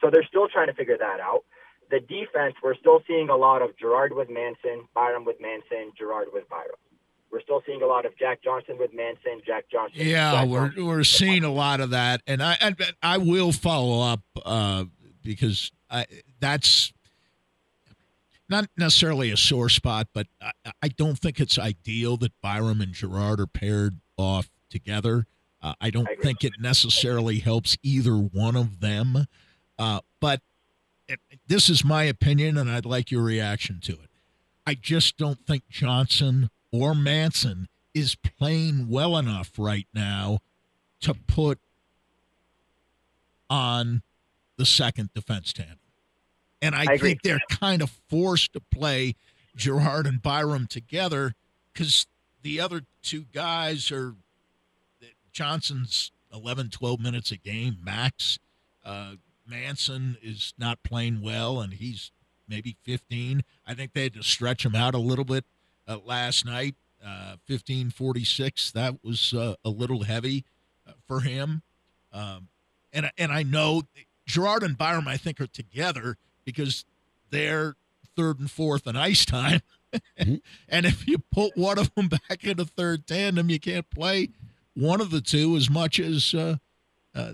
So 0.00 0.10
they're 0.10 0.24
still 0.24 0.48
trying 0.48 0.66
to 0.66 0.74
figure 0.74 0.98
that 0.98 1.20
out. 1.20 1.44
The 1.90 2.00
defense, 2.00 2.54
we're 2.62 2.76
still 2.76 3.02
seeing 3.06 3.30
a 3.30 3.36
lot 3.36 3.62
of 3.62 3.76
Girard 3.78 4.12
with 4.12 4.28
Manson, 4.28 4.86
Byram 4.94 5.24
with 5.24 5.40
Manson, 5.40 5.92
Girard 5.98 6.28
with 6.32 6.48
Byram. 6.48 6.76
We're 7.32 7.42
still 7.42 7.62
seeing 7.66 7.82
a 7.82 7.86
lot 7.86 8.06
of 8.06 8.16
Jack 8.18 8.42
Johnson 8.42 8.76
with 8.78 8.92
Manson, 8.92 9.40
Jack 9.46 9.64
Johnson. 9.70 10.00
Yeah, 10.00 10.32
Jack 10.32 10.48
we're 10.48 10.66
Johnson. 10.66 10.86
we're 10.86 11.04
seeing 11.04 11.44
a 11.44 11.52
lot 11.52 11.80
of 11.80 11.90
that, 11.90 12.22
and 12.26 12.42
I 12.42 12.56
I, 12.60 12.74
I 13.02 13.18
will 13.18 13.52
follow 13.52 14.02
up 14.02 14.20
uh, 14.44 14.84
because 15.22 15.70
I, 15.88 16.06
that's 16.40 16.92
not 18.50 18.68
necessarily 18.76 19.30
a 19.30 19.36
sore 19.36 19.68
spot, 19.68 20.08
but 20.12 20.26
I, 20.42 20.52
I 20.82 20.88
don't 20.88 21.18
think 21.18 21.40
it's 21.40 21.58
ideal 21.58 22.16
that 22.18 22.32
Byram 22.42 22.80
and 22.80 22.92
Girard 22.92 23.40
are 23.40 23.46
paired 23.46 24.00
off 24.16 24.50
together. 24.68 25.26
Uh, 25.62 25.74
I 25.80 25.90
don't 25.90 26.08
think 26.22 26.42
it 26.42 26.54
necessarily 26.58 27.38
helps 27.38 27.76
either 27.82 28.14
one 28.14 28.56
of 28.56 28.80
them, 28.80 29.26
uh, 29.78 30.00
but 30.20 30.40
it, 31.08 31.20
this 31.46 31.68
is 31.68 31.84
my 31.84 32.04
opinion, 32.04 32.56
and 32.56 32.70
I'd 32.70 32.86
like 32.86 33.10
your 33.10 33.22
reaction 33.22 33.80
to 33.84 33.92
it. 33.92 34.10
I 34.66 34.74
just 34.74 35.16
don't 35.16 35.46
think 35.46 35.68
Johnson 35.68 36.50
or 36.72 36.94
Manson 36.94 37.68
is 37.94 38.14
playing 38.14 38.88
well 38.88 39.16
enough 39.16 39.50
right 39.58 39.88
now 39.92 40.38
to 41.00 41.14
put 41.14 41.58
on 43.48 44.02
the 44.56 44.66
second 44.66 45.10
defense 45.14 45.52
tandem. 45.52 45.79
And 46.62 46.74
I, 46.74 46.80
I 46.80 46.94
agree. 46.94 46.98
think 46.98 47.22
they're 47.22 47.40
kind 47.48 47.82
of 47.82 47.90
forced 48.08 48.52
to 48.52 48.60
play 48.60 49.14
Girard 49.56 50.06
and 50.06 50.22
Byram 50.22 50.66
together 50.66 51.34
because 51.72 52.06
the 52.42 52.60
other 52.60 52.82
two 53.02 53.24
guys 53.32 53.90
are 53.90 54.14
Johnson's 55.32 56.12
11, 56.32 56.70
12 56.70 57.00
minutes 57.00 57.30
a 57.30 57.36
game 57.36 57.78
max. 57.82 58.38
Uh, 58.84 59.12
Manson 59.46 60.16
is 60.22 60.54
not 60.58 60.82
playing 60.82 61.22
well, 61.22 61.60
and 61.60 61.74
he's 61.74 62.12
maybe 62.48 62.76
15. 62.84 63.42
I 63.66 63.74
think 63.74 63.92
they 63.92 64.04
had 64.04 64.14
to 64.14 64.22
stretch 64.22 64.64
him 64.64 64.74
out 64.74 64.94
a 64.94 64.98
little 64.98 65.24
bit 65.24 65.44
uh, 65.88 65.98
last 66.04 66.44
night. 66.44 66.74
Uh, 67.02 67.40
1546, 67.46 68.72
that 68.72 69.02
was 69.02 69.32
uh, 69.32 69.54
a 69.64 69.70
little 69.70 70.02
heavy 70.02 70.44
uh, 70.86 70.92
for 71.06 71.20
him. 71.20 71.62
Um, 72.12 72.48
and, 72.92 73.10
and 73.16 73.32
I 73.32 73.42
know 73.42 73.82
Girard 74.26 74.62
and 74.62 74.76
Byram, 74.76 75.08
I 75.08 75.16
think, 75.16 75.40
are 75.40 75.46
together 75.46 76.16
because 76.52 76.84
they're 77.30 77.76
third 78.16 78.38
and 78.40 78.50
fourth 78.50 78.86
in 78.86 78.96
ice 78.96 79.24
time. 79.24 79.60
and 80.16 80.40
if 80.86 81.06
you 81.08 81.18
put 81.18 81.56
one 81.56 81.78
of 81.78 81.94
them 81.94 82.08
back 82.28 82.44
in 82.44 82.60
a 82.60 82.64
third 82.64 83.06
tandem, 83.06 83.50
you 83.50 83.58
can't 83.58 83.88
play 83.90 84.28
one 84.74 85.00
of 85.00 85.10
the 85.10 85.20
two 85.20 85.56
as 85.56 85.68
much 85.68 85.98
as 85.98 86.34
uh, 86.34 86.56
uh, 87.14 87.32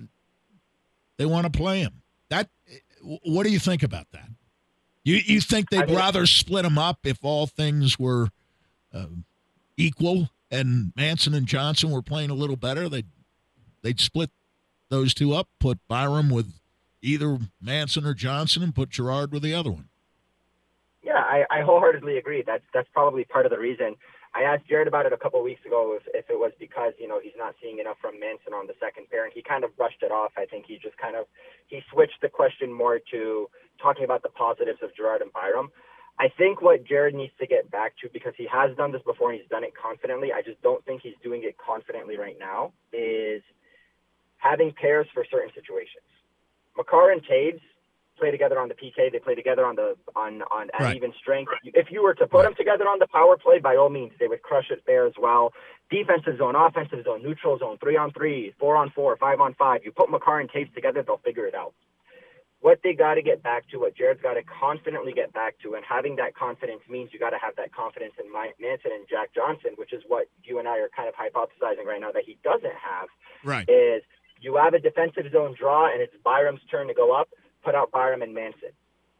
they 1.16 1.26
want 1.26 1.44
to 1.44 1.58
play 1.58 1.80
him. 1.80 2.02
That, 2.28 2.48
what 3.02 3.44
do 3.44 3.52
you 3.52 3.58
think 3.58 3.82
about 3.82 4.10
that? 4.12 4.28
You 5.04 5.20
you 5.24 5.40
think 5.40 5.70
they'd 5.70 5.88
rather 5.88 6.26
split 6.26 6.64
them 6.64 6.78
up 6.78 6.98
if 7.04 7.24
all 7.24 7.46
things 7.46 7.96
were 7.96 8.30
uh, 8.92 9.06
equal 9.76 10.30
and 10.50 10.92
Manson 10.96 11.32
and 11.32 11.46
Johnson 11.46 11.92
were 11.92 12.02
playing 12.02 12.30
a 12.30 12.34
little 12.34 12.56
better? 12.56 12.88
They'd 12.88 13.06
they'd 13.82 14.00
split 14.00 14.30
those 14.88 15.14
two 15.14 15.32
up, 15.32 15.48
put 15.60 15.78
Byram 15.86 16.28
with 16.28 16.52
either 17.06 17.38
Manson 17.60 18.04
or 18.04 18.14
Johnson, 18.14 18.62
and 18.62 18.74
put 18.74 18.90
Girard 18.90 19.32
with 19.32 19.42
the 19.42 19.54
other 19.54 19.70
one. 19.70 19.88
Yeah, 21.02 21.22
I, 21.22 21.44
I 21.50 21.62
wholeheartedly 21.62 22.18
agree. 22.18 22.42
That's 22.44 22.64
that's 22.74 22.88
probably 22.92 23.24
part 23.24 23.46
of 23.46 23.50
the 23.50 23.58
reason. 23.58 23.94
I 24.34 24.42
asked 24.42 24.66
Jared 24.68 24.88
about 24.88 25.06
it 25.06 25.12
a 25.12 25.16
couple 25.16 25.38
of 25.38 25.44
weeks 25.44 25.64
ago 25.64 25.96
if, 25.96 26.02
if 26.12 26.28
it 26.28 26.38
was 26.38 26.52
because 26.58 26.92
you 26.98 27.06
know 27.06 27.20
he's 27.22 27.38
not 27.38 27.54
seeing 27.62 27.78
enough 27.78 27.96
from 28.02 28.18
Manson 28.18 28.52
on 28.52 28.66
the 28.66 28.74
second 28.80 29.08
pair, 29.08 29.24
and 29.24 29.32
he 29.32 29.40
kind 29.40 29.62
of 29.62 29.74
brushed 29.76 30.02
it 30.02 30.10
off. 30.10 30.32
I 30.36 30.46
think 30.46 30.66
he 30.66 30.78
just 30.82 30.98
kind 30.98 31.16
of 31.16 31.26
he 31.68 31.80
switched 31.92 32.20
the 32.22 32.28
question 32.28 32.72
more 32.72 32.98
to 33.12 33.48
talking 33.80 34.04
about 34.04 34.22
the 34.22 34.30
positives 34.30 34.80
of 34.82 34.94
Girard 34.96 35.22
and 35.22 35.32
Byram. 35.32 35.70
I 36.18 36.28
think 36.36 36.60
what 36.60 36.84
Jared 36.84 37.14
needs 37.14 37.32
to 37.38 37.46
get 37.46 37.70
back 37.70 37.92
to 38.02 38.08
because 38.12 38.32
he 38.36 38.48
has 38.50 38.74
done 38.76 38.90
this 38.90 39.02
before 39.06 39.30
and 39.30 39.40
he's 39.40 39.48
done 39.48 39.62
it 39.62 39.74
confidently. 39.76 40.32
I 40.32 40.42
just 40.42 40.60
don't 40.62 40.84
think 40.84 41.02
he's 41.02 41.16
doing 41.22 41.44
it 41.44 41.56
confidently 41.56 42.16
right 42.16 42.36
now. 42.40 42.72
Is 42.92 43.42
having 44.38 44.72
pairs 44.72 45.06
for 45.14 45.24
certain 45.30 45.50
situations. 45.54 46.08
Makar 46.76 47.10
and 47.12 47.22
Toews 47.24 47.60
play 48.18 48.30
together 48.30 48.58
on 48.58 48.68
the 48.68 48.74
PK. 48.74 49.10
They 49.12 49.18
play 49.18 49.34
together 49.34 49.66
on 49.66 49.76
the 49.76 49.96
on 50.14 50.42
on 50.50 50.70
at 50.74 50.80
Right. 50.80 50.96
even 50.96 51.12
strength. 51.20 51.52
If 51.64 51.90
you 51.90 52.02
were 52.02 52.14
to 52.14 52.26
put 52.26 52.44
them 52.44 52.54
together 52.54 52.88
on 52.88 52.98
the 52.98 53.06
power 53.08 53.36
play, 53.36 53.58
by 53.58 53.76
all 53.76 53.90
means, 53.90 54.12
they 54.18 54.26
would 54.28 54.42
crush 54.42 54.70
it 54.70 54.82
there 54.86 55.06
as 55.06 55.12
well. 55.18 55.52
Defensive 55.90 56.38
zone, 56.38 56.54
offensive 56.56 57.04
zone, 57.04 57.22
neutral 57.22 57.58
zone, 57.58 57.76
three 57.78 57.96
on 57.96 58.12
three, 58.12 58.54
four 58.58 58.76
on 58.76 58.90
four, 58.90 59.16
five 59.16 59.40
on 59.40 59.54
five. 59.54 59.84
You 59.84 59.92
put 59.92 60.10
Makar 60.10 60.40
and 60.40 60.50
Toews 60.50 60.72
together, 60.74 61.02
they'll 61.02 61.18
figure 61.18 61.46
it 61.46 61.54
out. 61.54 61.74
What 62.60 62.80
they 62.82 62.94
got 62.94 63.14
to 63.14 63.22
get 63.22 63.42
back 63.42 63.68
to, 63.70 63.78
what 63.78 63.94
Jared's 63.94 64.22
got 64.22 64.34
to 64.34 64.42
confidently 64.42 65.12
get 65.12 65.32
back 65.32 65.58
to, 65.62 65.74
and 65.74 65.84
having 65.84 66.16
that 66.16 66.34
confidence 66.34 66.80
means 66.88 67.10
you 67.12 67.18
got 67.20 67.30
to 67.30 67.38
have 67.38 67.54
that 67.56 67.72
confidence 67.72 68.14
in 68.18 68.32
Mi- 68.32 68.54
Manson 68.58 68.92
and 68.92 69.06
Jack 69.08 69.34
Johnson, 69.34 69.72
which 69.76 69.92
is 69.92 70.02
what 70.08 70.26
you 70.42 70.58
and 70.58 70.66
I 70.66 70.78
are 70.78 70.88
kind 70.96 71.06
of 71.08 71.14
hypothesizing 71.14 71.84
right 71.84 72.00
now 72.00 72.10
that 72.12 72.24
he 72.24 72.38
doesn't 72.42 72.74
have 72.74 73.08
Right. 73.44 73.68
is 73.68 74.02
you 74.40 74.56
have 74.56 74.74
a 74.74 74.78
defensive 74.78 75.24
zone 75.32 75.54
draw 75.58 75.90
and 75.92 76.00
it's 76.02 76.14
Byram's 76.24 76.60
turn 76.70 76.88
to 76.88 76.94
go 76.94 77.12
up, 77.12 77.28
put 77.64 77.74
out 77.74 77.90
Byram 77.90 78.22
and 78.22 78.34
Manson. 78.34 78.70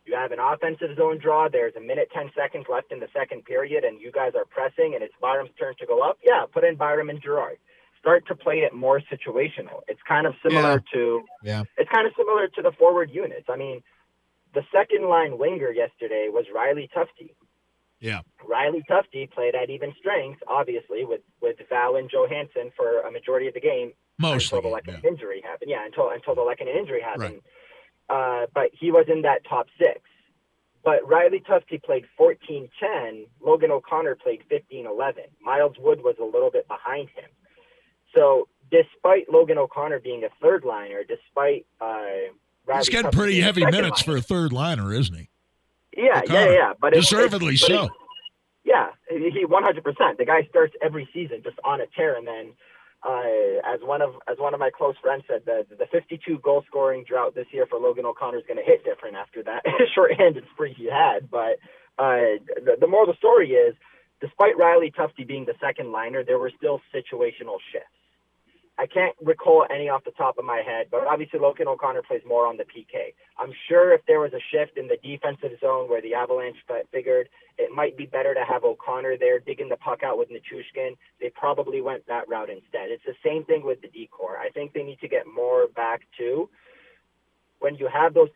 You 0.05 0.15
have 0.15 0.31
an 0.31 0.39
offensive 0.39 0.97
zone 0.97 1.19
draw, 1.19 1.49
there's 1.49 1.75
a 1.77 1.81
minute 1.81 2.09
10 2.15 2.31
seconds 2.37 2.67
left 2.71 2.93
in 2.93 3.01
the 3.01 3.09
second 3.13 3.45
period, 3.45 3.83
and 3.83 4.01
you 4.01 4.13
guys 4.13 4.33
are 4.37 4.45
pressing 4.45 4.93
and 4.95 5.03
it's 5.03 5.15
Byram's 5.21 5.51
turn 5.59 5.75
to 5.81 5.87
go 5.87 6.01
up. 6.03 6.19
Yeah, 6.25 6.45
put 6.53 6.63
in 6.65 6.77
Byram 6.77 7.11
and 7.11 7.21
Girard. 7.21 7.59
Start 7.99 8.25
to 8.29 8.37
play 8.37 8.59
it 8.61 8.73
more 8.73 9.01
situational. 9.11 9.81
It's 9.89 10.01
kind 10.07 10.27
of 10.29 10.35
similar 10.43 10.81
to 10.93 11.25
Yeah. 11.43 11.65
it's 11.77 11.91
kind 11.91 12.07
of 12.07 12.13
similar 12.17 12.47
to 12.49 12.63
the 12.63 12.71
forward 12.73 13.11
units. 13.11 13.47
I 13.49 13.57
mean, 13.57 13.83
the 14.55 14.63
second 14.73 15.09
line 15.09 15.39
winger 15.39 15.73
yesterday 15.73 16.29
was 16.31 16.45
Riley 16.55 16.89
Tufte. 16.95 17.35
Yeah. 17.99 18.21
Riley 18.47 18.85
Tufte 18.89 19.31
played 19.33 19.55
at 19.57 19.71
even 19.71 19.93
strength, 19.99 20.41
obviously, 20.47 21.05
with 21.05 21.23
with 21.41 21.57
Val 21.69 21.97
and 21.97 22.09
Johansen 22.09 22.71
for 22.77 23.01
a 23.01 23.11
majority 23.11 23.49
of 23.49 23.55
the 23.55 23.61
game 23.61 23.93
Most 24.19 24.53
until 24.53 24.71
the 24.71 24.77
Lehkonen 24.77 25.05
injury 25.05 25.43
happened. 25.45 25.71
Yeah, 25.71 25.85
until 25.85 26.11
until 26.11 26.35
the 26.35 26.41
Lehkonen 26.43 26.75
injury 26.77 27.01
happened. 27.03 27.41
Uh, 28.09 28.47
but 28.55 28.71
he 28.73 28.91
was 28.91 29.07
in 29.09 29.23
that 29.23 29.45
top 29.49 29.67
six. 29.79 30.01
But 30.85 31.07
Riley 31.09 31.41
Tufte 31.41 31.83
played 31.83 32.05
14-10. 32.19 33.27
Logan 33.45 33.73
O'Connor 33.73 34.15
played 34.15 34.43
15-11. 34.49 35.15
Miles 35.43 35.75
Wood 35.81 36.03
was 36.05 36.15
a 36.21 36.25
little 36.25 36.51
bit 36.51 36.69
behind 36.69 37.09
him. 37.11 37.29
So 38.15 38.47
despite 38.71 39.29
Logan 39.31 39.59
O'Connor 39.59 39.99
being 40.01 40.23
a 40.25 40.29
third 40.41 40.65
liner, 40.65 41.03
despite 41.03 41.67
uh, 41.81 41.87
Riley 42.67 42.79
He's 42.79 42.89
getting 42.89 43.11
Tufte 43.11 43.15
pretty 43.17 43.41
heavy 43.41 43.65
minutes 43.65 44.07
liner- 44.07 44.13
for 44.13 44.17
a 44.17 44.23
third 44.23 44.53
liner, 44.53 44.95
isn't 44.95 45.15
he? 45.15 45.29
yeah, 45.97 46.05
yeah, 46.05 46.21
O'Connor. 46.23 46.53
yeah. 46.53 46.73
But 46.81 46.93
deservedly 46.95 47.55
it's- 47.55 47.63
but 47.63 47.69
so. 47.69 47.85
it's- 47.87 47.91
Yeah, 48.65 48.91
he 49.11 49.45
100%. 49.45 50.19
The 50.19 50.25
guy 50.25 50.45
starts 50.51 50.75
every 50.81 51.09
season 51.13 51.43
just 51.43 51.59
on 51.65 51.81
a 51.81 51.87
tear, 51.97 52.17
and 52.17 52.27
then, 52.27 52.53
uh, 53.07 53.63
as 53.65 53.81
one 53.83 54.03
of 54.03 54.15
as 54.29 54.37
one 54.39 54.53
of 54.53 54.61
my 54.61 54.71
close 54.71 54.97
friends 55.01 55.25
said, 55.29 55.43
the 55.47 55.65
the 55.79 55.87
52 55.93 56.39
goal 56.43 56.65
scoring 56.67 57.05
drought 57.07 57.35
this 57.35 57.47
year 57.53 57.67
for 57.71 57.79
Logan 57.79 58.05
O'Connor 58.05 58.39
is 58.39 58.45
going 58.49 58.59
to 58.59 58.65
hit 58.65 58.85
different 58.85 59.17
after 59.17 59.43
that 59.45 59.63
short-handed 59.95 60.45
spree 60.53 60.75
he 60.77 60.91
had. 60.91 61.31
But 61.31 61.63
uh, 61.99 62.43
the, 62.65 62.77
the 62.81 62.87
moral 62.87 63.09
of 63.09 63.15
the 63.15 63.19
story 63.19 63.51
is, 63.51 63.75
despite 64.21 64.59
Riley 64.59 64.91
Tufte 64.91 65.27
being 65.27 65.47
the 65.47 65.55
second 65.61 65.93
liner, 65.93 66.25
there 66.25 66.39
were 66.39 66.51
still 66.57 66.81
situational 66.95 67.63
shifts. 67.73 67.95
I 68.79 68.87
can't 68.87 69.17
recall 69.23 69.67
any 69.71 69.89
off 69.89 70.05
the 70.05 70.11
top 70.11 70.37
of 70.39 70.45
my 70.45 70.61
head, 70.65 70.89
but 70.91 71.07
obviously 71.07 71.41
Logan 71.41 71.67
O'Connor 71.67 72.03
plays 72.03 72.21
more 72.27 72.47
on 72.47 72.59
the 72.59 72.65
PK. 72.65 73.15
I'm 73.39 73.53
sure 73.69 73.95
if 73.95 74.03
there 74.07 74.21
was 74.21 74.33
a 74.35 74.41
shift 74.53 74.77
in 74.77 74.87
the 74.87 74.99
defensive 75.03 75.59
zone 75.61 75.89
where 75.89 76.03
the 76.03 76.13
Avalanche 76.13 76.59
figured 76.93 77.31
it 77.57 77.71
might 77.75 77.97
be 77.97 78.05
better 78.05 78.35
to 78.35 78.45
have 78.45 78.65
O'Connor 78.65 79.17
there 79.17 79.39
digging 79.39 79.71
the 79.71 79.79
puck 79.79 80.03
out 80.03 80.19
with 80.19 80.29
Nichushkin, 80.29 80.97
they 81.21 81.31
probably 81.31 81.81
went 81.81 82.07
that 82.07 82.29
route 82.29 82.51
instead. 82.51 82.91
It's 82.91 83.05
the 83.07 83.17
same 83.25 83.45
thing 83.45 83.65
with 83.65 83.81
the 83.81 83.89
decor. 83.89 84.37
I 84.37 84.51
think 84.51 84.75
they 84.75 84.83
need 84.83 85.01
to 85.01 85.09
get 85.09 85.25
more 85.27 85.69
back 85.69 86.03
to 86.19 86.51
when 87.61 87.77
you 87.77 87.89
have 87.89 88.13
those. 88.13 88.29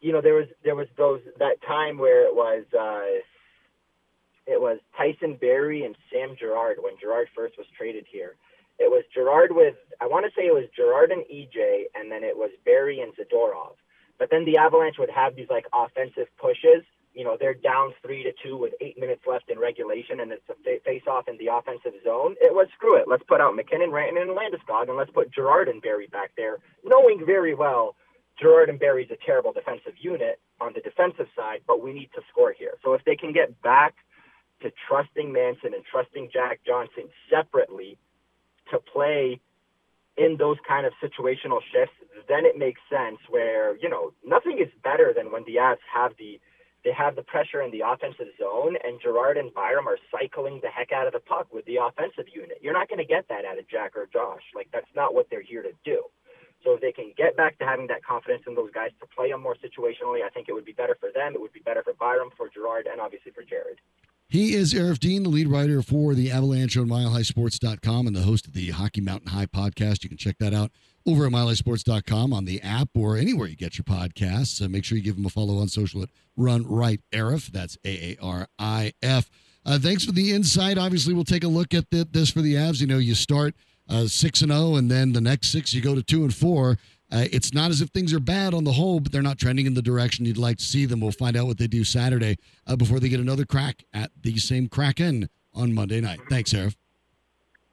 You 0.00 0.12
know, 0.12 0.20
there 0.20 0.34
was 0.34 0.48
there 0.64 0.74
was 0.74 0.88
those 0.98 1.20
that 1.38 1.62
time 1.62 1.98
where 1.98 2.26
it 2.26 2.34
was. 2.34 2.64
Uh, 2.76 3.22
it 4.46 4.60
was 4.60 4.78
Tyson 4.98 5.38
Barrie 5.40 5.84
and 5.84 5.96
Sam 6.12 6.36
Girard 6.38 6.76
when 6.80 6.98
Girard 7.00 7.28
first 7.34 7.56
was 7.56 7.66
traded 7.78 8.04
here. 8.10 8.34
It 8.78 8.90
was 8.90 9.04
Girard 9.14 9.52
with 9.52 9.74
I 10.00 10.06
want 10.06 10.26
to 10.26 10.32
say 10.36 10.46
it 10.46 10.54
was 10.54 10.68
Girard 10.74 11.12
and 11.12 11.24
EJ, 11.32 11.84
and 11.94 12.10
then 12.10 12.24
it 12.24 12.36
was 12.36 12.50
Barrie 12.64 13.00
and 13.00 13.12
Zadorov. 13.14 13.76
But 14.18 14.30
then 14.30 14.44
the 14.44 14.58
Avalanche 14.58 14.96
would 14.98 15.10
have 15.10 15.36
these 15.36 15.48
like 15.50 15.66
offensive 15.72 16.28
pushes. 16.38 16.82
You 17.14 17.22
know, 17.22 17.36
they're 17.38 17.54
down 17.54 17.94
three 18.02 18.24
to 18.24 18.32
two 18.42 18.56
with 18.56 18.74
eight 18.80 18.98
minutes 18.98 19.22
left 19.24 19.48
in 19.48 19.58
regulation, 19.58 20.18
and 20.18 20.32
it's 20.32 20.42
a 20.50 20.80
face-off 20.84 21.28
in 21.28 21.38
the 21.38 21.46
offensive 21.46 21.94
zone. 22.02 22.34
It 22.40 22.52
was 22.52 22.66
screw 22.74 22.96
it. 22.96 23.06
Let's 23.06 23.22
put 23.22 23.40
out 23.40 23.54
MacKinnon, 23.54 23.92
Ranton, 23.92 24.18
and 24.20 24.36
Landeskog, 24.36 24.88
and 24.88 24.96
let's 24.96 25.12
put 25.12 25.30
Girard 25.32 25.68
and 25.68 25.80
Barrie 25.80 26.08
back 26.08 26.32
there, 26.36 26.58
knowing 26.84 27.22
very 27.24 27.54
well 27.54 27.94
Girard 28.40 28.68
and 28.68 28.80
Barrie's 28.80 29.10
a 29.10 29.24
terrible 29.24 29.52
defensive 29.52 29.94
unit 30.00 30.40
on 30.60 30.72
the 30.74 30.80
defensive 30.80 31.26
side, 31.36 31.60
but 31.66 31.82
we 31.82 31.92
need 31.92 32.10
to 32.14 32.22
score 32.30 32.52
here. 32.52 32.74
So 32.82 32.94
if 32.94 33.04
they 33.04 33.16
can 33.16 33.32
get 33.32 33.60
back 33.62 33.94
to 34.62 34.72
trusting 34.88 35.32
Manson 35.32 35.74
and 35.74 35.84
trusting 35.84 36.30
Jack 36.32 36.60
Johnson 36.66 37.04
separately 37.30 37.98
to 38.74 38.80
play 38.80 39.40
in 40.16 40.36
those 40.38 40.56
kind 40.66 40.86
of 40.86 40.92
situational 41.02 41.60
shifts, 41.72 41.94
then 42.28 42.46
it 42.46 42.56
makes 42.56 42.80
sense 42.88 43.18
where, 43.28 43.76
you 43.78 43.88
know, 43.88 44.12
nothing 44.24 44.58
is 44.58 44.70
better 44.82 45.12
than 45.16 45.32
when 45.32 45.42
the 45.44 45.56
Avs 45.56 45.82
have 45.92 46.12
the 46.18 46.40
they 46.84 46.92
have 46.92 47.16
the 47.16 47.22
pressure 47.22 47.62
in 47.62 47.70
the 47.70 47.80
offensive 47.80 48.28
zone 48.38 48.76
and 48.84 49.00
Girard 49.00 49.38
and 49.38 49.52
Byram 49.54 49.88
are 49.88 49.96
cycling 50.12 50.60
the 50.62 50.68
heck 50.68 50.92
out 50.92 51.06
of 51.06 51.14
the 51.14 51.18
puck 51.18 51.48
with 51.50 51.64
the 51.64 51.80
offensive 51.80 52.28
unit. 52.28 52.58
You're 52.60 52.76
not 52.76 52.90
going 52.90 52.98
to 52.98 53.08
get 53.08 53.26
that 53.28 53.46
out 53.46 53.58
of 53.58 53.66
Jack 53.68 53.96
or 53.96 54.06
Josh. 54.12 54.44
Like 54.54 54.68
that's 54.70 54.92
not 54.94 55.14
what 55.14 55.26
they're 55.30 55.40
here 55.40 55.62
to 55.62 55.72
do. 55.82 56.04
So 56.62 56.74
if 56.74 56.80
they 56.80 56.92
can 56.92 57.12
get 57.16 57.36
back 57.36 57.58
to 57.58 57.64
having 57.64 57.86
that 57.88 58.04
confidence 58.04 58.44
in 58.46 58.54
those 58.54 58.70
guys 58.72 58.90
to 59.00 59.06
play 59.16 59.30
them 59.30 59.42
more 59.42 59.56
situationally, 59.56 60.24
I 60.24 60.28
think 60.28 60.48
it 60.48 60.52
would 60.52 60.64
be 60.64 60.72
better 60.72 60.96
for 61.00 61.08
them. 61.12 61.32
It 61.34 61.40
would 61.40 61.52
be 61.52 61.60
better 61.64 61.82
for 61.82 61.94
Byram, 61.94 62.30
for 62.36 62.48
Girard, 62.48 62.86
and 62.86 63.00
obviously 63.00 63.32
for 63.32 63.42
Jared. 63.42 63.80
He 64.34 64.54
is 64.54 64.74
Aarif 64.74 64.98
Deen, 64.98 65.22
the 65.22 65.28
lead 65.28 65.46
writer 65.46 65.80
for 65.80 66.12
the 66.12 66.32
Avalanche 66.32 66.76
on 66.76 66.88
MileHighSports.com 66.88 68.08
and 68.08 68.16
the 68.16 68.22
host 68.22 68.48
of 68.48 68.52
the 68.52 68.70
Hockey 68.70 69.00
Mountain 69.00 69.28
High 69.28 69.46
podcast. 69.46 70.02
You 70.02 70.08
can 70.08 70.18
check 70.18 70.38
that 70.40 70.52
out 70.52 70.72
over 71.06 71.26
at 71.26 71.30
MileHighSports.com 71.30 72.32
on 72.32 72.44
the 72.44 72.60
app 72.60 72.88
or 72.96 73.16
anywhere 73.16 73.46
you 73.46 73.54
get 73.54 73.78
your 73.78 73.84
podcasts. 73.84 74.60
Uh, 74.60 74.68
make 74.68 74.84
sure 74.84 74.98
you 74.98 75.04
give 75.04 75.16
him 75.16 75.24
a 75.24 75.30
follow 75.30 75.58
on 75.58 75.68
social 75.68 76.02
at 76.02 76.08
Run 76.36 76.66
Right 76.66 77.00
Aarif. 77.12 77.52
That's 77.52 77.78
A 77.84 78.16
A 78.16 78.16
R 78.20 78.48
I 78.58 78.92
F. 79.00 79.30
Uh, 79.64 79.78
thanks 79.78 80.04
for 80.04 80.10
the 80.10 80.32
insight. 80.32 80.78
Obviously, 80.78 81.14
we'll 81.14 81.22
take 81.22 81.44
a 81.44 81.48
look 81.48 81.72
at 81.72 81.88
th- 81.92 82.08
this 82.10 82.30
for 82.30 82.42
the 82.42 82.54
Avs. 82.54 82.80
You 82.80 82.88
know, 82.88 82.98
you 82.98 83.14
start 83.14 83.54
uh, 83.88 84.08
six 84.08 84.42
and 84.42 84.50
zero, 84.50 84.74
and 84.74 84.90
then 84.90 85.12
the 85.12 85.20
next 85.20 85.52
six 85.52 85.72
you 85.72 85.80
go 85.80 85.94
to 85.94 86.02
two 86.02 86.24
and 86.24 86.34
four. 86.34 86.76
Uh, 87.14 87.28
it's 87.30 87.54
not 87.54 87.70
as 87.70 87.80
if 87.80 87.90
things 87.90 88.12
are 88.12 88.18
bad 88.18 88.52
on 88.54 88.64
the 88.64 88.72
whole, 88.72 88.98
but 88.98 89.12
they're 89.12 89.22
not 89.22 89.38
trending 89.38 89.66
in 89.66 89.74
the 89.74 89.82
direction 89.82 90.24
you'd 90.24 90.36
like 90.36 90.58
to 90.58 90.64
see 90.64 90.84
them. 90.84 91.00
We'll 91.00 91.12
find 91.12 91.36
out 91.36 91.46
what 91.46 91.58
they 91.58 91.68
do 91.68 91.84
Saturday 91.84 92.36
uh, 92.66 92.74
before 92.74 92.98
they 92.98 93.08
get 93.08 93.20
another 93.20 93.44
crack 93.44 93.84
at 93.94 94.10
the 94.20 94.36
same 94.38 94.66
Kraken 94.66 95.28
on 95.54 95.72
Monday 95.72 96.00
night. 96.00 96.18
Thanks, 96.28 96.52
Aarif. 96.52 96.74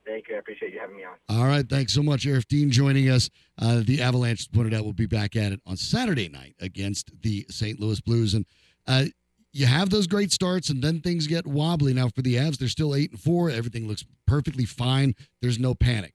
Thank 0.05 0.27
you. 0.29 0.35
I 0.35 0.39
appreciate 0.39 0.73
you 0.73 0.79
having 0.79 0.97
me 0.97 1.03
on. 1.05 1.15
All 1.27 1.47
right, 1.47 1.67
thanks 1.67 1.91
so 1.91 2.03
much, 2.03 2.27
Aarif 2.27 2.47
Deen, 2.47 2.69
joining 2.69 3.09
us. 3.09 3.31
Uh, 3.59 3.81
the 3.83 3.99
Avalanche 3.99 4.51
pointed 4.51 4.75
out 4.75 4.85
will 4.85 4.93
be 4.93 5.07
back 5.07 5.35
at 5.35 5.53
it 5.53 5.59
on 5.65 5.75
Saturday 5.75 6.29
night 6.29 6.53
against 6.59 7.09
the 7.23 7.43
St. 7.49 7.79
Louis 7.79 7.99
Blues, 7.99 8.35
and 8.35 8.45
uh, 8.85 9.05
you 9.53 9.65
have 9.65 9.89
those 9.89 10.05
great 10.05 10.31
starts, 10.31 10.69
and 10.69 10.83
then 10.83 10.99
things 11.01 11.25
get 11.25 11.47
wobbly. 11.47 11.95
Now 11.95 12.09
for 12.09 12.21
the 12.21 12.35
Avs, 12.35 12.59
they're 12.59 12.67
still 12.67 12.93
eight 12.93 13.09
and 13.09 13.19
four. 13.19 13.49
Everything 13.49 13.87
looks 13.87 14.05
perfectly 14.27 14.65
fine. 14.65 15.15
There's 15.41 15.57
no 15.57 15.73
panic. 15.73 16.13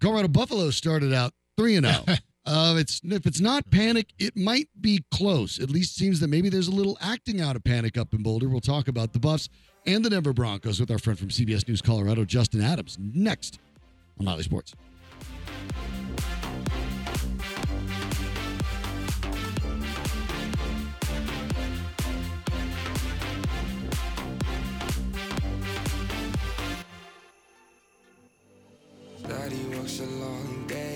Colorado 0.00 0.28
Buffalo 0.28 0.70
started 0.70 1.12
out 1.12 1.32
three 1.58 1.76
and 1.76 1.84
zero. 1.84 2.16
Uh, 2.46 2.76
it's 2.78 3.00
if 3.04 3.26
it's 3.26 3.40
not 3.40 3.68
panic, 3.70 4.12
it 4.18 4.36
might 4.36 4.68
be 4.80 5.04
close. 5.10 5.58
At 5.58 5.68
least 5.68 5.96
seems 5.96 6.20
that 6.20 6.28
maybe 6.28 6.48
there's 6.48 6.68
a 6.68 6.72
little 6.72 6.96
acting 7.00 7.40
out 7.40 7.56
of 7.56 7.64
panic 7.64 7.98
up 7.98 8.14
in 8.14 8.22
Boulder. 8.22 8.48
We'll 8.48 8.60
talk 8.60 8.86
about 8.86 9.12
the 9.12 9.18
Buffs 9.18 9.48
and 9.84 10.04
the 10.04 10.10
Denver 10.10 10.32
Broncos 10.32 10.78
with 10.78 10.90
our 10.90 10.98
friend 10.98 11.18
from 11.18 11.28
CBS 11.28 11.66
News 11.66 11.82
Colorado, 11.82 12.24
Justin 12.24 12.62
Adams, 12.62 12.98
next 13.00 13.58
on 14.18 14.26
Mile 14.26 14.36
High 14.36 14.42
Sports. 14.42 14.74
Daddy 29.28 29.56
a 29.98 30.04
long 30.20 30.66
day. 30.68 30.95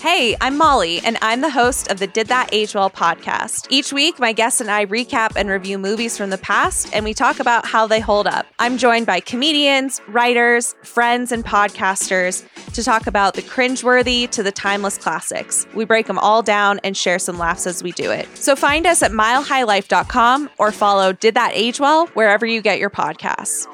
Hey, 0.00 0.36
I'm 0.40 0.56
Molly, 0.56 1.00
and 1.04 1.16
I'm 1.22 1.42
the 1.42 1.50
host 1.50 1.90
of 1.92 1.98
the 2.00 2.06
Did 2.08 2.26
That 2.26 2.48
Age 2.50 2.74
Well 2.74 2.90
podcast. 2.90 3.66
Each 3.70 3.92
week, 3.92 4.18
my 4.18 4.32
guests 4.32 4.60
and 4.60 4.68
I 4.68 4.86
recap 4.86 5.36
and 5.36 5.48
review 5.48 5.78
movies 5.78 6.16
from 6.16 6.30
the 6.30 6.38
past, 6.38 6.92
and 6.92 7.04
we 7.04 7.14
talk 7.14 7.38
about 7.38 7.66
how 7.66 7.86
they 7.86 8.00
hold 8.00 8.26
up. 8.26 8.46
I'm 8.58 8.78
joined 8.78 9.06
by 9.06 9.20
comedians, 9.20 10.00
writers, 10.08 10.74
friends, 10.82 11.30
and 11.30 11.44
podcasters 11.44 12.44
to 12.74 12.82
talk 12.82 13.06
about 13.06 13.34
the 13.34 13.42
cringeworthy 13.42 14.28
to 14.30 14.42
the 14.42 14.50
timeless 14.50 14.98
classics. 14.98 15.66
We 15.74 15.84
break 15.84 16.06
them 16.06 16.18
all 16.18 16.42
down 16.42 16.80
and 16.82 16.96
share 16.96 17.20
some 17.20 17.38
laughs 17.38 17.66
as 17.66 17.82
we 17.82 17.92
do 17.92 18.10
it. 18.10 18.26
So 18.36 18.56
find 18.56 18.86
us 18.86 19.02
at 19.02 19.12
milehighlife.com 19.12 20.50
or 20.58 20.72
follow 20.72 21.12
Did 21.12 21.34
That 21.34 21.52
Age 21.54 21.78
Well 21.78 22.06
wherever 22.08 22.44
you 22.44 22.60
get 22.60 22.80
your 22.80 22.90
podcasts. 22.90 23.66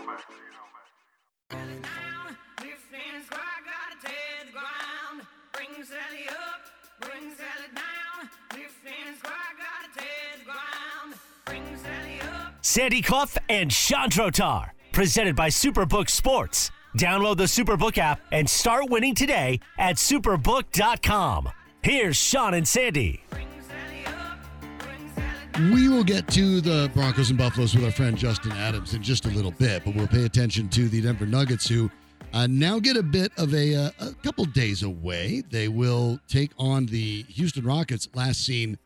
Sandy 12.66 13.02
Clough 13.02 13.26
and 13.50 13.70
Sean 13.70 14.08
Drotar, 14.08 14.70
presented 14.90 15.36
by 15.36 15.50
Superbook 15.50 16.08
Sports. 16.08 16.70
Download 16.96 17.36
the 17.36 17.44
Superbook 17.44 17.98
app 17.98 18.22
and 18.32 18.48
start 18.48 18.88
winning 18.88 19.14
today 19.14 19.60
at 19.76 19.96
superbook.com. 19.96 21.50
Here's 21.82 22.16
Sean 22.16 22.54
and 22.54 22.66
Sandy. 22.66 23.22
We 25.58 25.90
will 25.90 26.04
get 26.04 26.26
to 26.28 26.62
the 26.62 26.90
Broncos 26.94 27.28
and 27.28 27.38
Buffaloes 27.38 27.74
with 27.74 27.84
our 27.84 27.90
friend 27.90 28.16
Justin 28.16 28.52
Adams 28.52 28.94
in 28.94 29.02
just 29.02 29.26
a 29.26 29.30
little 29.30 29.52
bit, 29.52 29.84
but 29.84 29.94
we'll 29.94 30.08
pay 30.08 30.24
attention 30.24 30.70
to 30.70 30.88
the 30.88 31.02
Denver 31.02 31.26
Nuggets, 31.26 31.68
who 31.68 31.90
uh, 32.32 32.46
now 32.46 32.78
get 32.78 32.96
a 32.96 33.02
bit 33.02 33.30
of 33.36 33.52
a, 33.52 33.74
uh, 33.74 33.90
a 34.00 34.14
couple 34.24 34.46
days 34.46 34.84
away. 34.84 35.42
They 35.50 35.68
will 35.68 36.18
take 36.28 36.52
on 36.56 36.86
the 36.86 37.24
Houston 37.24 37.66
Rockets, 37.66 38.08
last 38.14 38.40
seen 38.40 38.78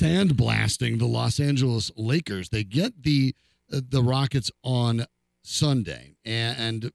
sandblasting 0.00 0.98
the 0.98 1.06
Los 1.06 1.38
Angeles 1.38 1.90
Lakers. 1.96 2.48
They 2.48 2.64
get 2.64 3.02
the 3.02 3.34
uh, 3.72 3.80
the 3.88 4.02
Rockets 4.02 4.50
on 4.64 5.06
Sunday, 5.42 6.16
and, 6.24 6.58
and 6.58 6.92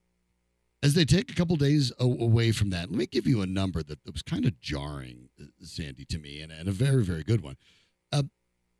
as 0.84 0.94
they 0.94 1.06
take 1.06 1.32
a 1.32 1.36
couple 1.36 1.56
days 1.56 1.92
away 2.00 2.52
from 2.52 2.70
that, 2.72 2.90
let 2.90 2.98
me 2.98 3.06
give 3.06 3.26
you 3.26 3.42
a 3.42 3.46
number 3.46 3.82
that, 3.82 4.00
was 4.12 4.22
kind 4.22 4.46
of 4.46 4.60
jarring, 4.60 5.30
uh, 5.42 5.46
Sandy, 5.62 6.06
to 6.06 6.20
me, 6.20 6.42
and, 6.42 6.52
and 6.52 6.68
a 6.68 6.72
very 6.72 7.04
very 7.04 7.24
good 7.24 7.42
one. 7.42 7.56
Uh, 8.12 8.24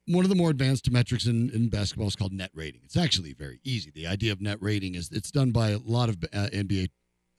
one 0.08 0.24
of 0.24 0.30
the 0.30 0.36
more 0.36 0.50
advanced 0.50 0.90
metrics 0.92 1.26
in, 1.26 1.50
in 1.52 1.70
basketball 1.70 2.08
is 2.08 2.16
called 2.16 2.34
net 2.34 2.52
rating. 2.54 2.82
It's 2.84 2.98
actually 2.98 3.34
very 3.34 3.60
easy. 3.64 3.92
The 3.92 4.08
idea 4.08 4.32
of 4.32 4.42
net 4.42 4.58
rating 4.62 4.96
is 4.96 5.10
it's 5.12 5.32
done 5.32 5.52
by 5.52 5.70
a 5.70 5.80
lot 5.80 6.10
of 6.10 6.18
uh, 6.32 6.50
NBA 6.54 6.90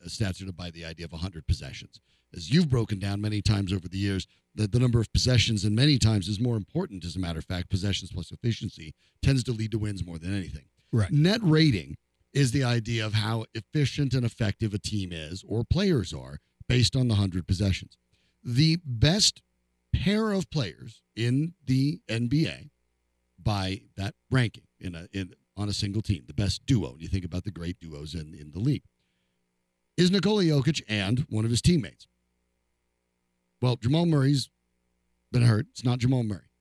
stats 0.07 0.47
are 0.47 0.53
by 0.53 0.70
the 0.70 0.84
idea 0.84 1.07
of 1.07 1.12
100 1.12 1.47
possessions. 1.47 2.01
As 2.37 2.51
you've 2.51 2.68
broken 2.68 2.99
down 2.99 3.20
many 3.20 3.41
times 3.41 3.72
over 3.72 3.89
the 3.89 3.99
years, 3.99 4.26
that 4.55 4.72
the 4.72 4.78
number 4.78 5.01
of 5.01 5.12
possessions 5.12 5.64
and 5.64 5.74
many 5.74 5.99
times 5.99 6.28
is 6.28 6.41
more 6.41 6.57
important. 6.57 7.05
As 7.05 7.16
a 7.16 7.18
matter 7.18 7.39
of 7.39 7.45
fact, 7.45 7.70
possessions 7.70 8.12
plus 8.12 8.30
efficiency 8.30 8.95
tends 9.22 9.43
to 9.45 9.53
lead 9.53 9.70
to 9.72 9.78
wins 9.78 10.05
more 10.05 10.18
than 10.18 10.34
anything. 10.34 10.66
Right. 10.93 11.11
Net 11.11 11.41
rating 11.43 11.97
is 12.32 12.53
the 12.53 12.64
idea 12.64 13.05
of 13.05 13.14
how 13.14 13.45
efficient 13.55 14.14
and 14.14 14.24
effective 14.24 14.74
a 14.74 14.78
team 14.78 15.12
is 15.12 15.45
or 15.47 15.64
players 15.64 16.12
are 16.12 16.39
based 16.68 16.97
on 16.97 17.09
the 17.09 17.14
100 17.14 17.47
possessions. 17.47 17.97
The 18.43 18.78
best 18.84 19.43
pair 19.95 20.32
of 20.32 20.51
players 20.51 21.03
in 21.14 21.55
the 21.64 22.01
NBA 22.09 22.70
by 23.43 23.82
that 23.97 24.14
ranking 24.30 24.64
in 24.80 24.95
a 24.95 25.09
in 25.12 25.34
on 25.57 25.68
a 25.68 25.72
single 25.72 26.03
team, 26.03 26.24
the 26.26 26.34
best 26.34 26.66
duo. 26.66 26.93
And 26.93 27.01
you 27.01 27.09
think 27.09 27.24
about 27.24 27.45
the 27.45 27.51
great 27.51 27.80
duos 27.80 28.14
in, 28.14 28.34
in 28.34 28.51
the 28.53 28.59
league. 28.59 28.82
Is 29.97 30.11
Nikola 30.11 30.43
Jokic 30.43 30.82
and 30.89 31.20
one 31.30 31.47
of 31.47 31.51
his 31.51 31.62
teammates. 31.62 32.07
Well, 33.67 33.75
Jamal 33.75 34.07
Murray's 34.07 34.49
been 35.33 35.43
hurt. 35.43 35.67
It's 35.73 35.83
not 35.83 35.99
Jamal 35.99 36.23
Murray. 36.23 36.53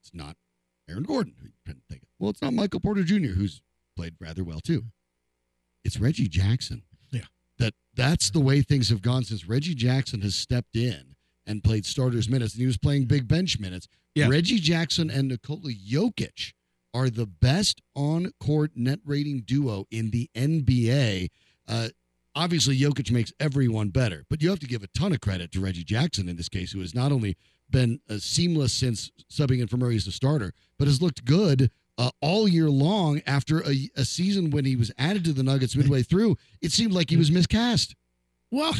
It's 0.00 0.10
not 0.12 0.36
Aaron 0.90 1.04
Gordon. 1.04 1.34
who 1.38 1.46
you 1.46 1.52
couldn't 1.64 1.84
think 1.88 2.02
of. 2.02 2.08
Well, 2.18 2.30
it's 2.30 2.42
not 2.42 2.52
Michael 2.52 2.80
Porter 2.80 3.04
Jr., 3.04 3.28
who's 3.28 3.62
played 3.94 4.16
rather 4.18 4.42
well 4.42 4.58
too. 4.58 4.86
It's 5.84 6.00
Reggie 6.00 6.26
Jackson. 6.26 6.82
Yeah. 7.12 7.26
That 7.60 7.74
that's 7.94 8.30
the 8.30 8.40
way 8.40 8.60
things 8.60 8.88
have 8.88 9.02
gone 9.02 9.22
since 9.22 9.46
Reggie 9.46 9.76
Jackson 9.76 10.20
has 10.22 10.34
stepped 10.34 10.74
in 10.74 11.14
and 11.46 11.62
played 11.62 11.86
starters 11.86 12.28
minutes, 12.28 12.54
and 12.54 12.60
he 12.60 12.66
was 12.66 12.76
playing 12.76 13.04
big 13.04 13.28
bench 13.28 13.60
minutes. 13.60 13.86
Yeah. 14.16 14.26
Reggie 14.26 14.58
Jackson 14.58 15.10
and 15.10 15.28
Nikola 15.28 15.70
Jokic 15.70 16.54
are 16.92 17.08
the 17.08 17.26
best 17.26 17.82
on 17.94 18.32
court 18.40 18.72
net 18.74 18.98
rating 19.04 19.42
duo 19.42 19.86
in 19.92 20.10
the 20.10 20.28
NBA. 20.34 21.28
Uh, 21.68 21.90
obviously, 22.36 22.78
Jokic 22.78 23.10
makes 23.10 23.32
everyone 23.40 23.88
better, 23.88 24.24
but 24.30 24.42
you 24.42 24.50
have 24.50 24.60
to 24.60 24.66
give 24.66 24.84
a 24.84 24.88
ton 24.88 25.12
of 25.12 25.20
credit 25.20 25.50
to 25.52 25.60
Reggie 25.60 25.82
Jackson 25.82 26.28
in 26.28 26.36
this 26.36 26.48
case, 26.48 26.72
who 26.72 26.80
has 26.80 26.94
not 26.94 27.10
only 27.10 27.36
been 27.68 28.00
uh, 28.08 28.18
seamless 28.18 28.72
since 28.72 29.10
subbing 29.28 29.60
in 29.60 29.66
for 29.66 29.76
Murray 29.76 29.96
as 29.96 30.06
a 30.06 30.12
starter, 30.12 30.52
but 30.78 30.86
has 30.86 31.02
looked 31.02 31.24
good 31.24 31.70
uh, 31.98 32.10
all 32.20 32.46
year 32.46 32.68
long 32.68 33.22
after 33.26 33.60
a, 33.60 33.90
a 33.96 34.04
season 34.04 34.50
when 34.50 34.64
he 34.64 34.76
was 34.76 34.92
added 34.98 35.24
to 35.24 35.32
the 35.32 35.42
Nuggets 35.42 35.74
midway 35.74 36.02
through. 36.04 36.36
It 36.60 36.70
seemed 36.70 36.92
like 36.92 37.10
he 37.10 37.16
was 37.16 37.30
miscast. 37.30 37.94
Well, 38.50 38.74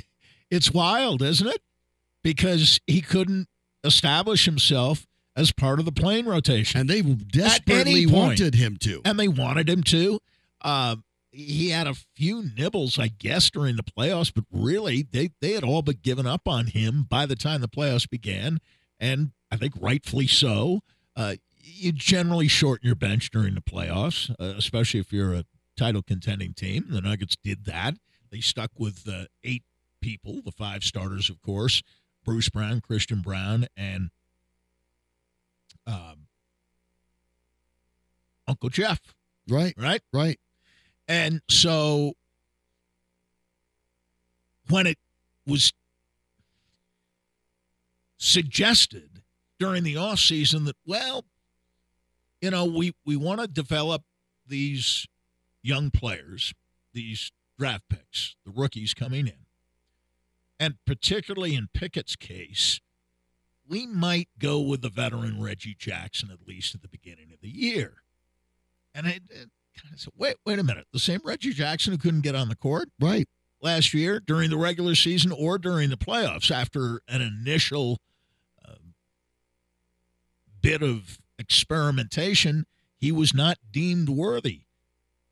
it's 0.50 0.70
wild, 0.70 1.22
isn't 1.22 1.48
it? 1.48 1.62
Because 2.22 2.78
he 2.86 3.00
couldn't 3.00 3.48
establish 3.82 4.44
himself 4.44 5.06
as 5.34 5.52
part 5.52 5.78
of 5.78 5.84
the 5.84 5.92
playing 5.92 6.26
rotation. 6.26 6.80
And 6.80 6.90
they 6.90 7.00
desperately 7.02 8.06
wanted 8.06 8.54
him 8.54 8.76
to. 8.78 9.00
And 9.04 9.18
they 9.18 9.28
wanted 9.28 9.68
him 9.68 9.82
to. 9.84 10.20
Uh, 10.60 10.96
he 11.38 11.70
had 11.70 11.86
a 11.86 11.94
few 11.94 12.50
nibbles, 12.56 12.98
I 12.98 13.08
guess, 13.08 13.50
during 13.50 13.76
the 13.76 13.82
playoffs, 13.82 14.32
but 14.34 14.44
really, 14.50 15.02
they, 15.02 15.30
they 15.40 15.52
had 15.52 15.64
all 15.64 15.82
but 15.82 16.02
given 16.02 16.26
up 16.26 16.48
on 16.48 16.66
him 16.66 17.06
by 17.08 17.26
the 17.26 17.36
time 17.36 17.60
the 17.60 17.68
playoffs 17.68 18.08
began. 18.08 18.58
And 18.98 19.32
I 19.50 19.56
think 19.56 19.74
rightfully 19.80 20.26
so. 20.26 20.80
Uh, 21.14 21.36
you 21.60 21.92
generally 21.92 22.48
shorten 22.48 22.86
your 22.86 22.96
bench 22.96 23.30
during 23.30 23.54
the 23.54 23.60
playoffs, 23.60 24.30
uh, 24.40 24.54
especially 24.56 25.00
if 25.00 25.12
you're 25.12 25.34
a 25.34 25.44
title 25.76 26.02
contending 26.02 26.54
team. 26.54 26.86
The 26.88 27.00
Nuggets 27.00 27.36
did 27.42 27.64
that. 27.66 27.94
They 28.30 28.40
stuck 28.40 28.70
with 28.76 29.08
uh, 29.08 29.24
eight 29.44 29.62
people, 30.00 30.40
the 30.44 30.52
five 30.52 30.82
starters, 30.82 31.30
of 31.30 31.40
course 31.42 31.82
Bruce 32.24 32.50
Brown, 32.50 32.82
Christian 32.82 33.22
Braun, 33.22 33.66
and 33.76 34.10
um, 35.86 36.26
Uncle 38.46 38.68
Jeff. 38.68 39.00
Right. 39.48 39.72
Right. 39.78 40.02
Right. 40.12 40.38
And 41.08 41.40
so 41.48 42.12
when 44.68 44.86
it 44.86 44.98
was 45.46 45.72
suggested 48.18 49.22
during 49.58 49.82
the 49.82 49.96
off 49.96 50.18
season 50.18 50.64
that, 50.64 50.76
well, 50.86 51.24
you 52.42 52.50
know, 52.50 52.66
we, 52.66 52.94
we 53.06 53.16
want 53.16 53.40
to 53.40 53.48
develop 53.48 54.02
these 54.46 55.06
young 55.62 55.90
players, 55.90 56.52
these 56.92 57.32
draft 57.58 57.84
picks, 57.88 58.36
the 58.44 58.52
rookies 58.52 58.92
coming 58.92 59.26
in. 59.26 59.46
And 60.60 60.74
particularly 60.86 61.54
in 61.54 61.68
Pickett's 61.72 62.16
case, 62.16 62.80
we 63.68 63.86
might 63.86 64.28
go 64.38 64.60
with 64.60 64.82
the 64.82 64.88
veteran 64.88 65.40
Reggie 65.40 65.76
Jackson 65.78 66.30
at 66.30 66.46
least 66.46 66.74
at 66.74 66.82
the 66.82 66.88
beginning 66.88 67.30
of 67.32 67.40
the 67.40 67.50
year. 67.50 68.02
And 68.94 69.06
it, 69.06 69.22
it 69.30 69.50
of 69.92 70.00
said, 70.00 70.12
wait, 70.16 70.36
wait 70.44 70.58
a 70.58 70.62
minute. 70.62 70.86
The 70.92 70.98
same 70.98 71.20
Reggie 71.24 71.52
Jackson 71.52 71.92
who 71.92 71.98
couldn't 71.98 72.22
get 72.22 72.34
on 72.34 72.48
the 72.48 72.56
court 72.56 72.88
Right. 73.00 73.28
last 73.60 73.94
year 73.94 74.20
during 74.20 74.50
the 74.50 74.56
regular 74.56 74.94
season 74.94 75.32
or 75.32 75.58
during 75.58 75.90
the 75.90 75.96
playoffs 75.96 76.50
after 76.50 77.00
an 77.08 77.20
initial 77.22 77.98
uh, 78.66 78.74
bit 80.60 80.82
of 80.82 81.18
experimentation, 81.38 82.66
he 82.96 83.12
was 83.12 83.32
not 83.34 83.58
deemed 83.70 84.08
worthy. 84.08 84.62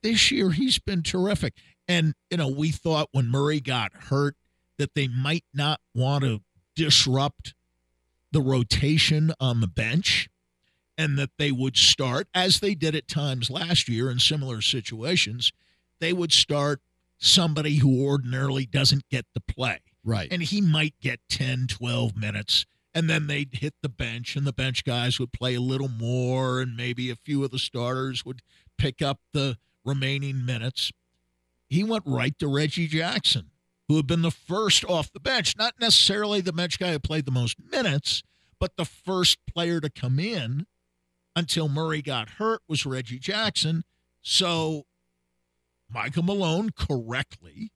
This 0.03 0.31
year, 0.31 0.51
he's 0.51 0.79
been 0.79 1.03
terrific. 1.03 1.55
And, 1.89 2.15
you 2.31 2.37
know, 2.37 2.49
we 2.49 2.71
thought 2.71 3.09
when 3.13 3.29
Murray 3.29 3.61
got 3.61 3.93
hurt 3.95 4.37
that 4.79 4.95
they 4.95 5.09
might 5.09 5.45
not 5.55 5.81
want 5.95 6.25
to 6.25 6.41
disrupt 6.75 7.55
the 8.33 8.41
rotation 8.41 9.33
on 9.41 9.61
the 9.61 9.67
bench 9.67 10.29
and 10.99 11.19
that 11.19 11.31
they 11.39 11.53
would 11.53 11.77
start, 11.77 12.29
as 12.35 12.61
they 12.61 12.75
did 12.75 12.95
at 12.95 13.09
times 13.09 13.51
last 13.51 13.89
year 13.89 14.11
in 14.11 14.19
similar 14.19 14.61
situations, 14.61 15.53
they 16.01 16.13
would 16.13 16.33
start 16.33 16.81
somebody 17.19 17.77
who 17.77 18.05
ordinarily 18.05 18.67
doesn't 18.67 19.09
get 19.09 19.27
to 19.35 19.41
play. 19.41 19.81
Right. 20.05 20.29
And 20.31 20.43
he 20.43 20.61
might 20.61 20.95
get 21.01 21.21
10, 21.29 21.67
12 21.69 22.17
minutes. 22.17 22.67
And 22.95 23.11
then 23.11 23.27
they'd 23.27 23.53
hit 23.53 23.75
the 23.83 23.91
bench, 23.91 24.37
and 24.37 24.47
the 24.47 24.55
bench 24.55 24.83
guys 24.83 25.21
would 25.21 25.33
play 25.33 25.55
a 25.55 25.61
little 25.61 25.89
more, 25.89 26.61
and 26.63 26.77
maybe 26.77 27.11
a 27.11 27.17
few 27.17 27.45
of 27.45 27.51
the 27.51 27.59
starters 27.59 28.25
would 28.25 28.41
pick 28.79 29.03
up 29.03 29.21
the 29.35 29.59
remaining 29.85 30.47
minutes. 30.47 30.93
He 31.69 31.85
went 31.85 32.05
right 32.07 32.39
to 32.39 32.49
Reggie 32.49 32.87
Jackson, 32.87 33.51
who 33.89 33.97
had 33.97 34.07
been 34.07 34.23
the 34.23 34.31
first 34.31 34.83
off 34.85 35.13
the 35.13 35.21
bench. 35.21 35.57
Not 35.59 35.75
necessarily 35.79 36.41
the 36.41 36.55
bench 36.55 36.79
guy 36.79 36.93
who 36.93 36.99
played 36.99 37.27
the 37.27 37.31
most 37.31 37.59
minutes, 37.71 38.23
but 38.59 38.77
the 38.77 38.87
first 38.87 39.39
player 39.47 39.79
to 39.81 39.91
come 39.91 40.19
in 40.19 40.67
until 41.37 41.69
Murray 41.69 42.03
got 42.03 42.31
hurt 42.31 42.63
was 42.67 42.87
Reggie 42.87 43.21
Jackson. 43.21 43.85
So 44.23 44.87
Michael 45.89 46.25
Malone 46.25 46.71
correctly, 46.71 47.71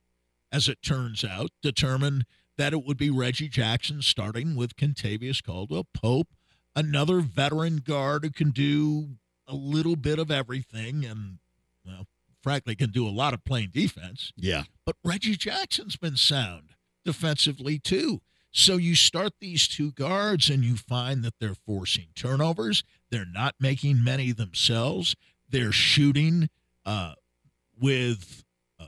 as 0.51 0.67
it 0.67 0.81
turns 0.81 1.23
out, 1.23 1.51
determined 1.61 2.25
that 2.57 2.73
it 2.73 2.83
would 2.83 2.97
be 2.97 3.09
Reggie 3.09 3.47
Jackson 3.47 4.01
starting 4.01 4.55
with 4.55 4.75
Kentavious 4.75 5.41
Caldwell 5.41 5.87
Pope, 5.93 6.29
another 6.75 7.21
veteran 7.21 7.77
guard 7.77 8.25
who 8.25 8.31
can 8.31 8.49
do 8.49 9.11
a 9.47 9.55
little 9.55 9.95
bit 9.95 10.19
of 10.19 10.29
everything 10.31 11.05
and, 11.05 11.37
well, 11.85 12.07
frankly, 12.41 12.75
can 12.75 12.89
do 12.89 13.07
a 13.07 13.09
lot 13.09 13.33
of 13.33 13.45
playing 13.45 13.69
defense. 13.71 14.33
Yeah. 14.35 14.63
But 14.85 14.97
Reggie 15.03 15.35
Jackson's 15.35 15.95
been 15.95 16.17
sound 16.17 16.71
defensively 17.05 17.79
too. 17.79 18.21
So 18.51 18.77
you 18.77 18.95
start 18.95 19.33
these 19.39 19.67
two 19.67 19.91
guards 19.91 20.49
and 20.49 20.63
you 20.63 20.75
find 20.75 21.23
that 21.23 21.35
they're 21.39 21.55
forcing 21.65 22.07
turnovers. 22.15 22.83
They're 23.09 23.25
not 23.25 23.55
making 23.59 24.03
many 24.03 24.31
themselves. 24.31 25.15
They're 25.49 25.71
shooting 25.71 26.49
uh, 26.85 27.13
with 27.79 28.43
uh, 28.79 28.87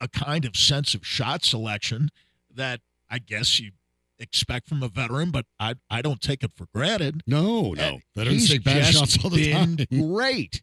a 0.00 0.08
kind 0.08 0.44
of 0.44 0.56
sense 0.56 0.94
of 0.94 1.04
shot 1.06 1.44
selection 1.44 2.10
that 2.54 2.80
I 3.10 3.18
guess 3.18 3.58
you 3.58 3.72
expect 4.18 4.68
from 4.68 4.82
a 4.82 4.88
veteran, 4.88 5.30
but 5.30 5.46
I 5.58 5.74
I 5.90 6.02
don't 6.02 6.20
take 6.20 6.42
it 6.42 6.52
for 6.54 6.66
granted. 6.74 7.22
No, 7.26 7.72
no. 7.72 7.82
And 7.82 8.02
Veterans 8.14 8.48
take 8.48 8.64
bad 8.64 8.84
shots 8.86 9.22
all 9.22 9.30
the 9.30 9.50
been 9.50 9.76
time. 9.76 9.86
Great, 10.12 10.62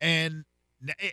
and 0.00 0.44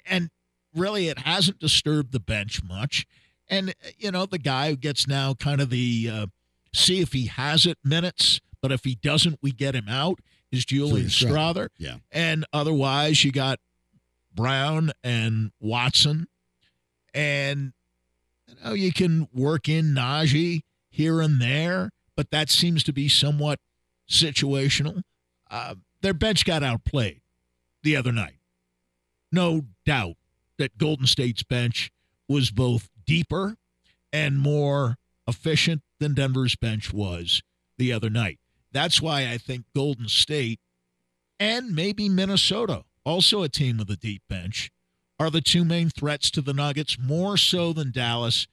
and 0.05 0.29
really, 0.75 1.07
it 1.07 1.19
hasn't 1.19 1.59
disturbed 1.59 2.11
the 2.11 2.19
bench 2.19 2.63
much. 2.63 3.05
And 3.49 3.73
you 3.97 4.11
know, 4.11 4.25
the 4.25 4.37
guy 4.37 4.69
who 4.69 4.75
gets 4.75 5.07
now 5.07 5.33
kind 5.33 5.61
of 5.61 5.69
the 5.69 6.09
uh, 6.11 6.25
see 6.73 7.01
if 7.01 7.13
he 7.13 7.25
has 7.27 7.65
it 7.65 7.77
minutes, 7.83 8.39
but 8.61 8.71
if 8.71 8.83
he 8.83 8.95
doesn't, 8.95 9.39
we 9.41 9.51
get 9.51 9.75
him 9.75 9.87
out. 9.89 10.19
Is 10.51 10.65
Julian. 10.65 11.07
Strawther? 11.07 11.69
Yeah. 11.77 11.97
And 12.11 12.45
otherwise, 12.51 13.23
you 13.23 13.31
got 13.31 13.59
Brown 14.33 14.91
and 15.03 15.51
Watson, 15.59 16.27
and 17.13 17.73
you 18.47 18.55
know 18.63 18.73
you 18.73 18.91
can 18.91 19.27
work 19.33 19.69
in 19.69 19.93
Nnaji 19.93 20.61
here 20.89 21.21
and 21.21 21.41
there, 21.41 21.91
but 22.15 22.31
that 22.31 22.49
seems 22.49 22.83
to 22.83 22.93
be 22.93 23.07
somewhat 23.07 23.59
situational. 24.09 25.03
Uh, 25.51 25.75
their 26.01 26.13
bench 26.13 26.45
got 26.45 26.63
outplayed 26.63 27.21
the 27.83 27.95
other 27.95 28.11
night. 28.11 28.37
No 29.31 29.65
doubt 29.85 30.15
that 30.57 30.77
Golden 30.77 31.05
State's 31.05 31.43
bench 31.43 31.91
was 32.27 32.51
both 32.51 32.89
deeper 33.09 33.55
and 34.13 34.37
more 34.39 34.95
efficient 35.27 35.81
than 35.99 36.13
Denver's 36.13 36.55
bench 36.55 36.93
was 36.93 37.41
the 37.79 37.91
other 37.91 38.09
night. 38.11 38.37
That's 38.71 39.01
why 39.01 39.27
I 39.27 39.39
think 39.39 39.65
Golden 39.75 40.07
State 40.07 40.59
and 41.39 41.73
maybe 41.73 42.07
Minnesota, 42.07 42.83
also 43.03 43.41
a 43.41 43.49
team 43.49 43.79
with 43.79 43.89
a 43.89 43.95
deep 43.95 44.21
bench, 44.29 44.69
are 45.19 45.31
the 45.31 45.41
two 45.41 45.65
main 45.65 45.89
threats 45.89 46.29
to 46.29 46.41
the 46.41 46.53
Nuggets, 46.53 46.99
more 46.99 47.35
so 47.35 47.73
than 47.73 47.91
Dallas. 47.91 48.45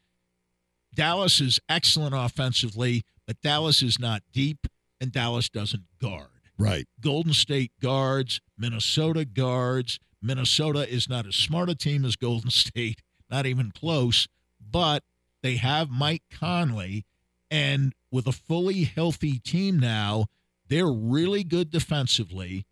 Dallas 0.94 1.38
is 1.38 1.60
excellent 1.68 2.14
offensively, 2.14 3.02
but 3.26 3.42
Dallas 3.42 3.82
is 3.82 3.98
not 3.98 4.22
deep, 4.32 4.66
and 5.02 5.12
Dallas 5.12 5.50
doesn't 5.50 5.84
guard. 6.00 6.30
Right. 6.58 6.86
Golden 7.02 7.34
State 7.34 7.72
guards, 7.82 8.40
Minnesota 8.56 9.26
guards. 9.26 9.98
Minnesota 10.22 10.90
is 10.90 11.10
not 11.10 11.26
as 11.26 11.36
smart 11.36 11.68
a 11.68 11.74
team 11.74 12.06
as 12.06 12.16
Golden 12.16 12.50
State, 12.50 13.02
not 13.30 13.44
even 13.44 13.70
close, 13.70 14.26
but 14.70 15.02
they 15.42 15.56
have 15.56 15.90
Mike 15.90 16.22
Conley. 16.30 17.04
And 17.50 17.92
with 18.10 18.26
a 18.26 18.32
fully 18.32 18.84
healthy 18.84 19.38
team 19.38 19.78
now, 19.78 20.26
they're 20.68 20.90
really 20.92 21.44
good 21.44 21.70
defensively. 21.70 22.66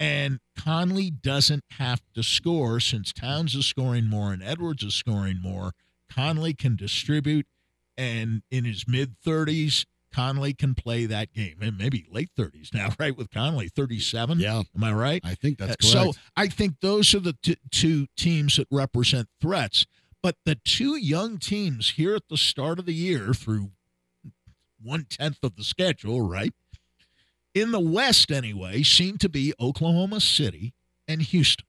And 0.00 0.40
Conley 0.58 1.10
doesn't 1.10 1.64
have 1.78 2.02
to 2.14 2.22
score 2.22 2.80
since 2.80 3.12
Towns 3.12 3.54
is 3.54 3.66
scoring 3.66 4.06
more 4.06 4.32
and 4.32 4.42
Edwards 4.42 4.82
is 4.82 4.94
scoring 4.94 5.38
more. 5.40 5.72
Conley 6.10 6.52
can 6.54 6.76
distribute, 6.76 7.46
and 7.96 8.42
in 8.50 8.64
his 8.64 8.86
mid 8.86 9.14
30s, 9.24 9.84
Conley 10.12 10.52
can 10.52 10.74
play 10.74 11.06
that 11.06 11.32
game, 11.32 11.56
and 11.60 11.76
maybe 11.78 12.06
late 12.10 12.30
30s 12.38 12.72
now, 12.74 12.90
right? 12.98 13.16
With 13.16 13.30
Conley, 13.30 13.68
37. 13.68 14.38
Yeah. 14.40 14.62
Am 14.76 14.84
I 14.84 14.92
right? 14.92 15.20
I 15.24 15.34
think 15.34 15.58
that's 15.58 15.72
Uh, 15.72 15.76
correct. 16.02 16.14
So 16.14 16.20
I 16.36 16.48
think 16.48 16.80
those 16.80 17.14
are 17.14 17.20
the 17.20 17.36
t- 17.42 17.56
two 17.70 18.06
teams 18.16 18.56
that 18.56 18.66
represent 18.70 19.28
threats. 19.40 19.86
But 20.24 20.36
the 20.46 20.54
two 20.54 20.96
young 20.96 21.36
teams 21.36 21.90
here 21.90 22.14
at 22.14 22.28
the 22.30 22.38
start 22.38 22.78
of 22.78 22.86
the 22.86 22.94
year 22.94 23.34
through 23.34 23.72
one 24.82 25.04
tenth 25.04 25.40
of 25.42 25.56
the 25.56 25.64
schedule, 25.64 26.22
right? 26.22 26.54
In 27.52 27.72
the 27.72 27.80
West, 27.80 28.32
anyway, 28.32 28.84
seem 28.84 29.18
to 29.18 29.28
be 29.28 29.52
Oklahoma 29.60 30.20
City 30.20 30.72
and 31.06 31.20
Houston. 31.20 31.66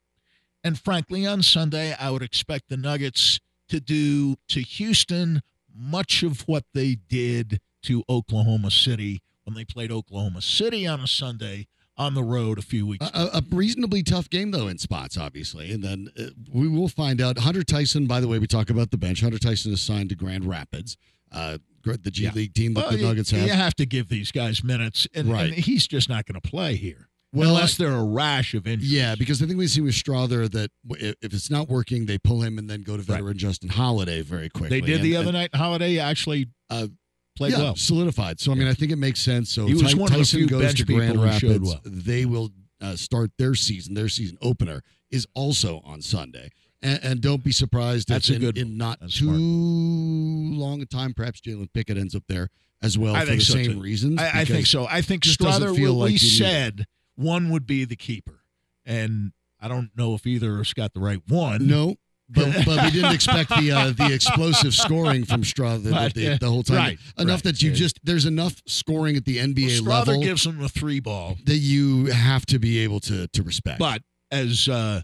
And 0.64 0.80
frankly, 0.80 1.28
on 1.28 1.44
Sunday, 1.44 1.98
I 2.00 2.12
would 2.12 2.22
expect 2.22 2.70
the 2.70 2.78
Nuggets 2.78 3.42
to 3.68 3.82
do 3.82 4.38
to 4.48 4.62
Houston 4.62 5.42
much 5.76 6.24
of 6.24 6.48
what 6.48 6.64
they 6.74 6.96
did 6.96 7.60
to 7.84 8.06
Oklahoma 8.10 8.72
City 8.72 9.22
when 9.44 9.56
they 9.56 9.66
played 9.66 9.92
Oklahoma 9.92 10.42
City 10.42 10.88
on 10.88 11.02
a 11.02 11.08
Sunday 11.08 11.68
on 11.98 12.14
the 12.14 12.24
road 12.24 12.58
a 12.60 12.62
few 12.62 12.86
weeks. 12.86 13.10
A, 13.14 13.30
a 13.36 13.44
reasonably 13.52 14.04
tough 14.04 14.30
game, 14.30 14.52
though, 14.52 14.68
in 14.68 14.78
spots, 14.78 15.18
obviously. 15.18 15.72
And 15.72 15.84
then 15.84 16.10
uh, 16.20 16.24
we 16.52 16.68
will 16.68 16.90
find 16.90 17.22
out. 17.22 17.38
Hunter 17.40 17.64
Tyson, 17.64 18.06
by 18.08 18.20
the 18.20 18.28
way, 18.28 18.40
we 18.40 18.48
talk 18.48 18.70
about 18.70 18.92
the 18.92 18.98
bench. 18.98 19.22
Hunter 19.22 19.40
Tyson 19.40 19.72
is 19.74 19.82
signed 19.82 20.10
to 20.10 20.16
Grand 20.16 20.46
Rapids, 20.46 20.98
uh, 21.32 21.58
the 21.84 22.12
G 22.12 22.24
Yeah. 22.24 22.32
League 22.34 22.54
team 22.54 22.74
that 22.74 22.88
Well, 22.88 22.98
the 22.98 23.04
Nuggets 23.04 23.32
you, 23.32 23.40
have. 23.40 23.48
You 23.48 23.54
have 23.54 23.76
to 23.76 23.86
give 23.86 24.10
these 24.10 24.32
guys 24.32 24.64
minutes, 24.64 25.08
and, 25.14 25.32
Right. 25.32 25.46
and 25.46 25.54
he's 25.54 25.88
just 25.88 26.10
not 26.10 26.26
going 26.26 26.40
to 26.40 26.50
play 26.50 26.76
here 26.76 27.10
Well, 27.32 27.50
unless 27.50 27.78
they're 27.78 27.94
a 27.94 28.04
rash 28.04 28.54
of 28.56 28.66
injuries. 28.68 28.92
Yeah, 28.92 29.16
because 29.16 29.42
I 29.42 29.46
think 29.46 29.58
we 29.58 29.68
see 29.68 29.82
with 29.82 29.94
Strawther 29.94 30.50
that 30.52 30.72
if 30.90 31.34
it's 31.34 31.50
not 31.52 31.70
working, 31.70 32.08
they 32.08 32.18
pull 32.18 32.42
him 32.42 32.58
and 32.58 32.70
then 32.70 32.82
go 32.82 32.98
to 32.98 33.04
veteran 33.04 33.38
Justin 33.38 33.70
Holiday 33.70 34.22
very 34.22 34.50
quickly. 34.50 34.82
They 34.82 34.86
did 34.86 35.02
the 35.02 35.16
other 35.16 35.28
and, 35.30 35.34
night. 35.38 35.56
Holiday 35.56 36.00
actually 36.00 36.48
uh, 36.70 36.88
played 37.36 37.54
yeah, 37.54 37.60
well. 37.60 37.76
solidified. 37.76 38.40
So 38.40 38.52
I 38.52 38.56
mean, 38.56 38.68
I 38.68 38.74
think 38.74 38.92
it 38.92 38.98
makes 38.98 39.20
sense. 39.20 39.50
So 39.52 39.66
He 39.68 39.74
Ty- 39.82 39.94
Tyson 40.08 40.48
goes 40.48 40.74
to 40.76 40.84
Grand 40.86 41.14
people 41.16 41.24
who 41.24 41.40
showed 41.40 41.52
Rapids. 41.52 41.70
well. 41.70 41.82
They 41.86 42.26
will 42.26 42.50
uh, 42.82 42.96
start 42.96 43.32
their 43.38 43.56
season. 43.56 43.94
Their 43.94 44.10
season 44.10 44.38
opener 44.42 44.82
is 45.12 45.28
also 45.34 45.82
on 45.86 46.02
Sunday. 46.02 46.50
And, 46.82 47.00
and 47.04 47.22
don't 47.22 47.44
be 47.44 47.52
surprised 47.52 48.10
That's 48.10 48.30
if 48.30 48.34
a 48.34 48.36
in, 48.36 48.42
good 48.42 48.58
in 48.58 48.78
not 48.78 49.00
That's 49.00 49.18
too 49.18 49.26
smart. 49.26 49.40
long 49.40 50.82
a 50.82 50.86
time, 50.86 51.14
perhaps 51.14 51.42
Jalen 51.42 51.72
Pickett 51.74 51.98
ends 51.98 52.16
up 52.16 52.24
there 52.28 52.50
as 52.82 52.98
well 52.98 53.16
I 53.16 53.22
for 53.26 53.32
the 53.36 53.40
so, 53.42 53.54
same 53.54 53.74
too. 53.74 53.82
reasons. 53.82 54.20
I, 54.22 54.42
I 54.42 54.46
think 54.46 54.66
so. 54.68 54.86
I 54.88 55.02
think 55.02 55.24
Strawther. 55.24 55.76
feel 55.76 55.94
we 55.96 56.02
like 56.02 56.08
we 56.10 56.14
you 56.14 56.20
need 56.20 56.24
it. 56.24 56.38
said 56.38 56.86
one 57.16 57.50
would 57.50 57.66
be 57.66 57.86
the 57.86 57.96
keeper, 57.96 58.42
and 58.86 59.32
I 59.60 59.68
don't 59.68 59.90
know 59.96 60.14
if 60.14 60.28
either 60.28 60.54
of 60.56 60.60
us 60.62 60.74
got 60.74 60.94
the 60.94 61.00
right 61.00 61.22
one. 61.28 61.66
No, 61.66 61.96
but, 62.30 62.54
but 62.66 62.84
we 62.84 62.92
didn't 62.92 63.14
expect 63.14 63.50
the 63.50 63.72
uh, 63.72 63.92
the 63.92 64.14
explosive 64.14 64.74
scoring 64.74 65.26
from 65.26 65.44
Strawther 65.44 65.84
the, 66.14 66.20
the, 66.30 66.38
the 66.40 66.50
whole 66.50 66.64
time. 66.64 66.78
right, 66.78 67.00
enough 67.18 67.38
right. 67.38 67.44
that 67.44 67.62
you 67.62 67.70
Yeah. 67.70 67.76
just 67.76 68.00
there's 68.04 68.26
enough 68.26 68.62
scoring 68.66 69.16
at 69.16 69.26
the 69.26 69.38
NBA 69.38 69.82
Strawther 69.82 70.08
level 70.08 70.22
gives 70.24 70.44
them 70.44 70.62
a 70.64 70.70
three 70.70 71.00
ball, 71.00 71.38
that 71.46 71.58
you 71.58 72.08
have 72.08 72.46
to 72.48 72.60
be 72.60 72.80
able 72.80 73.00
to 73.02 73.28
to 73.28 73.44
respect. 73.44 73.80
but 73.80 74.02
as 74.32 74.68
uh, 74.68 75.02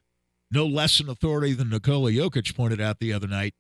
no 0.52 0.66
less 0.66 1.00
an 1.00 1.10
authority 1.10 1.54
than 1.54 1.70
Nikola 1.70 2.12
Jokic 2.12 2.56
pointed 2.56 2.82
out 2.82 3.00
the 3.00 3.14
other 3.14 3.28
night, 3.28 3.54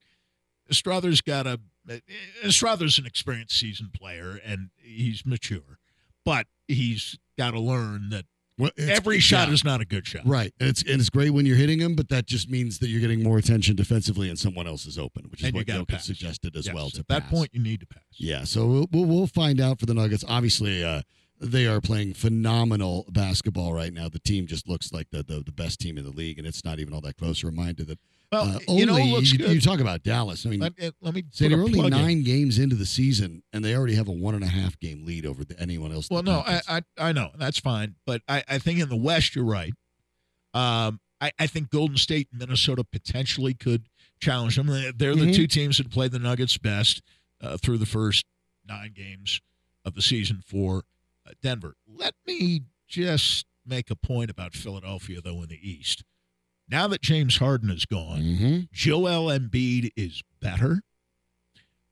Strawther's 0.72 1.22
got 1.22 1.45
a. 1.47 1.59
uh, 1.89 1.97
Strawther's 2.45 2.97
an 2.97 3.05
experienced 3.05 3.57
seasoned 3.59 3.93
player 3.93 4.39
and 4.43 4.70
he's 4.78 5.26
mature, 5.26 5.78
but 6.26 6.47
he's 6.68 7.18
got 7.38 7.51
to 7.51 7.59
learn 7.59 8.09
that 8.09 8.26
Well, 8.62 8.72
every 8.78 9.20
shot 9.20 9.47
yeah. 9.47 9.55
is 9.55 9.64
not 9.64 9.82
a 9.82 9.86
good 9.86 10.05
shot. 10.05 10.22
Right, 10.24 10.53
and 10.59 10.70
it's 10.70 10.84
and 10.84 11.01
it's 11.01 11.09
great 11.09 11.32
when 11.32 11.47
you're 11.47 11.57
hitting 11.57 11.80
him, 11.80 11.95
but 11.95 12.09
that 12.09 12.28
just 12.28 12.47
means 12.47 12.78
that 12.78 12.89
you're 12.89 13.01
getting 13.01 13.24
more 13.24 13.39
attention 13.39 13.76
defensively 13.76 14.30
and 14.30 14.38
someone 14.38 14.68
else 14.68 14.86
is 14.86 14.99
open, 14.99 15.26
which 15.32 15.41
is 15.41 15.47
And 15.47 15.55
what 15.55 15.66
Jokic 15.66 15.99
suggested 16.01 16.55
as 16.55 16.68
Yes, 16.68 16.76
well. 16.76 16.91
To 16.91 16.99
at 16.99 17.07
that 17.07 17.24
pass. 17.24 17.32
point, 17.32 17.49
you 17.53 17.62
need 17.62 17.80
to 17.80 17.88
pass. 17.88 18.03
Yeah, 18.18 18.43
so 18.43 18.68
we'll, 18.68 18.88
we'll 18.91 19.05
we'll 19.05 19.28
find 19.28 19.59
out 19.59 19.80
for 19.80 19.88
the 19.88 19.95
Nuggets. 19.95 20.24
Obviously, 20.28 20.84
uh, 20.84 21.01
they 21.39 21.66
are 21.66 21.82
playing 21.82 22.14
phenomenal 22.14 23.05
basketball 23.09 23.74
right 23.74 23.91
now. 23.91 24.09
The 24.09 24.20
team 24.20 24.45
just 24.45 24.70
looks 24.70 24.93
like 24.93 25.09
the, 25.09 25.24
the 25.24 25.41
the 25.43 25.51
best 25.51 25.80
team 25.80 25.97
in 25.97 26.03
the 26.03 26.12
league, 26.12 26.38
and 26.38 26.47
it's 26.47 26.64
not 26.64 26.80
even 26.80 26.93
all 26.93 27.01
that 27.01 27.18
close. 27.18 27.43
A 27.43 27.47
reminder 27.47 27.84
that 27.86 27.97
Well, 28.32 28.44
uh, 28.46 28.60
you 28.74 28.86
know, 28.86 28.94
looks 28.96 29.32
you, 29.34 29.40
good. 29.40 29.52
you 29.54 29.60
talk 29.60 29.80
about 29.82 30.04
Dallas. 30.04 30.46
I 30.46 30.50
mean, 30.50 30.62
Let, 30.62 30.74
let 31.02 31.14
me 31.14 31.24
say 31.32 31.50
they're 31.50 31.60
only 31.60 31.74
plug 31.74 31.88
in. 31.88 31.92
nine 31.92 32.24
games 32.24 32.60
into 32.60 32.76
the 32.78 32.86
season, 32.86 33.44
and 33.52 33.64
they 33.66 33.76
already 33.76 33.96
have 33.96 34.08
a 34.08 34.12
one 34.14 34.36
and 34.36 34.44
a 34.44 34.48
half 34.48 34.80
game 34.80 35.06
lead 35.06 35.26
over 35.26 35.44
the, 35.44 35.60
anyone 35.60 35.92
else. 35.92 36.10
Well, 36.10 36.24
no, 36.24 36.42
I. 36.46 36.62
I 36.70 36.82
I 36.98 37.12
know 37.12 37.32
that's 37.38 37.60
fine, 37.60 37.96
but 38.06 38.22
I, 38.30 38.44
I 38.48 38.58
think 38.58 38.80
in 38.80 38.88
the 38.88 38.96
West 38.96 39.36
you're 39.36 39.44
right. 39.46 39.74
Um, 40.54 41.00
I, 41.20 41.32
I 41.40 41.48
think 41.48 41.70
Golden 41.72 41.98
State 41.98 42.30
and 42.32 42.40
Minnesota 42.40 42.84
potentially 42.84 43.54
could 43.54 43.84
challenge 44.22 44.56
them. 44.56 44.68
They're 44.68 45.16
the 45.16 45.26
Mhm. 45.28 45.36
two 45.36 45.48
teams 45.48 45.78
that 45.78 45.90
played 45.92 46.12
the 46.12 46.20
Nuggets 46.20 46.58
best 46.58 47.02
uh, 47.42 47.58
through 47.58 47.78
the 47.80 47.86
first 47.86 48.26
nine 48.68 48.94
games 48.96 49.42
of 49.86 49.94
the 49.96 50.02
season 50.02 50.42
for 50.46 50.84
uh, 51.28 51.32
Denver. 51.42 51.76
Let 51.88 52.16
me 52.26 52.64
just 52.88 53.46
make 53.66 53.90
a 53.92 53.96
point 53.96 54.30
about 54.32 54.54
Philadelphia, 54.54 55.20
though, 55.22 55.42
in 55.44 55.50
the 55.50 55.60
East. 55.62 56.04
Now 56.72 56.88
that 56.88 57.02
James 57.02 57.38
Harden 57.38 57.70
is 57.70 57.86
gone, 57.86 58.22
Mhm. 58.22 58.72
Joel 58.72 59.26
Embiid 59.30 59.92
is 59.98 60.24
better. 60.40 60.82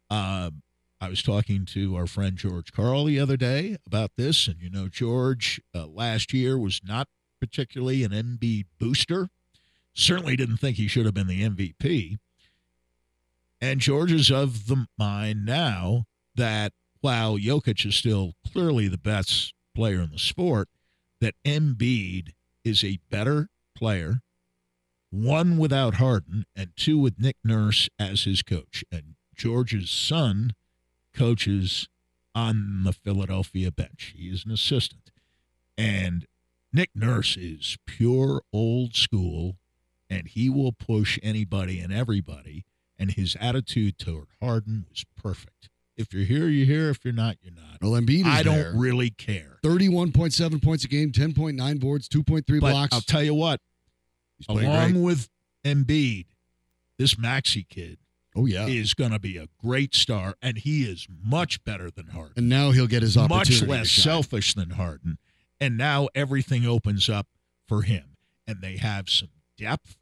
Um, 0.09 0.63
I 1.01 1.09
was 1.09 1.21
talking 1.21 1.65
to 1.67 1.95
our 1.95 2.07
friend 2.07 2.37
George 2.37 2.71
Karl 2.71 3.03
the 3.05 3.19
other 3.19 3.35
day 3.37 3.77
about 3.85 4.15
this, 4.15 4.47
and 4.47 4.61
you 4.61 4.69
know, 4.69 4.87
George 4.87 5.59
uh, 5.75 5.85
last 5.85 6.33
year 6.33 6.57
was 6.57 6.81
not 6.83 7.09
particularly 7.41 8.03
an 8.03 8.11
Embiid 8.11 8.65
booster. 8.79 9.29
Certainly 9.93 10.37
didn't 10.37 10.57
think 10.57 10.77
he 10.77 10.87
should 10.87 11.05
have 11.05 11.13
been 11.13 11.27
the 11.27 11.41
MVP. 11.43 12.17
And 13.61 13.81
George 13.81 14.11
is 14.13 14.31
of 14.31 14.67
the 14.67 14.87
mind 14.97 15.45
now 15.45 16.05
that 16.35 16.71
while 17.01 17.37
Jokic 17.37 17.85
is 17.85 17.95
still 17.95 18.33
clearly 18.49 18.87
the 18.87 18.97
best 18.97 19.53
player 19.75 19.99
in 20.01 20.11
the 20.11 20.19
sport, 20.19 20.69
that 21.19 21.35
Embiid 21.45 22.33
is 22.63 22.83
a 22.83 22.99
better 23.09 23.49
player, 23.75 24.21
one 25.11 25.57
without 25.57 25.95
Harden, 25.95 26.45
and 26.55 26.69
two 26.75 26.97
with 26.97 27.19
Nick 27.19 27.37
Nurse 27.43 27.89
as 27.97 28.23
his 28.23 28.41
coach. 28.43 28.83
And 28.91 29.15
George's 29.35 29.89
son 29.89 30.53
coaches 31.13 31.87
on 32.35 32.83
the 32.83 32.93
Philadelphia 32.93 33.71
bench. 33.71 34.13
He 34.15 34.27
is 34.29 34.45
an 34.45 34.51
assistant. 34.51 35.11
And 35.77 36.25
Nick 36.71 36.91
Nurse 36.93 37.35
is 37.37 37.77
pure 37.87 38.41
old 38.53 38.95
school, 38.95 39.57
and 40.09 40.27
he 40.27 40.49
will 40.49 40.71
push 40.73 41.17
anybody 41.23 41.79
and 41.79 41.91
everybody. 41.91 42.65
and 43.01 43.11
his 43.11 43.37
attitude 43.39 43.97
toward 43.97 44.27
Harden 44.41 44.85
was 44.89 45.05
perfect. 45.15 45.69
If 45.95 46.13
you're 46.13 46.25
here, 46.25 46.47
you're 46.49 46.65
here. 46.65 46.89
If 46.89 47.03
you're 47.05 47.13
not, 47.13 47.37
you're 47.41 47.53
not. 47.53 47.81
Well, 47.81 47.99
Embiid 47.99 48.25
I 48.25 48.43
don't 48.43 48.77
really 48.77 49.09
care. 49.09 49.59
31.7 49.63 50.61
points 50.61 50.83
a 50.83 50.87
game, 50.89 51.11
10.9 51.11 51.79
boards, 51.79 52.09
2.3 52.09 52.43
But 52.45 52.59
blocks. 52.59 52.93
I'll 52.93 53.01
tell 53.01 53.23
you 53.23 53.33
what, 53.33 53.59
along 54.47 54.91
great. 54.93 55.03
with 55.03 55.29
Embiid, 55.65 56.25
this 56.97 57.17
Maxey 57.17 57.63
kid 57.63 57.97
oh 58.35 58.45
yeah. 58.45 58.67
is 58.67 58.93
going 58.93 59.11
to 59.11 59.19
be 59.19 59.37
a 59.37 59.47
great 59.61 59.93
star, 59.95 60.35
and 60.41 60.57
he 60.59 60.83
is 60.83 61.07
much 61.23 61.63
better 61.63 61.89
than 61.89 62.07
Harden. 62.07 62.33
and 62.37 62.49
now 62.49 62.71
he'll 62.71 62.87
get 62.87 63.01
his 63.01 63.17
opportunity. 63.17 63.65
much 63.65 63.69
less 63.69 63.91
selfish 63.91 64.53
than 64.53 64.71
Harden. 64.71 65.17
And 65.59 65.77
now 65.77 66.07
everything 66.15 66.65
opens 66.65 67.09
up 67.09 67.27
for 67.67 67.81
him. 67.81 68.15
And 68.47 68.61
they 68.61 68.77
have 68.77 69.09
some 69.09 69.29
depth. 69.57 69.97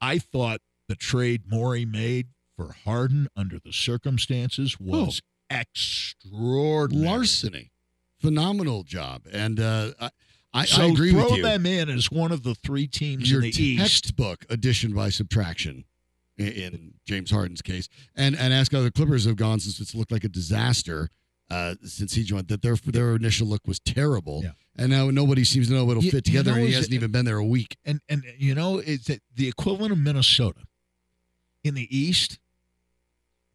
I 0.00 0.18
thought 0.18 0.60
the 0.88 0.94
trade 0.94 1.42
Morey 1.50 1.84
made 1.84 2.28
for 2.56 2.74
Harden 2.84 3.28
under 3.36 3.58
the 3.58 3.72
circumstances 3.72 4.78
was 4.78 5.20
extraordinary. 5.50 7.06
Larceny. 7.06 7.70
Phenomenal 8.18 8.84
job. 8.84 9.22
And 9.30 9.60
uh, 9.60 9.90
I, 10.56 10.64
so 10.64 10.82
I 10.82 10.86
agree 10.86 11.10
throw 11.12 11.24
with 11.24 11.36
you. 11.36 11.42
them 11.42 11.66
in 11.66 11.88
as 11.88 12.10
one 12.10 12.32
of 12.32 12.42
the 12.42 12.54
three 12.54 12.86
teams 12.86 13.30
Your 13.30 13.42
in 13.44 13.50
the 13.50 13.62
East. 13.62 13.80
textbook 14.04 14.44
addition 14.50 14.92
by 14.94 15.10
subtraction 15.10 15.84
in, 16.38 16.48
in 16.48 16.94
James 17.06 17.30
Harden's 17.30 17.62
case. 17.62 17.88
And 18.14 18.36
and 18.36 18.52
ask 18.52 18.72
how 18.72 18.80
the 18.80 18.90
Clippers 18.90 19.24
have 19.26 19.36
gone 19.36 19.60
since 19.60 19.80
it's 19.80 19.94
looked 19.94 20.10
like 20.12 20.24
a 20.24 20.28
disaster 20.28 21.10
uh, 21.50 21.74
since 21.84 22.14
he 22.14 22.22
joined. 22.24 22.48
That 22.48 22.62
their 22.62 22.76
their 22.76 23.14
initial 23.14 23.46
look 23.46 23.66
was 23.66 23.78
terrible. 23.80 24.40
Yeah. 24.44 24.50
And 24.76 24.90
now 24.90 25.10
nobody 25.10 25.44
seems 25.44 25.68
to 25.68 25.74
know 25.74 25.88
it'll 25.90 26.02
You- 26.04 26.10
fit 26.10 26.26
you 26.26 26.32
together, 26.32 26.50
know, 26.52 26.58
and 26.58 26.66
he 26.68 26.74
hasn't 26.74 26.92
it- 26.92 26.96
even 26.96 27.10
been 27.12 27.24
there 27.24 27.38
a 27.38 27.44
week. 27.44 27.76
And 27.84 28.00
and 28.08 28.24
you 28.38 28.54
know, 28.54 28.78
it's 28.78 29.06
the 29.06 29.48
equivalent 29.48 29.92
of 29.92 29.98
Minnesota 29.98 30.60
in 31.64 31.74
the 31.74 31.86
East 31.96 32.38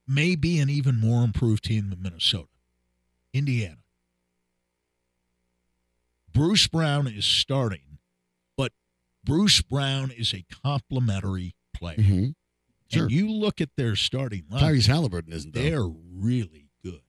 may 0.08 0.36
be 0.36 0.60
an 0.60 0.70
even 0.70 1.00
more 1.00 1.24
improved 1.24 1.64
team 1.64 1.90
than 1.90 2.02
Minnesota. 2.02 2.48
Indiana. 3.34 3.78
Bruce 6.34 6.68
Brown 6.68 7.08
is 7.08 7.26
starting, 7.26 7.98
but 8.58 8.72
Bruce 9.24 9.62
Brown 9.62 10.12
is 10.12 10.34
a 10.34 10.44
complimentary 10.64 11.56
player. 11.74 11.98
Mhm. 11.98 12.36
Sure. 12.90 13.04
And 13.04 13.12
you 13.12 13.32
look 13.32 13.62
at 13.62 13.70
their 13.78 13.96
starting 13.96 14.44
line. 14.50 14.62
Tyrese 14.62 14.88
Halliburton 14.88 15.32
isn't 15.34 15.54
though. 15.54 15.62
They're 15.62 15.88
really 15.88 16.70
good. 16.84 17.00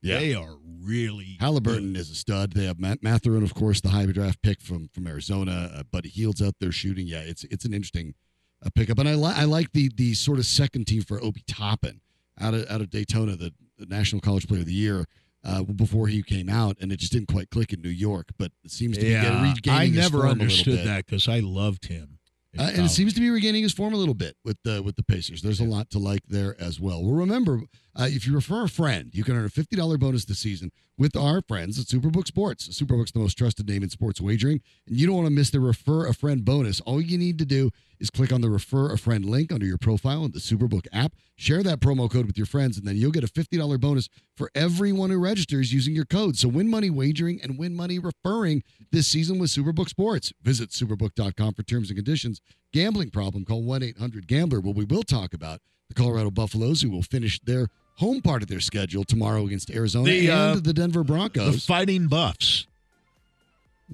Yeah. 0.00 0.18
They 0.20 0.34
are 0.34 0.56
really 0.80 1.36
Halliburton 1.40 1.96
is 1.96 2.10
a 2.10 2.14
stud. 2.14 2.52
They 2.52 2.64
have 2.64 2.78
Matt 2.78 3.02
Mathurin, 3.02 3.42
of 3.42 3.52
course, 3.54 3.80
the 3.80 3.90
high 3.90 4.06
draft 4.06 4.40
pick 4.42 4.60
from 4.62 4.88
from 4.88 5.06
Arizona. 5.06 5.70
Uh, 5.74 5.82
Buddy 5.82 6.08
Hield's 6.08 6.40
out 6.40 6.54
there 6.60 6.72
shooting. 6.72 7.06
Yeah, 7.06 7.20
it's 7.20 7.44
it's 7.44 7.64
an 7.64 7.74
interesting 7.74 8.14
uh, 8.62 8.70
pickup, 8.74 8.98
and 8.98 9.08
I 9.08 9.14
like 9.14 9.36
I 9.36 9.44
like 9.44 9.72
the 9.72 9.90
the 9.94 10.14
sort 10.14 10.38
of 10.38 10.46
second 10.46 10.86
team 10.86 11.02
for 11.02 11.22
Obi 11.22 11.42
Toppin 11.46 12.00
out 12.40 12.54
of 12.54 12.64
out 12.70 12.80
of 12.80 12.88
Daytona, 12.90 13.36
the, 13.36 13.52
the 13.76 13.86
National 13.86 14.20
College 14.20 14.46
Player 14.48 14.60
of 14.60 14.66
the 14.66 14.72
Year. 14.72 15.04
Uh, 15.44 15.62
before 15.62 16.08
he 16.08 16.20
came 16.20 16.48
out, 16.48 16.76
and 16.80 16.90
it 16.90 16.98
just 16.98 17.12
didn't 17.12 17.28
quite 17.28 17.48
click 17.48 17.72
in 17.72 17.80
New 17.80 17.88
York, 17.88 18.26
but 18.38 18.50
it 18.64 18.72
seems 18.72 18.98
to 18.98 19.04
be 19.04 19.12
Yeah, 19.12 19.22
getting, 19.22 19.42
regaining 19.42 19.80
I 19.80 19.86
his 19.86 19.96
never 19.96 20.18
form 20.18 20.24
a 20.24 20.28
little 20.30 20.42
understood 20.42 20.86
that 20.86 21.06
because 21.06 21.28
I 21.28 21.38
loved 21.38 21.86
him. 21.86 22.18
Uh, 22.58 22.62
and 22.74 22.86
it 22.86 22.88
seems 22.88 23.14
to 23.14 23.20
be 23.20 23.30
regaining 23.30 23.62
his 23.62 23.72
form 23.72 23.94
a 23.94 23.96
little 23.96 24.14
bit 24.14 24.34
with 24.44 24.56
the 24.64 24.82
with 24.82 24.96
the 24.96 25.02
Pacers. 25.04 25.42
There's 25.42 25.60
a 25.60 25.64
lot 25.64 25.90
to 25.90 25.98
like 25.98 26.22
there 26.26 26.56
as 26.60 26.80
well. 26.80 27.04
Well, 27.04 27.14
remember, 27.14 27.60
uh, 27.94 28.08
if 28.10 28.26
you 28.26 28.34
refer 28.34 28.64
a 28.64 28.68
friend, 28.68 29.10
you 29.12 29.22
can 29.22 29.36
earn 29.36 29.44
a 29.44 29.50
fifty 29.50 29.76
dollar 29.76 29.96
bonus 29.96 30.24
this 30.24 30.40
season 30.40 30.72
with 30.96 31.14
our 31.14 31.40
friends 31.46 31.78
at 31.78 31.86
Superbook 31.86 32.26
Sports. 32.26 32.66
Superbook's 32.68 33.12
the 33.12 33.20
most 33.20 33.38
trusted 33.38 33.68
name 33.68 33.82
in 33.84 33.90
sports 33.90 34.20
wagering, 34.20 34.60
and 34.88 34.96
you 34.96 35.06
don't 35.06 35.14
want 35.14 35.26
to 35.26 35.32
miss 35.32 35.50
the 35.50 35.60
refer 35.60 36.06
a 36.06 36.14
friend 36.14 36.44
bonus. 36.44 36.80
All 36.80 37.00
you 37.00 37.16
need 37.18 37.38
to 37.38 37.44
do 37.44 37.70
is 38.00 38.10
click 38.10 38.32
on 38.32 38.40
the 38.40 38.50
refer 38.50 38.92
a 38.92 38.98
friend 38.98 39.24
link 39.26 39.52
under 39.52 39.66
your 39.66 39.78
profile 39.78 40.24
in 40.24 40.32
the 40.32 40.40
Superbook 40.40 40.86
app. 40.92 41.12
Share 41.36 41.62
that 41.62 41.80
promo 41.80 42.10
code 42.10 42.26
with 42.26 42.36
your 42.38 42.46
friends, 42.46 42.78
and 42.78 42.86
then 42.88 42.96
you'll 42.96 43.12
get 43.12 43.24
a 43.24 43.28
fifty 43.28 43.58
dollar 43.58 43.78
bonus 43.78 44.08
for 44.38 44.50
everyone 44.54 45.10
who 45.10 45.18
registers 45.18 45.72
using 45.74 45.94
your 45.94 46.04
code. 46.06 46.36
So 46.38 46.48
win 46.48 46.70
money 46.70 46.88
wagering 46.88 47.40
and 47.42 47.58
win 47.58 47.74
money 47.74 47.98
referring 47.98 48.62
this 48.92 49.06
season 49.08 49.38
with 49.38 49.50
Superbook 49.50 49.88
Sports. 49.88 50.32
Visit 50.42 50.70
superbook.com 50.70 51.54
for 51.54 51.62
terms 51.64 51.90
and 51.90 51.96
conditions. 51.98 52.40
Gambling 52.72 53.10
problem, 53.10 53.44
call 53.44 53.62
1 53.62 53.82
800 53.82 54.26
Gambler. 54.26 54.60
Well, 54.60 54.74
we 54.74 54.84
will 54.84 55.02
talk 55.02 55.34
about 55.34 55.60
the 55.88 55.94
Colorado 55.94 56.30
Buffaloes, 56.30 56.82
who 56.82 56.90
will 56.90 57.02
finish 57.02 57.40
their 57.40 57.66
home 57.96 58.20
part 58.20 58.42
of 58.42 58.48
their 58.48 58.60
schedule 58.60 59.02
tomorrow 59.04 59.44
against 59.44 59.70
Arizona 59.70 60.04
The, 60.08 60.30
uh, 60.30 60.52
and 60.52 60.64
the 60.64 60.72
Denver 60.72 61.02
Broncos. 61.02 61.54
the 61.56 61.60
Fighting 61.60 62.06
Buffs. 62.06 62.66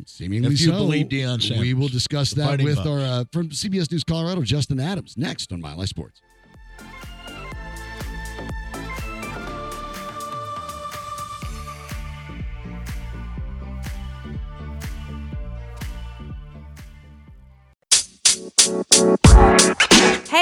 Seemingly 0.07 0.53
if 0.53 0.61
you 0.61 0.67
so. 0.73 0.73
believe 0.73 1.07
Deion 1.07 1.41
Sanders. 1.41 1.61
We 1.61 1.73
will 1.73 1.89
discuss 1.89 2.31
The 2.31 2.43
that 2.43 2.63
with 2.63 2.77
Buffs. 2.77 2.89
our 2.89 2.99
uh, 2.99 3.25
from 3.33 3.51
CBS 3.51 3.91
News 3.93 4.03
Colorado, 4.05 4.43
Justin 4.43 4.81
Adams, 4.81 5.17
next 5.17 5.53
on 5.53 5.61
Mile 5.61 5.79
High 5.79 5.85
Sports. 5.85 6.21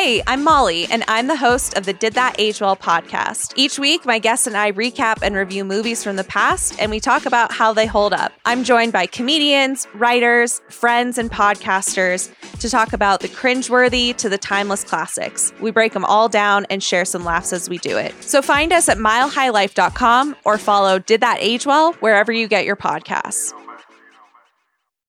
Hey, 0.03 0.21
I'm 0.27 0.43
Molly, 0.43 0.87
and 0.87 1.05
I'm 1.07 1.29
the 1.29 1.37
host 1.37 1.79
of 1.79 1.87
the 1.87 1.93
Did 1.93 2.15
That 2.15 2.35
Age 2.37 2.61
Well 2.61 2.75
podcast. 2.77 3.53
Each 3.55 3.79
week, 3.79 4.05
my 4.05 4.19
guests 4.19 4.49
and 4.49 4.57
I 4.57 4.73
recap 4.73 5.23
and 5.23 5.37
review 5.37 5.65
movies 5.65 6.03
from 6.03 6.17
the 6.17 6.25
past, 6.25 6.75
and 6.81 6.91
we 6.91 6.99
talk 6.99 7.25
about 7.25 7.53
how 7.53 7.73
they 7.73 7.87
hold 7.87 8.13
up. 8.13 8.33
I'm 8.45 8.65
joined 8.65 8.93
by 8.93 9.07
comedians, 9.07 9.87
writers, 9.95 10.61
friends, 10.71 11.19
and 11.19 11.31
podcasters 11.31 12.33
to 12.59 12.69
talk 12.69 12.93
about 12.93 13.21
the 13.21 13.29
cringeworthy 13.29 14.17
to 14.17 14.29
the 14.29 14.39
timeless 14.39 14.83
classics. 14.83 15.53
We 15.61 15.71
break 15.71 15.93
them 15.93 16.05
all 16.05 16.29
down 16.29 16.67
and 16.69 16.83
share 16.83 17.05
some 17.05 17.25
laughs 17.25 17.53
as 17.53 17.71
we 17.71 17.79
do 17.79 17.97
it. 17.97 18.13
So 18.25 18.43
find 18.43 18.73
us 18.73 18.89
at 18.89 18.97
milehighlife.com 18.99 20.35
or 20.45 20.59
follow 20.59 20.99
Did 20.99 21.21
That 21.21 21.39
Age 21.39 21.65
Well 21.65 21.93
wherever 22.01 22.33
you 22.33 22.49
get 22.49 22.65
your 22.65 22.75
podcasts. 22.75 23.53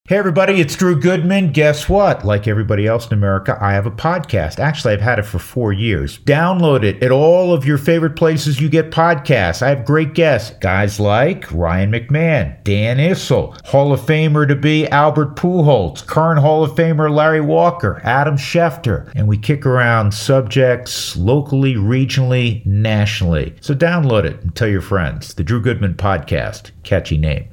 Hey, 0.05 0.17
everybody, 0.17 0.59
it's 0.59 0.75
Drew 0.75 0.99
Goodman. 0.99 1.53
Guess 1.53 1.87
what? 1.87 2.25
Like 2.25 2.45
everybody 2.45 2.85
else 2.85 3.07
in 3.07 3.13
America, 3.13 3.57
I 3.61 3.71
have 3.71 3.85
a 3.85 3.91
podcast. 3.91 4.59
Actually, 4.59 4.95
I've 4.95 4.99
had 4.99 5.17
it 5.17 5.25
for 5.25 5.39
four 5.39 5.71
years. 5.71 6.19
Download 6.19 6.83
it 6.83 7.01
at 7.01 7.09
all 7.09 7.53
of 7.53 7.63
your 7.63 7.77
favorite 7.77 8.17
places 8.17 8.59
you 8.59 8.67
get 8.67 8.91
podcasts. 8.91 9.61
I 9.61 9.69
have 9.69 9.85
great 9.85 10.13
guests, 10.13 10.57
guys 10.59 10.99
like 10.99 11.49
Ryan 11.53 11.93
McMahon, 11.93 12.61
Dan 12.65 12.97
Issel, 12.97 13.55
Hall 13.65 13.93
of 13.93 14.01
Famer 14.01 14.45
to 14.45 14.57
be 14.57 14.89
Albert 14.89 15.37
Pujols, 15.37 16.05
current 16.05 16.41
Hall 16.41 16.65
of 16.65 16.71
Famer 16.71 17.09
Larry 17.09 17.39
Walker, 17.39 18.01
Adam 18.03 18.35
Schefter, 18.35 19.09
and 19.15 19.25
we 19.25 19.37
kick 19.37 19.65
around 19.65 20.13
subjects 20.13 21.15
locally, 21.15 21.75
regionally, 21.75 22.65
nationally. 22.65 23.55
So 23.61 23.73
download 23.73 24.25
it 24.25 24.41
and 24.41 24.53
tell 24.53 24.67
your 24.67 24.81
friends. 24.81 25.33
The 25.33 25.45
Drew 25.45 25.61
Goodman 25.61 25.93
Podcast. 25.93 26.71
Catchy 26.83 27.17
name. 27.17 27.52